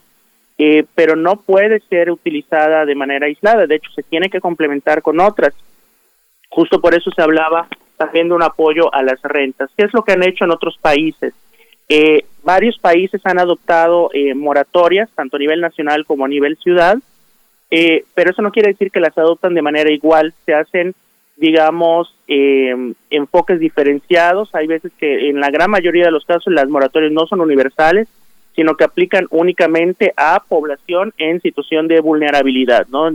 [0.58, 5.02] eh, pero no puede ser utilizada de manera aislada, de hecho se tiene que complementar
[5.02, 5.54] con otras.
[6.48, 9.70] Justo por eso se hablaba también de un apoyo a las rentas.
[9.76, 11.34] ¿Qué es lo que han hecho en otros países?
[11.94, 16.96] Eh, varios países han adoptado eh, moratorias, tanto a nivel nacional como a nivel ciudad,
[17.70, 20.94] eh, pero eso no quiere decir que las adoptan de manera igual, se hacen,
[21.36, 22.74] digamos, eh,
[23.10, 24.54] enfoques diferenciados.
[24.54, 28.08] Hay veces que en la gran mayoría de los casos las moratorias no son universales,
[28.56, 33.10] sino que aplican únicamente a población en situación de vulnerabilidad, ¿no?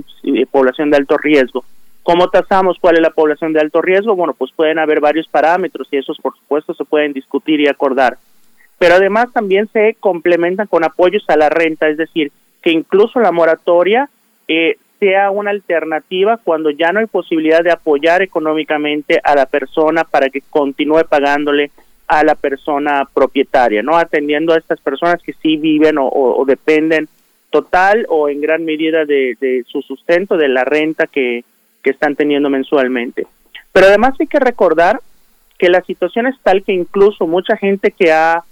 [0.52, 1.66] Población de alto riesgo.
[2.04, 4.16] ¿Cómo tasamos cuál es la población de alto riesgo?
[4.16, 8.18] Bueno, pues pueden haber varios parámetros y esos, por supuesto, se pueden discutir y acordar.
[8.80, 12.32] Pero además también se complementan con apoyos a la renta, es decir,
[12.62, 14.10] que incluso la moratoria
[14.48, 20.04] eh, sea una alternativa cuando ya no hay posibilidad de apoyar económicamente a la persona
[20.04, 21.72] para que continúe pagándole
[22.08, 23.98] a la persona propietaria, ¿no?
[23.98, 27.10] Atendiendo a estas personas que sí viven o, dependen
[27.50, 31.44] total o en gran medida de, de su sustento, de la renta que,
[31.84, 33.28] que están teniendo mensualmente.
[33.74, 35.02] Pero además hay que recordar
[35.58, 38.44] que la situación es tal que incluso mucha gente que ha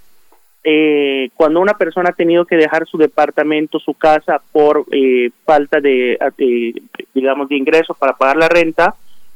[0.68, 5.80] eh, cuando una persona ha tenido que dejar su departamento, su casa por eh, falta
[5.80, 6.74] de, eh,
[7.14, 8.95] digamos, de ingresos para pagar la renta,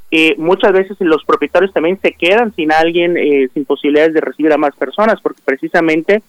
[0.10, 4.52] eh, muchas veces los propietarios también se quedan sin alguien, eh, sin posibilidades de recibir
[4.52, 6.24] a más personas, porque precisamente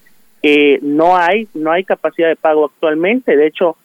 [0.83, 3.37] no hay no hay capacidad de pago actualmente.
[3.37, 3.77] De hecho,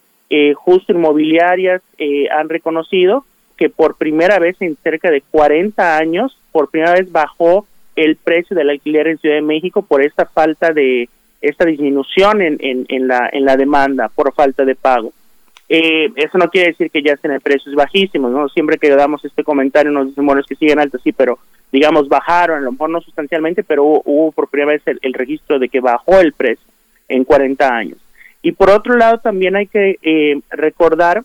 [0.54, 1.82] justo inmobiliarias
[2.30, 3.26] han reconocido
[3.58, 8.54] que por primera vez en cerca de 40 años, por primera vez bajó el precio
[8.54, 11.08] del alquiler en Ciudad de México por esta falta de
[11.40, 15.12] esta disminución en, en, la en la demanda por falta de pago.
[15.68, 18.48] Eh, eso no quiere decir que ya estén en precios bajísimos, ¿no?
[18.48, 21.38] Siempre que damos este comentario nos dicen, bueno, es que siguen altos, sí, pero
[21.72, 25.12] digamos bajaron, a lo mejor no sustancialmente, pero hubo, hubo por primera vez el, el
[25.12, 26.64] registro de que bajó el precio
[27.08, 27.98] en 40 años.
[28.42, 31.24] Y por otro lado también hay que eh, recordar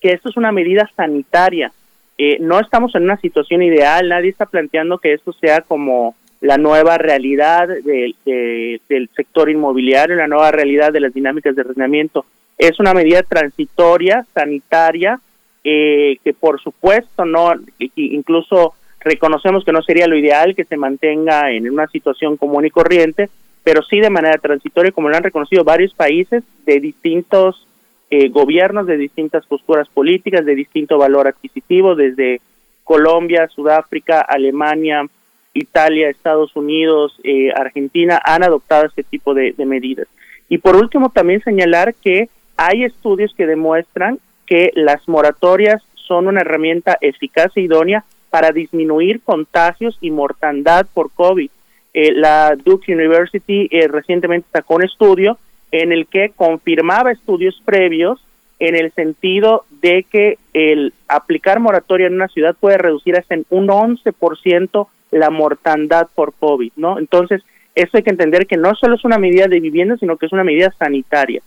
[0.00, 1.72] que esto es una medida sanitaria.
[2.18, 6.58] Eh, no estamos en una situación ideal, nadie está planteando que esto sea como la
[6.58, 12.26] nueva realidad de- de- del sector inmobiliario, la nueva realidad de las dinámicas de arrendamiento.
[12.58, 15.20] Es una medida transitoria, sanitaria,
[15.62, 17.52] eh, que por supuesto no,
[17.94, 22.70] incluso reconocemos que no sería lo ideal que se mantenga en una situación común y
[22.70, 23.28] corriente,
[23.62, 27.64] pero sí de manera transitoria, como lo han reconocido varios países de distintos
[28.10, 32.40] eh, gobiernos, de distintas posturas políticas, de distinto valor adquisitivo, desde
[32.84, 35.06] Colombia, Sudáfrica, Alemania,
[35.52, 40.06] Italia, Estados Unidos, eh, Argentina, han adoptado este tipo de, medidas.
[40.48, 46.40] Y por último, también señalar que hay estudios que demuestran que las moratorias son una
[46.40, 51.50] herramienta eficaz e idónea para disminuir contagios y mortandad por COVID.
[51.92, 55.38] Eh, la Duke University eh, recientemente sacó un estudio
[55.72, 58.20] en el que confirmaba estudios previos
[58.58, 63.46] en el sentido de que el aplicar moratoria en una ciudad puede reducir hasta en
[63.50, 66.98] un 11% la mortandad por COVID, ¿no?
[66.98, 67.42] Entonces,
[67.74, 70.32] eso hay que entender que no solo es una medida de vivienda, sino que es
[70.32, 71.42] una medida sanitaria.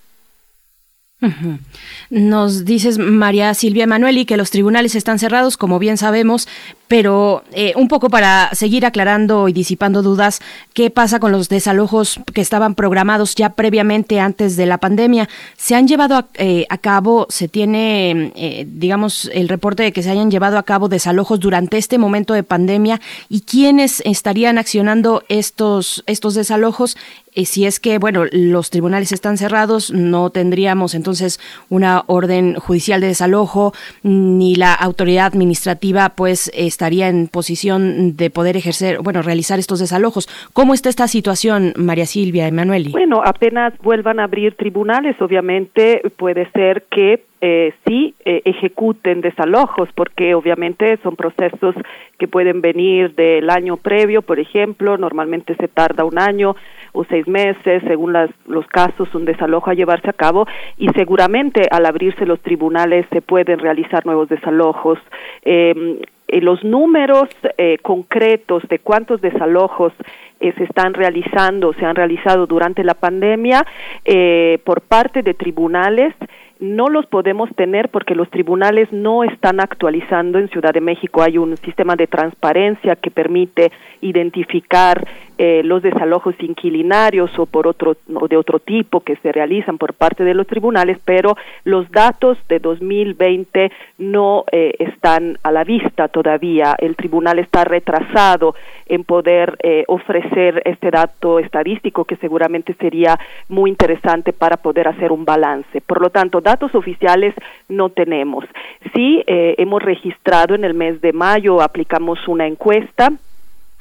[2.10, 6.48] Nos dices, María Silvia Emanueli, que los tribunales están cerrados, como bien sabemos,
[6.92, 10.42] pero eh, un poco para seguir aclarando y disipando dudas,
[10.74, 15.30] ¿qué pasa con los desalojos que estaban programados ya previamente antes de la pandemia?
[15.56, 20.04] ¿Se han llevado a, eh, a cabo, se tiene, eh, digamos, el reporte de que
[20.04, 25.24] se hayan llevado a cabo desalojos durante este momento de pandemia y quiénes estarían accionando
[25.30, 26.98] estos, estos desalojos?
[27.34, 31.40] Eh, si es que, bueno, los tribunales están cerrados, no tendríamos entonces
[31.70, 38.58] una orden judicial de desalojo, ni la autoridad administrativa pues estaría en posición de poder
[38.58, 40.28] ejercer, bueno, realizar estos desalojos.
[40.52, 42.92] ¿Cómo está esta situación, María Silvia Emanueli?
[42.92, 49.90] Bueno, apenas vuelvan a abrir tribunales, obviamente puede ser que eh, sí eh, ejecuten desalojos,
[49.94, 51.76] porque obviamente son procesos
[52.18, 56.56] que pueden venir del año previo, por ejemplo, normalmente se tarda un año
[56.94, 61.68] o seis meses, según las, los casos, un desalojo a llevarse a cabo y seguramente
[61.72, 65.00] al abrirse los tribunales se pueden realizar nuevos desalojos.
[65.44, 66.00] Eh,
[66.40, 67.28] los números
[67.58, 69.92] eh, concretos de cuántos desalojos
[70.40, 73.66] eh, se están realizando, se han realizado durante la pandemia
[74.06, 76.14] eh, por parte de tribunales
[76.62, 80.38] no los podemos tener porque los tribunales no están actualizando.
[80.38, 85.04] En Ciudad de México hay un sistema de transparencia que permite identificar
[85.40, 89.96] eh, los desalojos inquilinarios o por otro o de otro tipo que se realizan por
[89.96, 96.10] parte de los tribunales, pero los datos de 2020 no eh, están a la vista
[96.10, 96.76] todavía.
[96.78, 98.54] El tribunal está retrasado
[98.86, 103.18] en poder eh, ofrecer este dato estadístico que seguramente sería
[103.50, 105.82] muy interesante para poder hacer un balance.
[105.82, 107.34] Por lo tanto, datos oficiales
[107.70, 108.46] no tenemos.
[108.94, 113.12] Sí, hemos registrado en el mes de mayo, aplicamos una encuesta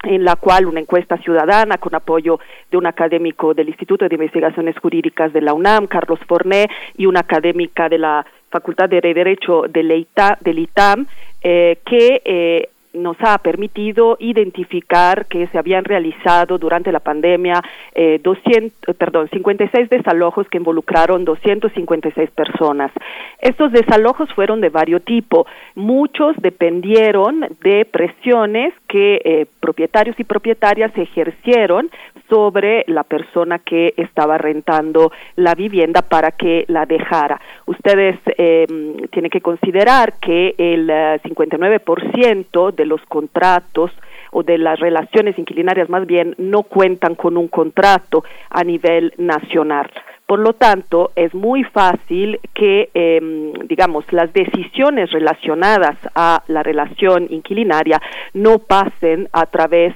[0.03, 4.77] en la cual una encuesta ciudadana con apoyo de un académico del Instituto de Investigaciones
[4.79, 6.67] Jurídicas de la UNAM, Carlos Forné,
[6.97, 11.05] y una académica de la Facultad de Derecho del, ITAM,
[11.41, 17.61] eh, que eh, nos ha permitido identificar que se habían realizado durante la pandemia
[17.93, 22.91] eh, 200, perdón, 56 desalojos que involucraron 256 personas.
[23.39, 25.47] Estos desalojos fueron de varios tipos.
[25.75, 31.89] Muchos dependieron de presiones que eh, propietarios y propietarias ejercieron
[32.27, 37.39] sobre la persona que estaba rentando la vivienda para que la dejara.
[37.67, 38.67] Ustedes eh,
[39.11, 43.91] tienen que considerar que el 59% eh, de los contratos
[44.31, 49.89] o de las relaciones inquilinarias más bien no cuentan con un contrato a nivel nacional.
[50.31, 53.19] Por lo tanto, es muy fácil que, eh,
[53.65, 58.01] digamos, las decisiones relacionadas a la relación inquilinaria
[58.33, 59.93] no pasen a través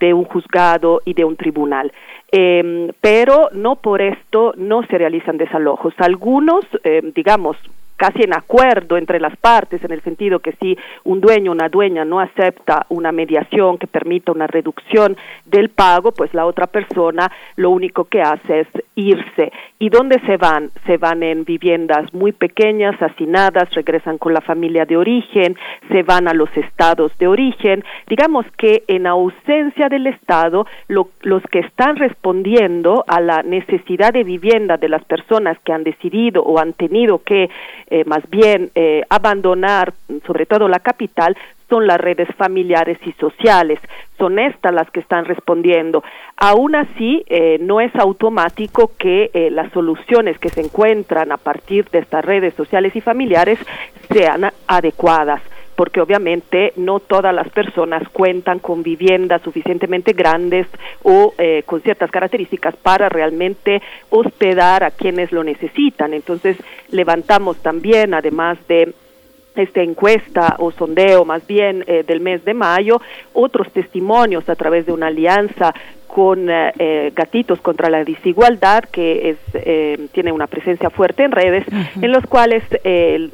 [0.00, 1.92] de un juzgado y de un tribunal.
[2.32, 5.94] Eh, pero no por esto no se realizan desalojos.
[5.98, 7.56] Algunos, eh, digamos,
[7.96, 11.68] casi en acuerdo entre las partes, en el sentido que si un dueño o una
[11.68, 17.30] dueña no acepta una mediación que permita una reducción del pago, pues la otra persona
[17.56, 19.52] lo único que hace es irse.
[19.78, 20.70] ¿Y dónde se van?
[20.86, 25.56] Se van en viviendas muy pequeñas, hacinadas, regresan con la familia de origen,
[25.90, 27.84] se van a los estados de origen.
[28.06, 34.76] Digamos que en ausencia del Estado, los que están respondiendo a la necesidad de vivienda
[34.76, 37.50] de las personas que han decidido o han tenido que
[37.88, 39.94] eh, más bien eh, abandonar
[40.26, 41.36] sobre todo la capital
[41.68, 43.80] son las redes familiares y sociales.
[44.18, 46.04] Son estas las que están respondiendo.
[46.36, 51.98] Aún así, eh, no es automático que las soluciones que se encuentran a partir de
[51.98, 53.58] estas redes sociales y familiares
[54.12, 55.42] sean adecuadas
[55.76, 60.66] porque obviamente no todas las personas cuentan con viviendas suficientemente grandes
[61.02, 66.14] o eh, con ciertas características para realmente hospedar a quienes lo necesitan.
[66.14, 66.56] Entonces,
[66.90, 68.94] levantamos también, además de
[69.54, 73.00] esta encuesta o sondeo más bien eh, del mes de mayo,
[73.32, 75.74] otros testimonios a través de una alianza
[76.06, 81.66] con eh, Gatitos contra la Desigualdad, que es, tiene una presencia fuerte en redes,
[82.00, 82.62] en los cuales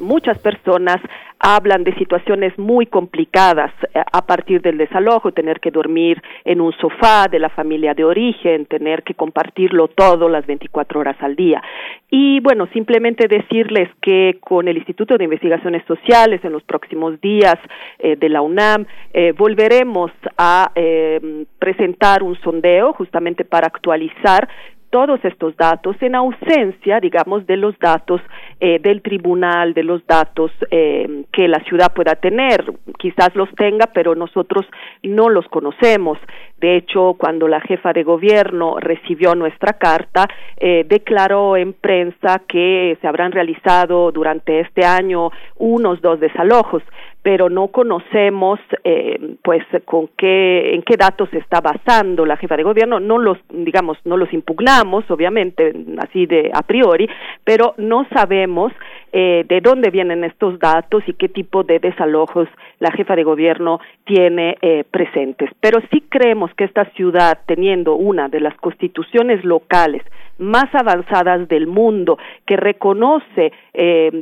[0.01, 0.99] muchas personas
[1.45, 6.71] hablan de situaciones muy complicadas eh, a partir del desalojo, tener que dormir en un
[6.79, 11.61] sofá de la familia de origen, tener que compartirlo todo las 24 horas al día.
[12.09, 17.57] Y bueno, simplemente decirles que con el Instituto de Investigaciones Sociales en los próximos días
[17.99, 20.71] eh, de la UNAM eh, volveremos a
[21.59, 24.47] presentar un sondeo justamente para actualizar
[24.93, 28.21] todos estos datos en ausencia, digamos, de los datos
[28.59, 32.63] eh, del tribunal, de los datos eh, que la ciudad pueda tener.
[32.99, 34.67] Quizás los tenga, pero nosotros
[35.01, 36.19] no los conocemos.
[36.61, 42.95] De hecho, cuando la jefa de gobierno recibió nuestra carta, eh, declaró en prensa que
[43.01, 46.83] se habrán realizado durante este año unos dos desalojos
[47.23, 52.57] pero no conocemos eh, pues con qué en qué datos se está basando la jefa
[52.57, 52.99] de gobierno.
[52.99, 57.09] No los digamos no los impugnamos obviamente así de a priori
[57.45, 58.73] pero no sabemos
[59.13, 63.79] eh, de dónde vienen estos datos y qué tipo de desalojos la jefa de gobierno
[64.05, 65.49] tiene eh, presentes.
[65.61, 70.03] Pero sí creemos que esta ciudad teniendo una de las constituciones locales
[70.39, 73.53] más avanzadas del mundo que reconoce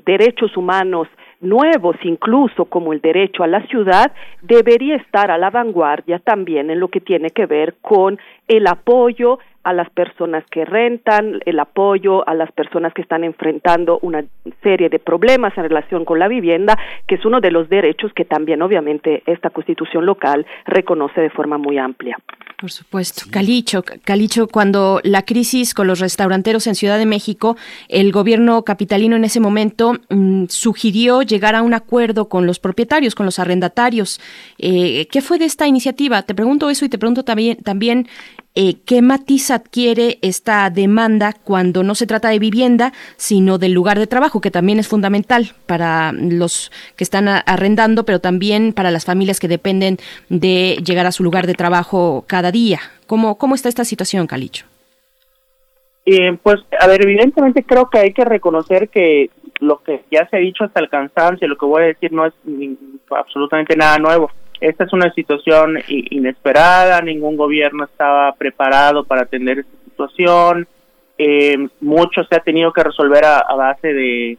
[0.05, 1.07] derechos humanos
[1.42, 4.11] nuevos incluso como el derecho a la ciudad,
[4.42, 9.40] debería estar a la vanguardia también en lo que tiene que ver con el apoyo
[9.64, 14.23] a las personas que rentan, el apoyo a las personas que están enfrentando una
[14.64, 18.25] serie de problemas en relación con la vivienda, que es uno de los derechos que
[18.25, 22.17] también obviamente esta constitución local reconoce de forma muy amplia.
[22.61, 23.23] Por supuesto.
[23.31, 27.57] Calicho, Calicho, cuando la crisis con los restauranteros en Ciudad de México,
[27.90, 33.15] el gobierno capitalino en ese momento mm, sugirió llegar a un acuerdo con los propietarios,
[33.15, 34.22] con los arrendatarios.
[34.59, 36.22] Eh, ¿Qué fue de esta iniciativa?
[36.22, 38.07] Te pregunto eso y te pregunto también, también
[38.53, 43.97] eh, ¿qué matiz adquiere esta demanda cuando no se trata de vivienda, sino del lugar
[43.97, 49.05] de trabajo, que también es fundamental para los que están arrendando, pero también para las
[49.05, 49.97] familias que dependen
[50.30, 52.80] de llegar a su lugar de trabajo cada día?
[53.07, 54.65] ¿Cómo, cómo está esta situación, Calicho?
[56.05, 60.38] Eh, pues, a ver, evidentemente creo que hay que reconocer que lo que ya se
[60.38, 62.33] ha dicho hasta el cansancio, lo que voy a decir no es
[63.11, 64.30] absolutamente nada nuevo.
[64.61, 70.67] Esta es una situación inesperada, ningún gobierno estaba preparado para atender esta situación,
[71.17, 74.38] eh, mucho se ha tenido que resolver a, base de eh,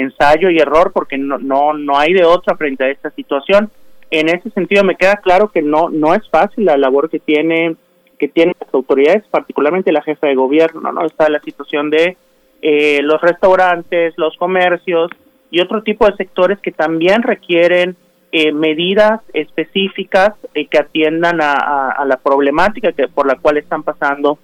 [0.00, 3.68] ensayo y error porque no, no, no hay de otra frente a esta situación.
[4.12, 7.76] En ese sentido me queda claro que no, no es fácil la labor que tiene
[8.18, 11.04] que tienen las autoridades, particularmente la jefa de gobierno, ¿no?
[11.04, 12.16] Está la situación de
[12.62, 15.10] eh, los restaurantes, los comercios
[15.50, 17.96] y otro tipo de sectores que también requieren
[18.32, 24.38] eh, medidas específicas eh, que atiendan a, la problemática que por la cual están pasando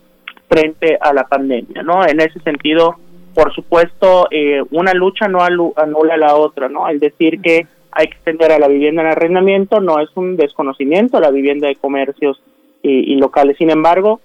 [0.48, 2.06] frente a la pandemia, ¿no?
[2.06, 2.96] En ese sentido,
[3.34, 4.28] por supuesto,
[4.70, 6.88] una lucha no anula la otra, ¿no?
[6.88, 11.18] El decir que hay que extender a la vivienda en arrendamiento no es un desconocimiento
[11.18, 12.42] a la vivienda de comercios
[12.82, 13.56] y, locales.
[13.58, 14.20] Sin embargo,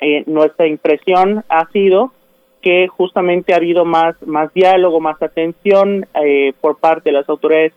[0.00, 2.12] eh, nuestra impresión ha sido
[2.60, 7.72] que justamente ha habido más, más diálogo, más atención eh, por parte de las autoridades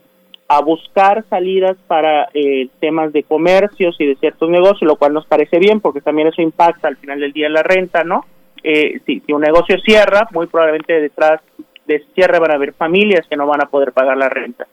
[0.48, 5.26] a buscar salidas para eh, temas de comercios y de ciertos negocios, lo cual nos
[5.26, 8.26] parece bien porque también eso impacta al final del día la renta, ¿no?
[8.64, 11.40] si, si un negocio cierra, muy probablemente detrás
[11.86, 14.68] de cierre van a haber familias que no van a poder pagar la renta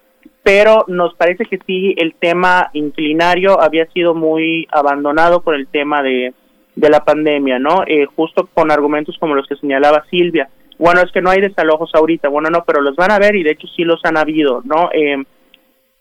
[0.45, 6.03] pero nos parece que sí el tema inclinario había sido muy abandonado por el tema
[6.03, 6.35] de,
[6.77, 7.83] de la pandemia, ¿no?
[7.87, 10.51] Eh, justo con argumentos como los que señalaba Silvia.
[10.79, 13.43] Bueno, es que no hay desalojos ahorita, bueno, no, pero los van a ver y
[13.43, 14.91] de hecho sí los han habido, ¿no?
[14.93, 15.17] Eh,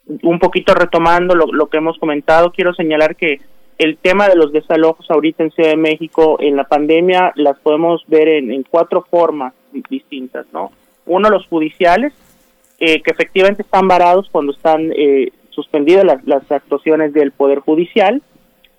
[0.06, 3.40] un poquito retomando lo, que hemos comentado, quiero señalar que
[3.78, 8.04] el tema de los desalojos ahorita en Ciudad de México en la pandemia las podemos
[8.06, 9.54] ver en, cuatro formas
[9.88, 10.70] distintas, ¿no?
[11.06, 12.12] Uno, los judiciales,
[12.78, 18.22] eh, que efectivamente están varados cuando están eh, suspendidas las, actuaciones del Poder Judicial,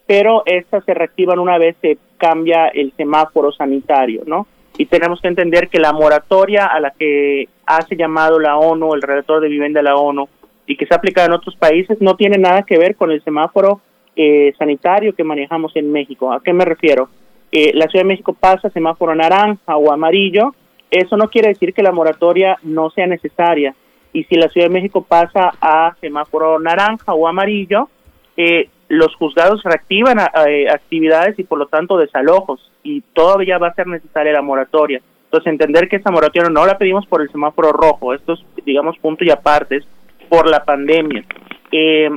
[0.05, 4.47] pero estas se reactivan una vez se cambia el semáforo sanitario, ¿no?
[4.77, 9.01] Y tenemos que entender que la moratoria a la que hace llamado la ONU, el
[9.01, 10.27] relator de vivienda de la ONU,
[10.67, 13.81] y que se aplica en otros países, no tiene nada que ver con el semáforo
[14.15, 16.31] eh, sanitario que manejamos en México.
[16.31, 17.09] ¿A qué me refiero?
[17.51, 20.53] la Ciudad de México pasa semáforo naranja o amarillo,
[20.91, 23.73] eso no quiere decir que la moratoria no sea necesaria
[24.15, 27.89] y si la Ciudad de México pasa a semáforo naranja o amarillo,
[28.37, 33.73] eh, los juzgados reactivan eh, actividades y por lo tanto desalojos y todavía va a
[33.73, 35.01] ser necesaria la moratoria.
[35.25, 38.97] Entonces entender que esa moratoria no la pedimos por el semáforo rojo, esto es digamos
[38.99, 39.81] punto y aparte,
[40.35, 41.23] por la pandemia.
[41.71, 42.09] Eh,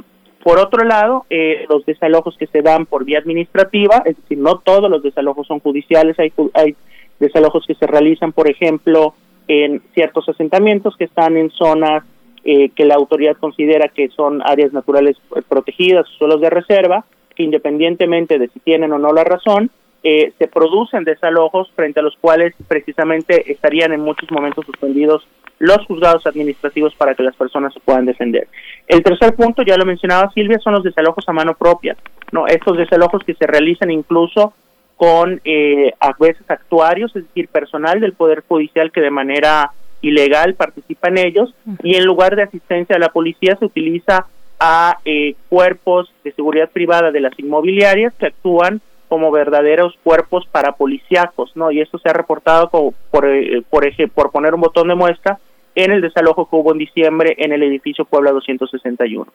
[0.43, 1.27] por otro lado,
[1.69, 5.61] los desalojos que se dan por vía administrativa, es decir, no todos los desalojos son
[5.61, 6.75] judiciales, hay, hay
[7.19, 9.15] desalojos que se realizan, por ejemplo,
[9.49, 12.05] en ciertos asentamientos que están en zonas
[12.45, 17.43] eh, que la autoridad considera que son áreas naturales eh, protegidas, suelos de reserva, que
[17.43, 19.71] independientemente de si tienen o no la razón,
[20.03, 25.27] eh, se producen desalojos frente a los cuales precisamente estarían en muchos momentos suspendidos
[25.59, 28.47] los juzgados administrativos para que las personas se puedan defender.
[28.87, 31.97] El tercer punto, ya lo mencionaba Silvia, son los desalojos a mano propia,
[32.31, 34.55] no estos desalojos que se realizan incluso
[34.97, 40.55] con eh, a veces actuarios, es decir, personal del Poder Judicial que de manera ilegal
[40.55, 44.27] participa en ellos y en lugar de asistencia a la policía se utiliza
[44.61, 51.57] a eh, cuerpos de seguridad privada de las inmobiliarias que actúan como verdaderos cuerpos parapolicíacos,
[51.57, 51.71] ¿no?
[51.71, 55.39] Y esto se ha reportado como, por, eh, por, por poner un botón de muestra
[55.75, 59.31] en el desalojo que hubo en diciembre en el edificio Puebla 261.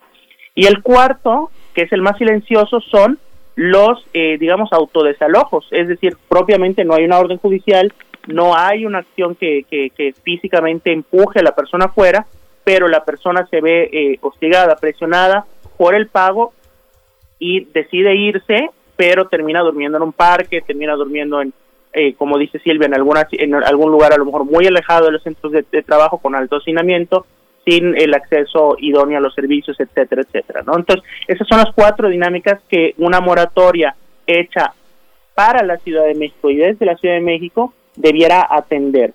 [0.55, 3.17] Y el cuarto, que es el más silencioso, son
[3.55, 7.93] los, eh, digamos, autodesalojos, es decir, propiamente no hay una orden judicial,
[8.27, 12.25] no hay una acción que, que, físicamente empuje a la persona afuera,
[12.63, 15.45] pero la persona se ve eh, hostigada, presionada
[15.77, 16.53] por el pago
[17.37, 21.53] y decide irse, pero termina durmiendo en un parque, termina durmiendo en,
[21.93, 25.13] eh, como dice Silvia, en, alguna, en algún lugar a lo mejor muy alejado de
[25.13, 27.25] los centros de trabajo con alto hacinamiento,
[27.65, 30.75] sin el acceso idóneo a los servicios, etcétera, etcétera, ¿no?
[30.75, 33.95] Entonces, esas son las cuatro dinámicas que una moratoria
[34.27, 34.73] hecha
[35.33, 39.13] para la Ciudad de México y desde la Ciudad de México debiera atender.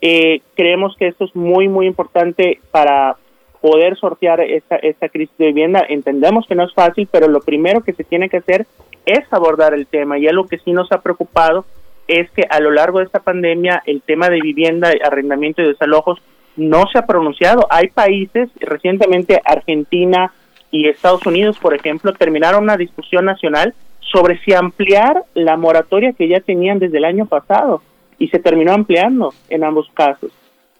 [0.00, 3.16] Eh, creemos que esto es muy, muy importante para
[3.60, 5.84] poder sortear esta, esta crisis de vivienda.
[5.88, 8.66] Entendemos que no es fácil, pero lo primero que se tiene que hacer
[9.06, 11.64] es abordar el tema y algo que sí nos ha preocupado
[12.08, 16.20] es que a lo largo de esta pandemia el tema de vivienda, arrendamiento y desalojos
[16.56, 17.66] no se ha pronunciado.
[17.70, 20.32] Hay países, recientemente Argentina
[20.70, 26.28] y Estados Unidos, por ejemplo, terminaron una discusión nacional sobre si ampliar la moratoria que
[26.28, 27.82] ya tenían desde el año pasado
[28.18, 30.30] y se terminó ampliando en ambos casos.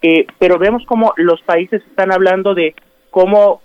[0.03, 2.75] Eh, pero vemos como los países están hablando de
[3.11, 3.61] cómo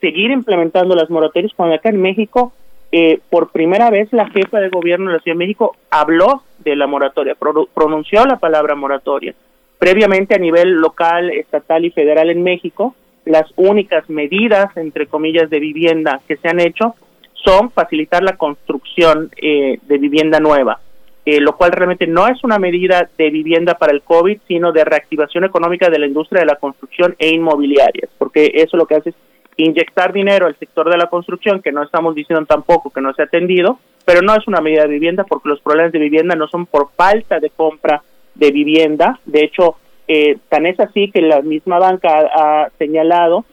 [0.00, 2.52] seguir implementando las moratorias cuando acá en México
[2.90, 6.74] eh, por primera vez la jefa de gobierno de la Ciudad de México habló de
[6.74, 7.36] la moratoria,
[7.74, 9.34] pronunció la palabra moratoria.
[9.78, 12.94] Previamente a nivel local, estatal y federal en México,
[13.24, 16.94] las únicas medidas, entre comillas, de vivienda que se han hecho
[17.34, 20.80] son facilitar la construcción eh, de vivienda nueva,
[21.24, 24.84] eh, lo cual realmente no es una medida de vivienda para el COVID, sino de
[24.84, 29.10] reactivación económica de la industria de la construcción e inmobiliaria, porque eso lo que hace
[29.10, 29.16] es
[29.58, 33.22] inyectar dinero al sector de la construcción, que no estamos diciendo tampoco que no se
[33.22, 36.46] ha atendido, pero no es una medida de vivienda porque los problemas de vivienda no
[36.48, 38.02] son por falta de compra
[38.34, 39.20] de vivienda.
[39.26, 43.44] De hecho, eh, tan es así que la misma banca ha, señalado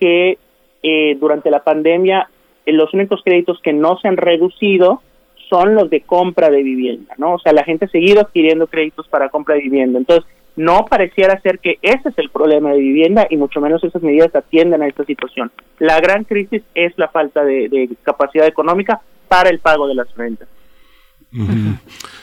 [0.00, 0.38] que
[0.82, 2.28] eh, durante la pandemia
[2.64, 5.02] eh, los únicos créditos que no se han reducido
[5.50, 7.34] son los de compra de vivienda, ¿no?
[7.34, 9.98] O sea, la gente ha seguido adquiriendo créditos para compra de vivienda.
[9.98, 10.24] Entonces,
[10.60, 14.34] no pareciera ser que ese es el problema de vivienda y mucho menos esas medidas
[14.34, 15.50] atienden a esta situación.
[15.78, 20.48] La gran crisis es la falta de, capacidad económica para el pago de las rentas.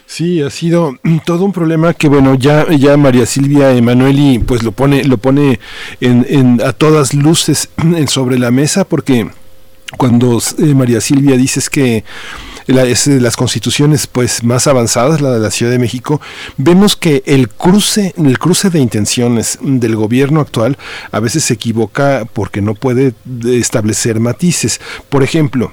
[0.06, 4.74] Sí, ha sido todo un problema que bueno ya ya María Silvia Emanueli pues lo
[4.74, 5.60] pone lo pone
[6.02, 7.72] en, a todas luces
[8.08, 9.30] sobre la mesa porque
[9.98, 12.04] cuando eh, María Silvia dices que
[12.68, 16.22] la, es de las constituciones pues más avanzadas, la de la Ciudad de México,
[16.58, 20.78] vemos que el cruce, el cruce de intenciones del gobierno actual
[21.12, 23.14] a veces se equivoca porque no puede
[23.46, 24.80] establecer matices.
[25.10, 25.72] Por ejemplo,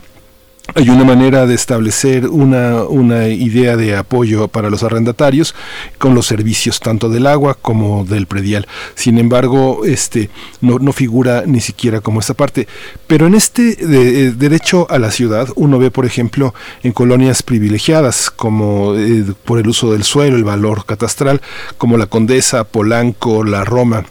[0.73, 5.55] hay una manera de establecer una, una, idea de apoyo para los arrendatarios
[5.99, 8.67] con los servicios tanto del agua como del predial.
[8.95, 10.31] Sin embargo, este
[10.63, 12.67] no, no figura ni siquiera como esta parte.
[13.07, 18.31] Pero en este eh, derecho a la ciudad, uno ve, por ejemplo, en colonias privilegiadas,
[18.31, 21.43] como eh, por el uso del suelo, el valor catastral,
[21.77, 24.07] como la Condesa, Polanco, la Roma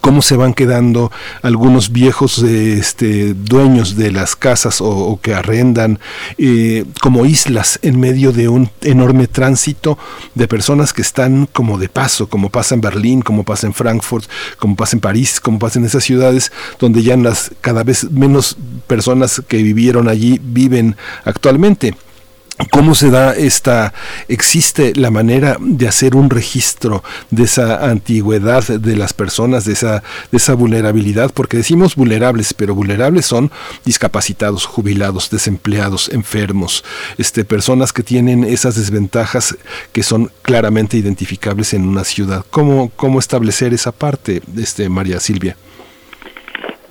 [0.00, 1.10] cómo se van quedando
[1.42, 5.98] algunos viejos este, dueños de las casas o, que arrendan
[6.38, 9.98] eh, como islas en medio de un enorme tránsito
[10.34, 14.26] de personas que están como de paso, como pasa en Berlín, como pasa en Frankfurt,
[14.58, 18.56] como pasa en París, como pasa en esas ciudades donde ya las cada vez menos
[18.86, 21.94] personas que vivieron allí viven actualmente.
[22.68, 23.94] ¿Cómo se da esta,
[24.28, 30.02] existe la manera de hacer un registro de esa antigüedad de las personas, de esa,
[30.30, 31.32] de esa vulnerabilidad?
[31.32, 33.50] Porque decimos vulnerables, pero vulnerables son
[33.84, 36.84] discapacitados, jubilados, desempleados, enfermos,
[37.16, 39.56] este, personas que tienen esas desventajas
[39.92, 42.44] que son claramente identificables en una ciudad.
[42.50, 45.56] ¿Cómo, cómo establecer esa parte, este, María Silvia?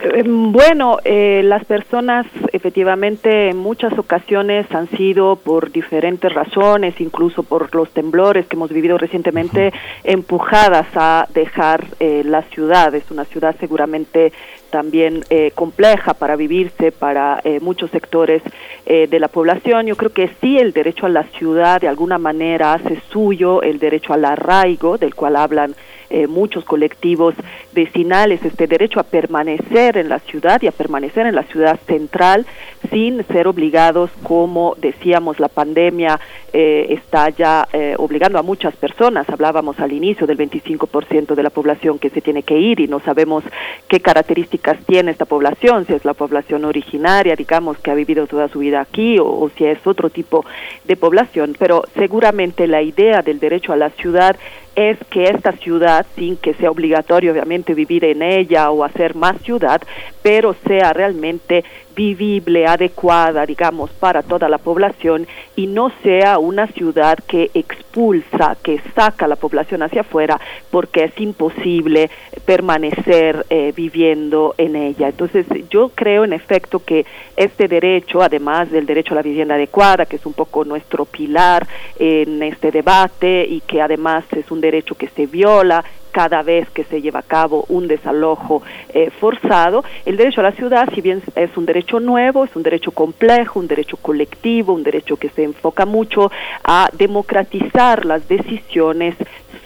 [0.02, 7.44] Eh, bueno, eh, las personas efectivamente en muchas ocasiones han sido por diferentes razones, incluso
[7.44, 9.74] por los temblores que hemos vivido recientemente,
[10.06, 12.96] empujadas a dejar eh, la ciudad.
[12.96, 14.32] Es una ciudad seguramente
[14.70, 15.24] también
[15.56, 18.44] compleja para vivirse para muchos sectores
[18.86, 19.88] de la población.
[19.88, 23.80] Yo creo que sí el derecho a la ciudad de alguna manera hace suyo el
[23.80, 25.74] derecho al arraigo, del cual hablan
[26.12, 27.36] eh, muchos colectivos
[27.74, 32.46] vecinales este derecho a permanecer en la ciudad y a permanecer en la ciudad central
[32.90, 36.20] sin ser obligados, como decíamos, la pandemia
[36.54, 39.30] eh, está ya eh, obligando a muchas personas.
[39.30, 43.00] Hablábamos al inicio del 25% de la población que se tiene que ir y no
[43.00, 43.44] sabemos
[43.88, 48.48] qué características tiene esta población, si es la población originaria, digamos, que ha vivido toda
[48.48, 50.46] su vida aquí o, o si es otro tipo
[50.86, 51.56] de población.
[51.60, 54.36] Pero seguramente la idea del derecho a la ciudad
[54.76, 59.42] es que esta ciudad, sin que sea obligatorio obviamente vivir en ella o hacer más
[59.42, 59.82] ciudad,
[60.22, 61.64] pero sea realmente
[62.00, 68.80] vivible, adecuada, digamos, para toda la población y no sea una ciudad que expulsa, que
[68.96, 70.40] saca a la población hacia afuera
[70.72, 72.10] porque es imposible
[72.46, 75.10] permanecer eh, viviendo en ella.
[75.10, 80.06] Entonces, yo creo en efecto que este derecho, además del derecho a la vivienda adecuada,
[80.06, 81.68] que es un poco nuestro pilar
[81.98, 86.84] en este debate y que además es un derecho que se viola cada vez que
[86.84, 88.62] se lleva a cabo un desalojo
[88.94, 89.84] eh, forzado.
[90.06, 93.60] El derecho a la ciudad, si bien es un derecho nuevo, es un derecho complejo,
[93.60, 96.32] un derecho colectivo, un derecho que se enfoca mucho
[96.64, 99.16] a democratizar las decisiones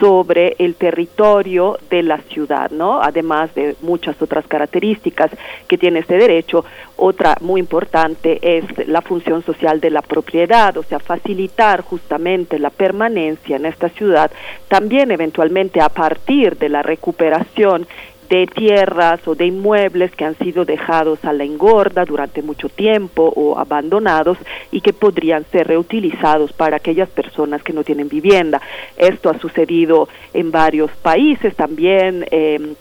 [0.04, 3.02] sobre el territorio de la ciudad, ¿no?
[3.02, 5.32] Además de muchas otras características
[5.66, 6.66] que tiene este derecho,
[6.98, 12.70] otra muy importante es la función social de la propiedad, o sea, facilitar justamente la
[12.70, 14.30] permanencia en esta ciudad,
[14.68, 17.88] también eventualmente a partir de la recuperación
[18.34, 23.32] de tierras o de inmuebles que han sido dejados a la engorda durante mucho tiempo
[23.36, 24.40] o abandonados
[24.72, 28.60] y que podrían ser reutilizados para aquellas personas que no tienen vivienda.
[28.98, 32.26] Esto ha sucedido en varios países también.
[32.32, 32.74] Eh,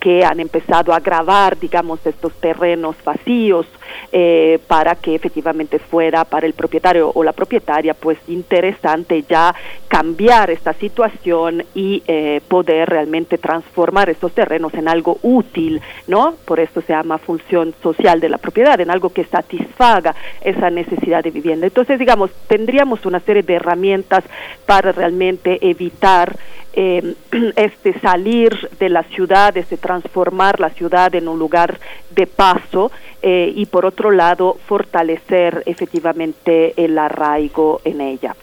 [0.00, 3.66] que han empezado a grabar, digamos, estos terrenos vacíos
[4.12, 9.54] eh, para que efectivamente fuera para el propietario o la propietaria, pues interesante ya
[9.88, 16.34] cambiar esta situación y eh, poder realmente transformar estos terrenos en algo útil, ¿no?
[16.44, 21.22] Por eso se llama función social de la propiedad, en algo que satisfaga esa necesidad
[21.22, 21.66] de vivienda.
[21.66, 24.24] Entonces, digamos, tendríamos una serie de herramientas
[24.66, 26.36] para realmente evitar
[26.74, 27.14] eh,
[27.56, 31.78] este salir de la ciudad, este transformar la ciudad en un lugar
[32.10, 32.90] de paso
[33.22, 38.34] eh, y por otro lado fortalecer efectivamente el arraigo en ella.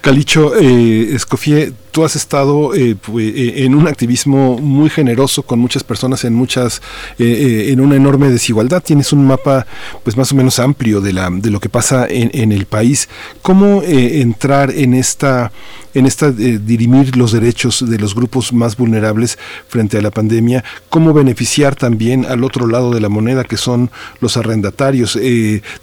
[0.00, 5.84] Calicho, eh, Escofié, tú has estado eh, eh, en un activismo muy generoso con muchas
[5.84, 6.80] personas en muchas,
[7.18, 8.82] eh, en una enorme desigualdad.
[8.82, 9.66] Tienes un mapa,
[10.02, 13.10] pues más o menos amplio de la, de lo que pasa en, en el país.
[13.42, 15.52] ¿Cómo entrar en esta,
[15.94, 19.38] en esta dirimir los derechos de los grupos más vulnerables
[19.68, 20.64] frente a la pandemia?
[20.88, 25.18] ¿Cómo beneficiar también al otro lado de la moneda que son los arrendatarios?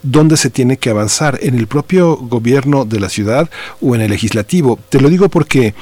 [0.02, 1.38] ¿Dónde se tiene que avanzar?
[1.42, 3.48] ¿En el propio gobierno de la ciudad?
[3.80, 4.78] o en el legislativo.
[4.88, 5.74] Te lo digo porque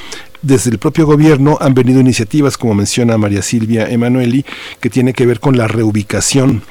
[0.43, 4.45] desde el propio gobierno han venido iniciativas, como menciona María Silvia Emanueli,
[4.81, 6.63] que tiene que ver con la reubicación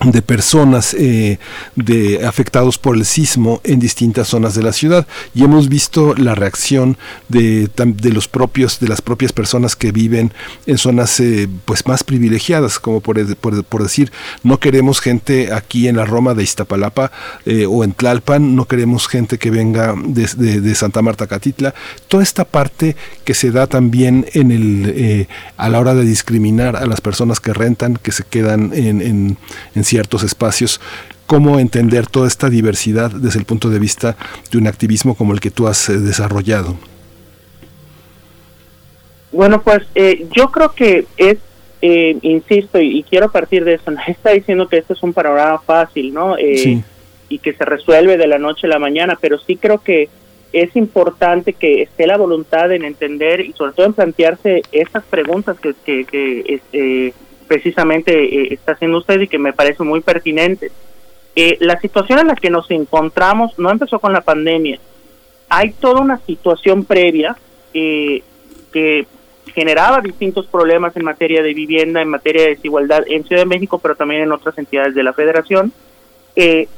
[0.00, 1.38] de personas eh,
[1.76, 5.06] de afectados por el sismo en distintas zonas de la ciudad.
[5.34, 6.98] Y hemos visto la reacción
[7.28, 10.32] de, de los propios de las propias personas que viven
[10.66, 15.88] en zonas eh, pues más privilegiadas como por, por, por, decir no queremos gente aquí
[15.88, 17.12] en la Roma de Iztapalapa
[17.46, 20.26] eh, o en Tlalpan no queremos gente que venga de,
[20.60, 21.72] de, Santa Marta Catitla.
[22.08, 26.76] Toda esta parte que se da también en el eh, a la hora de discriminar
[26.76, 30.80] a las personas que rentan que se quedan en, en ciertos espacios,
[31.26, 34.16] cómo entender toda esta diversidad desde el punto de vista
[34.50, 36.76] de un activismo como el que tú has eh, desarrollado.
[39.34, 41.38] Bueno, pues eh, yo creo que es,
[41.82, 45.12] eh, insisto, y, y, quiero partir de eso, no está diciendo que esto es un
[45.12, 46.36] panorama fácil, ¿no?
[46.36, 46.84] Eh, sí.
[47.28, 50.08] Y que se resuelve de la noche a la mañana, pero sí creo que
[50.52, 55.58] es importante que esté la voluntad en entender y sobre todo en plantearse esas preguntas
[55.58, 57.12] que, que, que eh,
[57.46, 60.70] precisamente eh, está haciendo usted y que me parece muy pertinente.
[61.36, 64.78] Eh, la situación en la que nos encontramos no empezó con la pandemia.
[65.48, 67.36] Hay toda una situación previa
[67.72, 68.22] eh,
[68.72, 69.06] que
[69.54, 73.78] generaba distintos problemas en materia de vivienda, en materia de desigualdad en Ciudad de México,
[73.78, 75.72] pero también en otras entidades de la Federación,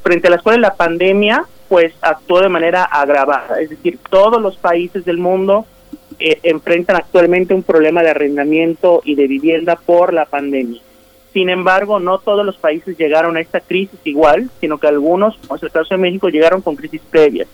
[0.03, 3.61] frente a las cuales la pandemia pues actuó de manera agravada.
[3.61, 5.65] Es decir, todos los países del mundo
[6.19, 10.81] eh, enfrentan actualmente un problema de arrendamiento y de vivienda por la pandemia.
[11.33, 15.57] Sin embargo, no todos los países llegaron a esta crisis igual, sino que algunos, como
[15.57, 17.49] es el caso de México, llegaron con crisis previas.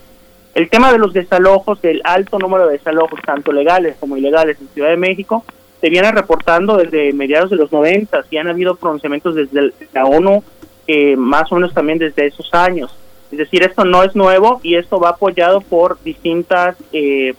[0.55, 4.69] El tema de los desalojos, del alto número de desalojos, tanto legales como ilegales en
[4.69, 5.45] Ciudad de México,
[5.81, 10.45] se viene reportando desde mediados de los 90 y han habido pronunciamientos desde la ONU,
[10.87, 12.95] eh, más o menos también desde esos años.
[13.33, 17.35] Es decir, esto no es nuevo y esto va apoyado por distintas eh,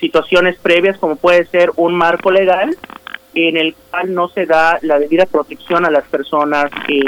[0.00, 2.76] situaciones previas como puede ser un marco legal
[3.34, 7.02] en el cual no se da la debida protección a las personas que,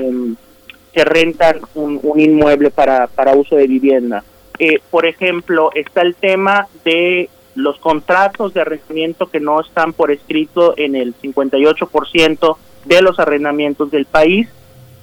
[0.92, 4.22] que rentan un, un, inmueble para, para uso de vivienda.
[4.58, 10.10] Eh, por ejemplo, está el tema de los contratos de arrendamiento que no están por
[10.10, 14.48] escrito en el 58% de los arrendamientos del país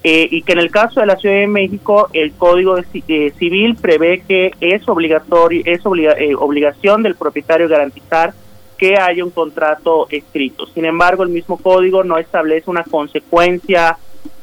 [0.02, 3.76] eh, y que en el caso de la Ciudad de México el Código eh, Civil
[3.76, 8.34] prevé que es obligatorio, es obliga, eh, obligación del propietario garantizar
[8.78, 10.66] que haya un contrato escrito.
[10.68, 13.98] Sin embargo, el mismo código no establece una consecuencia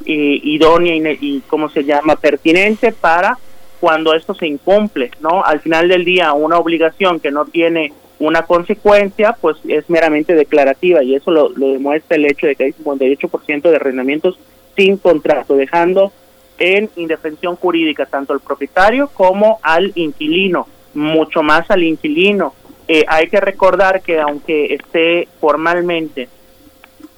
[0.04, 3.38] idónea y, y, ¿cómo se llama?, pertinente para
[3.80, 5.42] cuando esto se incumple, ¿no?
[5.42, 11.02] Al final del día, una obligación que no tiene una consecuencia, pues es meramente declarativa
[11.02, 14.38] y eso lo, lo demuestra el hecho de que hay 58% de arrendamientos
[14.76, 16.12] sin contrato, dejando
[16.58, 22.54] en indefensión jurídica tanto al propietario como al inquilino, mucho más al inquilino.
[22.88, 26.28] Eh, hay que recordar que aunque esté formalmente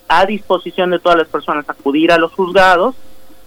[0.08, 2.94] a disposición de todas las personas acudir a los juzgados,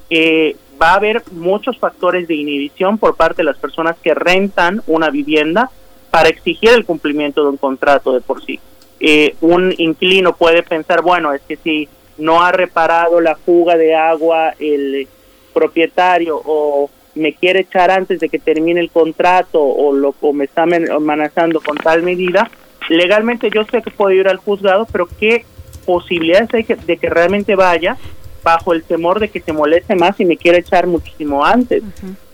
[0.09, 4.81] eh, va a haber muchos factores de inhibición por parte de las personas que rentan
[4.87, 5.71] una vivienda
[6.11, 8.59] para exigir el cumplimiento de un contrato de por sí.
[8.99, 11.89] Eh, un inquilino puede pensar, bueno, es que si
[12.21, 15.07] no ha reparado la fuga de agua el
[15.53, 20.45] propietario o me quiere echar antes de que termine el contrato o, lo, o me
[20.45, 22.49] está amenazando con tal medida,
[22.89, 25.45] legalmente yo sé que puedo ir al juzgado, pero ¿qué
[25.85, 27.97] posibilidades de que, de que realmente vaya
[28.43, 31.83] bajo el temor de que se moleste más y me quiera echar muchísimo antes.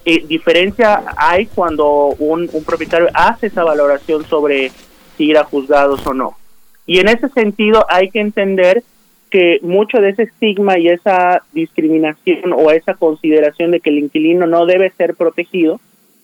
[0.06, 4.72] Eh, diferencia hay cuando un, un propietario hace esa valoración sobre
[5.18, 6.38] si ir a juzgados o no.
[6.86, 8.84] Y en ese sentido hay que entender
[9.30, 14.48] que mucho de ese estigma y esa discriminación o esa consideración de que el inquilino
[14.48, 15.80] no debe ser protegido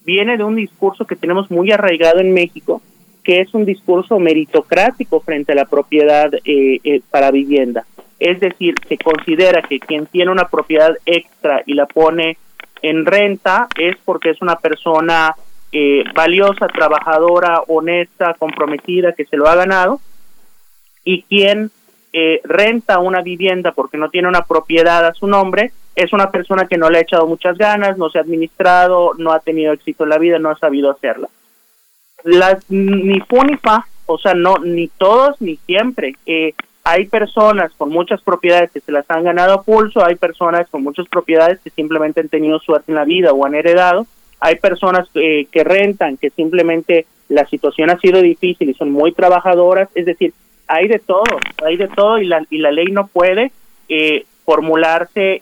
[0.05, 2.81] viene de un discurso que tenemos muy arraigado en México,
[3.23, 7.85] que es un discurso meritocrático frente a la propiedad eh, eh, para vivienda.
[8.19, 12.37] Es decir, se considera que quien tiene una propiedad extra y la pone
[12.81, 15.35] en renta es porque es una persona
[15.71, 19.99] eh, valiosa, trabajadora, honesta, comprometida, que se lo ha ganado,
[21.03, 21.71] y quien
[22.13, 26.67] eh, renta una vivienda porque no tiene una propiedad a su nombre, es una persona
[26.67, 30.03] que no le ha echado muchas ganas, no se ha administrado, no ha tenido éxito
[30.03, 31.27] en la vida, no ha sabido hacerla.
[32.23, 36.15] Las, ni fu ni fa, o sea, no, ni todos ni siempre.
[36.25, 40.69] Eh, hay personas con muchas propiedades que se las han ganado a pulso, hay personas
[40.69, 44.05] con muchas propiedades que simplemente han tenido suerte en la vida o han heredado,
[44.39, 49.13] hay personas eh, que rentan, que simplemente la situación ha sido difícil y son muy
[49.13, 50.33] trabajadoras, es decir,
[50.67, 51.23] hay de todo,
[51.65, 53.51] hay de todo y la, y la ley no puede
[53.89, 55.41] eh, formularse,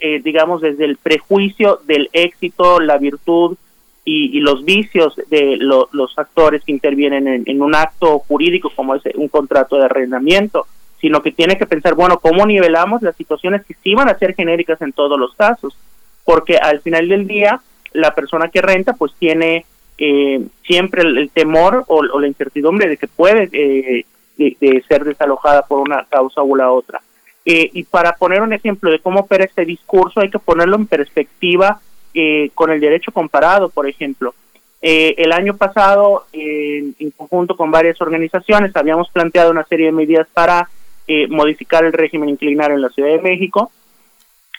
[0.00, 3.56] eh, digamos, desde el prejuicio del éxito, la virtud
[4.04, 8.94] y, y los vicios de lo- los actores que intervienen en, un acto jurídico como
[8.96, 10.66] es un contrato de arrendamiento,
[11.00, 14.34] sino que tiene que pensar, bueno, ¿cómo nivelamos las situaciones que sí van a ser
[14.34, 15.76] genéricas en todos los casos?
[16.24, 17.60] Porque al final del día,
[17.92, 19.64] la persona que renta pues tiene
[19.98, 24.04] eh, siempre el, el temor o, o la incertidumbre de que puede eh,
[24.36, 27.00] de, de ser desalojada por una causa u la otra.
[27.44, 30.86] Eh, y para poner un ejemplo de cómo opera este discurso, hay que ponerlo en
[30.86, 31.80] perspectiva
[32.14, 34.34] eh, con el derecho comparado, por ejemplo.
[34.80, 39.92] Eh, el año pasado, en, en conjunto con varias organizaciones, habíamos planteado una serie de
[39.92, 40.68] medidas para
[41.06, 43.70] eh, modificar el régimen inclinario en la Ciudad de México.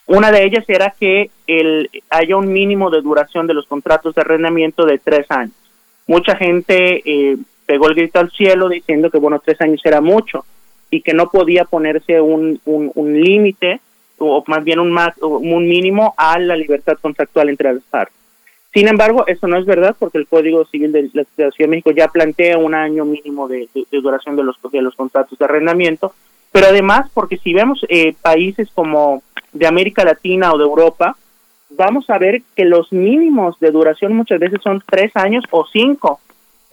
[0.06, 4.22] Una de ellas era que el, haya un mínimo de duración de los contratos de
[4.22, 5.56] arrendamiento de tres años.
[6.08, 10.46] Mucha gente eh, pegó el grito al cielo diciendo que, bueno, tres años era mucho
[10.90, 13.80] y que no podía ponerse un, un, un límite
[14.20, 18.16] o más bien un, más, un mínimo a la libertad contractual entre las partes.
[18.74, 21.92] Sin embargo, eso no es verdad porque el Código Civil de la Ciudad de México
[21.92, 26.14] ya plantea un año mínimo de, de- duración de los, de los contratos de arrendamiento,
[26.52, 31.16] pero además porque si vemos eh, países como de América Latina o de Europa,
[31.70, 36.20] vamos a ver que los mínimos de duración muchas veces son tres años o cinco.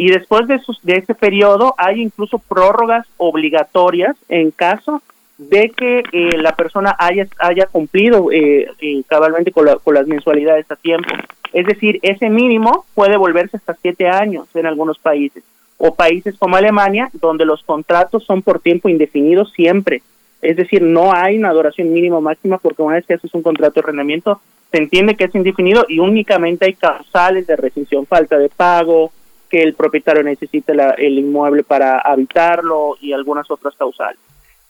[0.02, 5.02] Y después de, de ese periodo hay incluso prórrogas obligatorias en caso
[5.36, 10.06] de que eh, la persona haya, haya cumplido eh, eh, cabalmente con, la- con las
[10.06, 11.08] mensualidades a tiempo.
[11.52, 15.42] Es decir, ese mínimo puede volverse hasta siete años en algunos países.
[15.76, 20.02] O países como Alemania, donde los contratos son por tiempo indefinido siempre.
[20.40, 23.74] Es decir, no hay una duración mínima máxima porque una vez que haces un contrato
[23.74, 28.48] de arrendamiento, se entiende que es indefinido y únicamente hay causales de rescisión, falta de
[28.48, 29.10] pago,
[29.50, 34.18] que el propietario necesite la- el inmueble para habitarlo y algunas otras causales.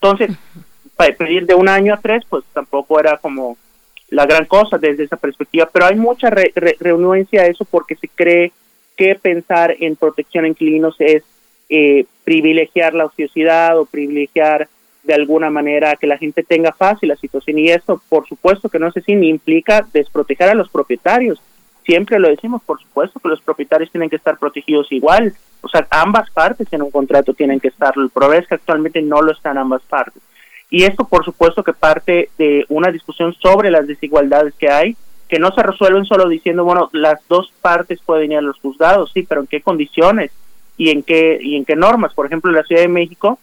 [0.00, 0.30] Entonces,
[0.96, 3.56] para pedir de un año a tres, pues tampoco era como
[4.08, 7.94] la gran cosa desde esa perspectiva, pero hay mucha re- re- renuencia a eso porque
[7.94, 8.52] se cree
[8.96, 11.22] que pensar en protección a inquilinos es
[11.68, 14.68] eh, privilegiar la ociosidad o privilegiar
[15.04, 17.58] de alguna manera que la gente tenga fácil la situación.
[17.58, 21.40] Y eso por supuesto que no sé si ni implica desproteger a los propietarios
[21.84, 25.34] siempre lo decimos por supuesto que los propietarios tienen que estar protegidos igual.
[25.62, 29.02] O sea ambas partes en un contrato tienen que estarlo el problema es que actualmente
[29.02, 30.22] no lo están ambas partes.
[30.70, 34.96] Y esto por supuesto que parte de una discusión sobre las desigualdades que hay
[35.28, 39.12] que no se resuelven solo diciendo bueno las dos partes pueden ir a los juzgados
[39.12, 40.32] sí pero en qué condiciones
[40.76, 43.38] y en qué y en qué normas por ejemplo en la Ciudad de México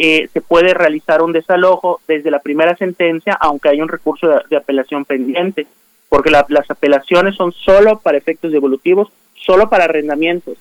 [0.00, 4.42] eh, se puede realizar un desalojo desde la primera sentencia, aunque hay un recurso de,
[4.48, 5.66] de apelación pendiente,
[6.08, 10.56] porque la- las apelaciones son solo para efectos devolutivos, solo para arrendamientos.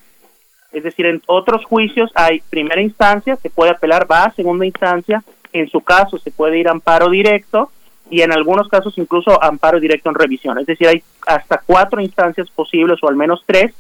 [0.72, 5.24] Es decir, en otros juicios hay primera instancia, se puede apelar, va a segunda instancia,
[5.53, 7.72] en su caso se puede ir a amparo directo
[8.09, 10.59] y en algunos casos incluso amparo directo en revisión.
[10.59, 13.74] Es decir, hay hasta cuatro instancias posibles o al menos tres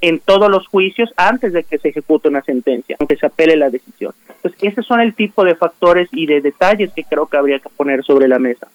[0.00, 3.68] en todos los juicios antes de que se ejecute una sentencia, aunque se apele la
[3.68, 4.14] decisión.
[4.28, 7.68] Entonces, esos son el tipo de factores y de detalles que creo que habría que
[7.68, 8.66] poner sobre la mesa.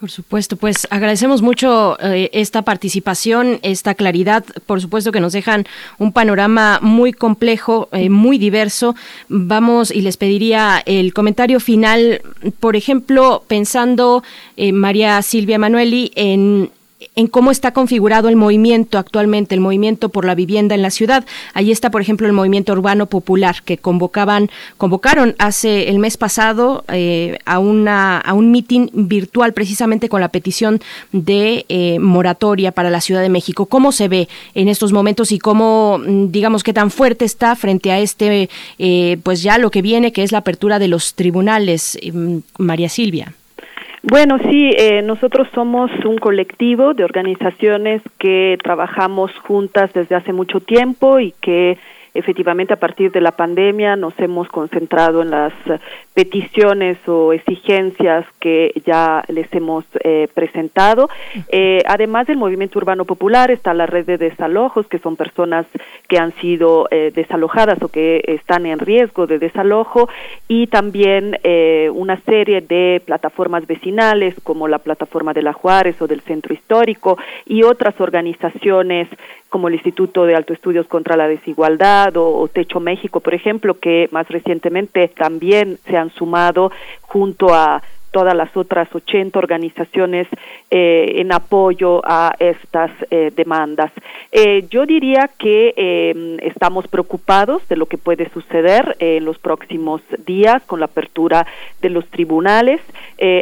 [0.00, 5.66] Por supuesto, pues agradecemos mucho eh, esta participación, esta claridad, por supuesto que nos dejan
[5.98, 8.96] un panorama muy complejo, eh, muy diverso.
[9.28, 12.22] Vamos y les pediría el comentario final,
[12.60, 14.24] por ejemplo, pensando,
[14.56, 16.70] eh, María Silvia Manueli, en
[17.16, 21.24] en cómo está configurado el movimiento actualmente, el movimiento por la vivienda en la ciudad.
[21.54, 26.84] Ahí está, por ejemplo, el movimiento urbano popular que convocaban, convocaron hace el mes pasado
[26.88, 30.80] eh, a una a un mitin virtual precisamente con la petición
[31.12, 33.66] de eh, moratoria para la Ciudad de México.
[33.66, 37.90] ¿Cómo se ve en estos momentos y cómo, mm, digamos, qué tan fuerte está frente
[37.90, 38.48] a este,
[38.78, 42.88] eh, pues ya lo que viene, que es la apertura de los tribunales, mm, María
[42.88, 43.34] Silvia?
[44.02, 50.60] Bueno, sí, eh, nosotros somos un colectivo de organizaciones que trabajamos juntas desde hace mucho
[50.60, 51.76] tiempo y que
[52.14, 55.52] efectivamente a partir de la pandemia nos hemos concentrado en las
[56.14, 61.08] peticiones o exigencias que ya les hemos eh, presentado.
[61.48, 65.66] Eh, además del movimiento urbano popular está la red de desalojos, que son personas
[66.08, 70.08] que han sido eh, desalojadas o que están en riesgo de desalojo,
[70.48, 71.38] y también
[71.94, 77.18] una serie de plataformas vecinales como la plataforma de la Juárez o del Centro Histórico
[77.46, 79.08] y otras organizaciones
[79.50, 84.08] como el Instituto de Alto Estudios contra la Desigualdad o, Techo México, por ejemplo, que
[84.12, 86.70] más recientemente también se han sumado
[87.02, 90.26] junto a todas las otras 80 organizaciones
[90.70, 93.92] eh, en apoyo a estas eh, demandas.
[94.32, 95.74] Eh, yo diría que
[96.42, 101.46] estamos preocupados de lo que puede suceder en los próximos días con la apertura
[101.80, 102.80] de los tribunales.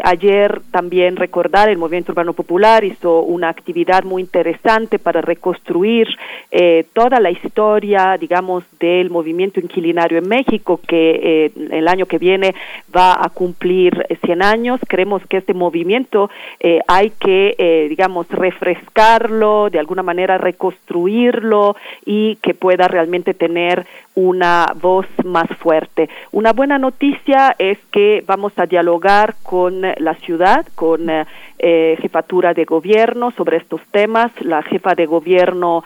[0.02, 6.08] ayer también recordar el Movimiento Urbano Popular hizo una actividad muy interesante para reconstruir
[6.92, 12.54] toda la historia, digamos, del movimiento inquilinario en México, que el año que viene
[12.94, 16.30] va a cumplir 100 años Creemos que este movimiento
[16.60, 23.86] eh, hay que, eh, digamos, refrescarlo, de alguna manera reconstruirlo y que pueda realmente tener
[24.18, 26.08] una voz más fuerte.
[26.32, 32.64] Una buena noticia es que vamos a dialogar con la ciudad, con eh, jefatura de
[32.64, 34.32] gobierno sobre estos temas.
[34.40, 35.84] La jefa de gobierno,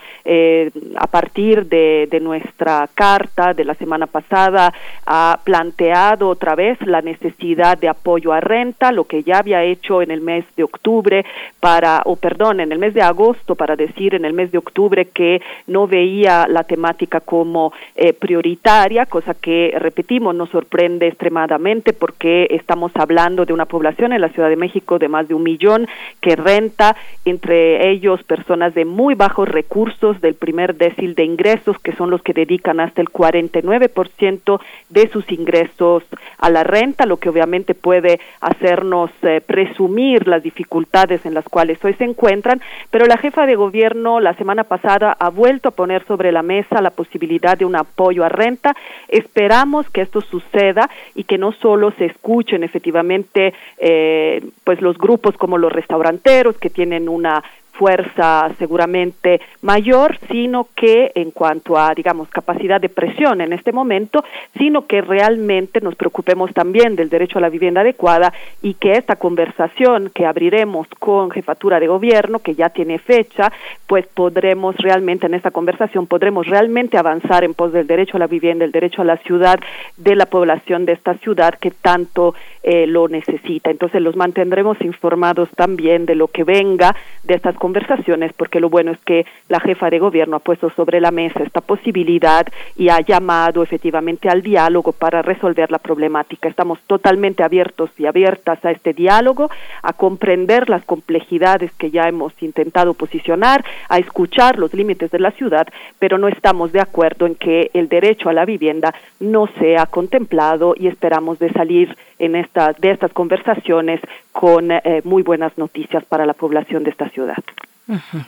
[0.97, 4.73] a partir de, de nuestra carta de la semana pasada,
[5.07, 10.03] ha planteado otra vez la necesidad de apoyo a renta lo que ya había hecho
[10.03, 11.25] en el mes de octubre
[11.61, 15.07] para, o perdón, en el mes de agosto para decir en el mes de octubre
[15.07, 22.47] que no veía la temática como eh, prioritaria, cosa que, repetimos, nos sorprende extremadamente porque
[22.51, 25.89] estamos hablando de una población en la Ciudad de México de más de un millón
[26.21, 26.95] que renta,
[27.25, 32.23] entre ellos personas de muy bajos recursos del primer décil de ingresos, que son los
[32.23, 36.05] que dedican hasta el 49% de sus ingresos
[36.39, 41.85] a la renta, lo que obviamente puede hacernos eh, presumir las dificultades en las cuales
[41.85, 42.61] hoy se encuentran,
[42.93, 46.81] pero la jefa de gobierno la semana pasada ha vuelto a poner sobre la mesa
[46.81, 48.77] la posibilidad de un apoyo a renta.
[49.09, 55.37] Esperamos que esto suceda y que no solo se escuchen efectivamente eh, pues los grupos
[55.37, 57.43] como los restauranteros que tienen una
[57.73, 64.25] fuerza seguramente mayor, sino que en cuanto a, digamos, capacidad de presión en este momento,
[64.57, 69.17] sino que realmente nos preocupemos también del derecho a la vivienda adecuada y que esta
[69.17, 73.53] conversación que abriremos con jefatura de gobierno, que ya tiene fecha,
[73.87, 78.27] pues podremos realmente en esta conversación, podremos realmente avanzar en pos del derecho a la
[78.27, 79.59] vivienda, el derecho a la ciudad
[79.97, 83.71] de la población de esta ciudad que tanto eh, lo necesita.
[83.71, 86.95] Entonces los mantendremos informados también de lo que venga
[87.25, 91.01] de estas conversaciones, porque lo bueno es que la jefa de gobierno ha puesto sobre
[91.01, 92.45] la mesa esta posibilidad
[92.77, 96.49] y ha llamado efectivamente al diálogo para resolver la problemática.
[96.49, 99.49] Estamos totalmente abiertos y abiertas a este diálogo,
[99.81, 105.31] a comprender las complejidades que ya hemos intentado posicionar, a escuchar los límites de la
[105.31, 105.69] ciudad,
[106.01, 110.75] pero no estamos de acuerdo en que el derecho a la vivienda no sea contemplado
[110.77, 116.25] y esperamos de salir en esta, de estas conversaciones con eh, muy buenas noticias para
[116.25, 117.37] la población de esta ciudad.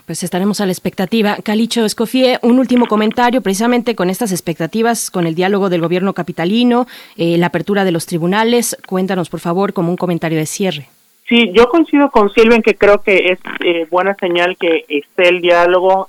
[0.04, 1.36] Pues estaremos a la expectativa.
[1.42, 6.86] Calicho Escofie, un último comentario precisamente con estas expectativas, con el diálogo del gobierno capitalino,
[7.16, 8.76] eh, la apertura de los tribunales.
[8.84, 10.88] Cuéntanos, por favor, como un comentario de cierre.
[11.28, 15.28] Sí, yo coincido con Silvia en que creo que es eh, buena señal que esté
[15.28, 16.08] el diálogo,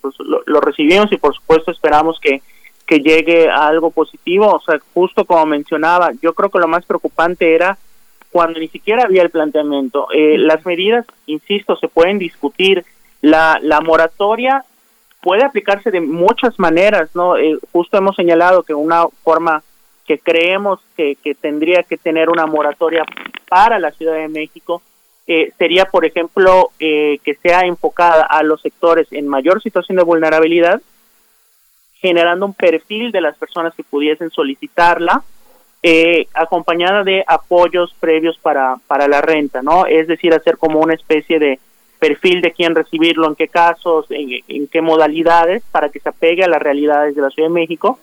[0.00, 2.40] pues lo, recibimos y por supuesto esperamos que
[2.92, 4.52] que llegue a algo positivo.
[4.52, 7.78] O sea, justo como mencionaba, yo creo que lo más preocupante era
[8.30, 10.08] cuando ni siquiera había el planteamiento.
[10.12, 12.84] Eh, las medidas, insisto, se pueden discutir.
[13.22, 14.64] La, la moratoria
[15.22, 17.38] puede aplicarse de muchas maneras, ¿no?
[17.38, 19.62] Eh, justo hemos señalado que una forma
[20.06, 23.04] que creemos que, que tendría que tener una moratoria
[23.48, 24.82] para la Ciudad de México
[25.26, 30.82] eh, sería, por ejemplo, que sea enfocada a los sectores en mayor situación de vulnerabilidad
[32.02, 35.22] generando un perfil de las personas que pudiesen solicitarla,
[35.84, 39.86] eh, acompañada de apoyos previos para, para la renta, ¿no?
[39.86, 41.60] Es decir, hacer como una especie de
[42.00, 46.48] perfil de quién recibirlo, en qué casos, en, qué modalidades, para que se apegue a
[46.48, 48.00] las realidades de la Ciudad de México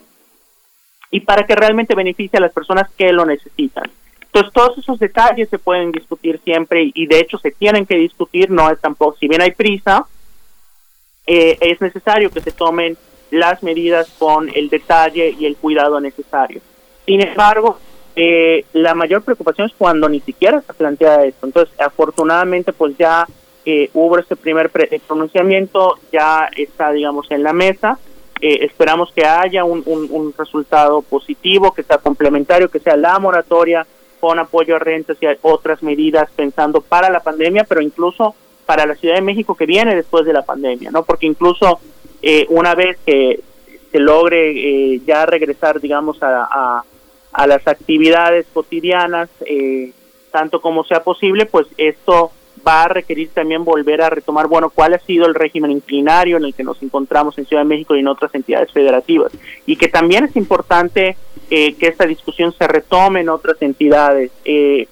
[1.12, 3.92] y para que realmente beneficie a las personas que lo necesitan.
[4.22, 7.96] Entonces, todos esos detalles se pueden discutir siempre y, y de hecho se tienen que
[7.96, 10.06] discutir, no es tampoco, si bien hay prisa,
[11.32, 12.98] eh, es necesario que se tomen
[13.32, 16.62] las medidas con el detalle y el cuidado necesario.
[17.06, 17.78] Sin embargo,
[18.16, 21.46] eh, la mayor preocupación es cuando ni siquiera se plantea esto.
[21.46, 23.26] Entonces, afortunadamente, pues ya
[23.66, 28.00] eh, hubo ese primer pre- eh, pronunciamiento, ya está, digamos, en la mesa.
[28.42, 33.86] Eh, esperamos que haya un resultado positivo, que sea complementario, que sea la moratoria
[34.20, 38.36] con apoyo a rentas y a otras medidas pensando para la pandemia, pero incluso
[38.66, 41.04] para la Ciudad de México que viene después de la pandemia, ¿no?
[41.04, 41.80] Porque incluso
[42.22, 43.40] eh, una vez que
[43.92, 46.84] se logre eh, ya regresar, digamos, a,
[47.32, 49.92] a, las actividades cotidianas, eh,
[50.32, 52.32] tanto como sea posible, pues esto
[52.68, 56.46] va a requerir también volver a retomar, bueno, cuál ha sido el régimen inclinario en
[56.46, 59.32] el que nos encontramos en Ciudad de México y en otras entidades federativas.
[59.66, 61.16] Y que también es importante
[61.50, 64.32] eh, que esta discusión se retome en otras entidades.
[64.46, 64.88] Eh,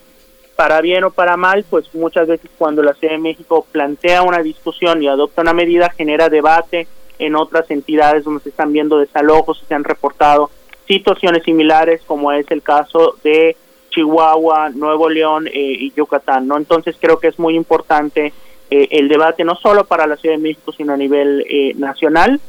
[0.56, 4.42] para bien o para mal, pues muchas veces cuando la Ciudad de México plantea una
[4.42, 6.88] discusión y adopta una medida, genera debate
[7.20, 10.50] en otras entidades donde se están viendo desalojos, se han reportado
[10.88, 13.56] situaciones similares, como es el caso de
[13.90, 16.58] Chihuahua, Nuevo León eh, y Yucatán, ¿no?
[16.58, 18.32] Entonces creo que es muy importante
[18.70, 22.40] eh, el debate no solo para la Ciudad de México, sino a nivel eh, nacional.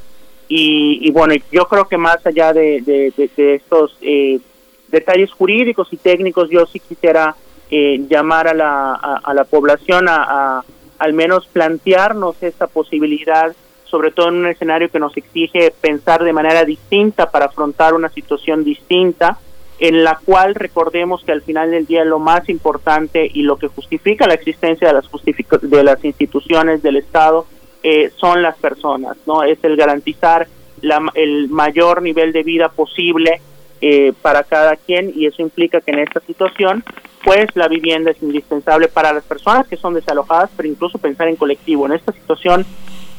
[0.49, 4.41] Y, y bueno, yo creo que más allá de, de- de- estos eh,
[4.89, 7.35] detalles jurídicos y técnicos, yo sí quisiera
[7.71, 10.63] eh, llamar a la, a, la población a
[10.99, 13.55] al menos plantearnos esta posibilidad,
[13.91, 18.09] sobre todo en un escenario que nos exige pensar de manera distinta para afrontar una
[18.09, 19.39] situación distinta,
[19.79, 23.69] en la cual recordemos que al final del día lo más importante y lo que
[23.69, 25.09] justifica la existencia de las,
[25.63, 27.47] de las instituciones del Estado
[27.83, 29.45] eh, son las personas, ¿no?
[29.45, 30.49] Es el garantizar
[30.83, 33.41] la, el mayor nivel de vida posible
[33.81, 36.83] eh, para cada quien y eso implica que en esta situación
[37.25, 41.37] pues la vivienda es indispensable para las personas que son desalojadas, pero incluso pensar en
[41.37, 41.87] colectivo.
[41.87, 42.65] En esta situación,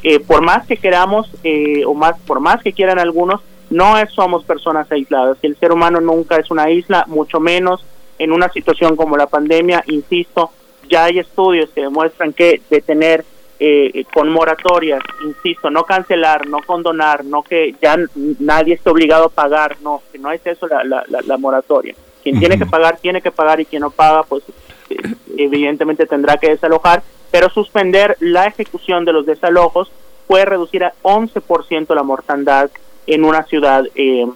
[0.02, 4.10] eh, por más que queramos eh, o más por más que quieran algunos, no es-
[4.12, 5.38] somos personas aisladas.
[5.42, 7.84] El ser humano nunca es una isla, mucho menos
[8.18, 9.82] en una situación como la pandemia.
[9.86, 10.50] Insisto,
[10.88, 13.24] ya hay estudios que demuestran que detener
[13.62, 17.96] eh, con moratorias, insisto, no cancelar, no condonar, no que ya
[18.38, 21.94] nadie esté obligado a pagar, no, que no es eso la, la, la, la moratoria.
[22.22, 24.42] Quien tiene que pagar, tiene que pagar y quien no paga, pues
[24.88, 24.96] eh,
[25.36, 29.90] evidentemente tendrá que desalojar, pero suspender la ejecución de los desalojos
[30.26, 32.70] puede reducir a 11% la mortandad
[33.06, 34.26] en una ciudad eh,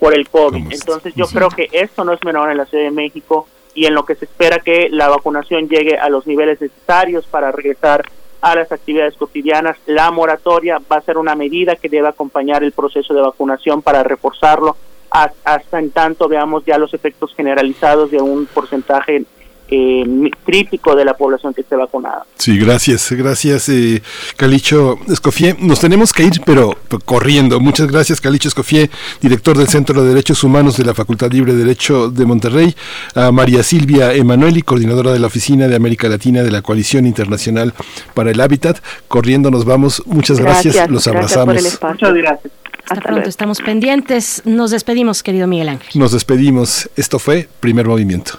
[0.00, 0.72] por el COVID.
[0.72, 3.94] Entonces yo creo que esto no es menor en la Ciudad de México y en
[3.94, 8.04] lo que se espera que la vacunación llegue a los niveles necesarios para regresar
[8.40, 9.76] a las actividades cotidianas.
[9.86, 14.02] La moratoria va a ser una medida que debe acompañar el proceso de vacunación para
[14.02, 14.76] reforzarlo
[15.10, 19.24] has- hasta en tanto veamos ya los efectos generalizados de un porcentaje
[19.70, 22.24] eh, crítico de la población que esté vacunada.
[22.36, 24.02] Sí, gracias, gracias, eh,
[24.36, 25.56] Calicho Escofié.
[25.58, 27.60] Nos tenemos que ir, pero corriendo.
[27.60, 31.60] Muchas gracias, Calicho Escofié, director del Centro de Derechos Humanos de la Facultad Libre de
[31.64, 32.74] Derecho de Monterrey,
[33.14, 37.72] a María Silvia Emanueli, coordinadora de la Oficina de América Latina de la Coalición Internacional
[38.14, 38.78] para el Hábitat.
[39.08, 40.02] Corriendo nos vamos.
[40.06, 41.56] Muchas gracias, Gracias, los gracias por abrazamos.
[41.56, 42.08] el espacio.
[42.08, 42.52] Muchas gracias.
[42.86, 44.42] Hasta pronto, estamos pendientes.
[44.44, 45.88] Nos despedimos, querido Miguel Ángel.
[45.94, 46.90] Nos despedimos.
[46.96, 48.38] Esto fue Primer Movimiento.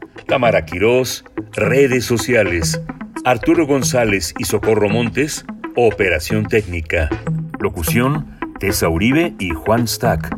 [0.27, 2.81] Tamara Quirós, redes sociales.
[3.25, 7.09] Arturo González y Socorro Montes, operación técnica.
[7.59, 10.35] Locución, Tessa Uribe y Juan Stack.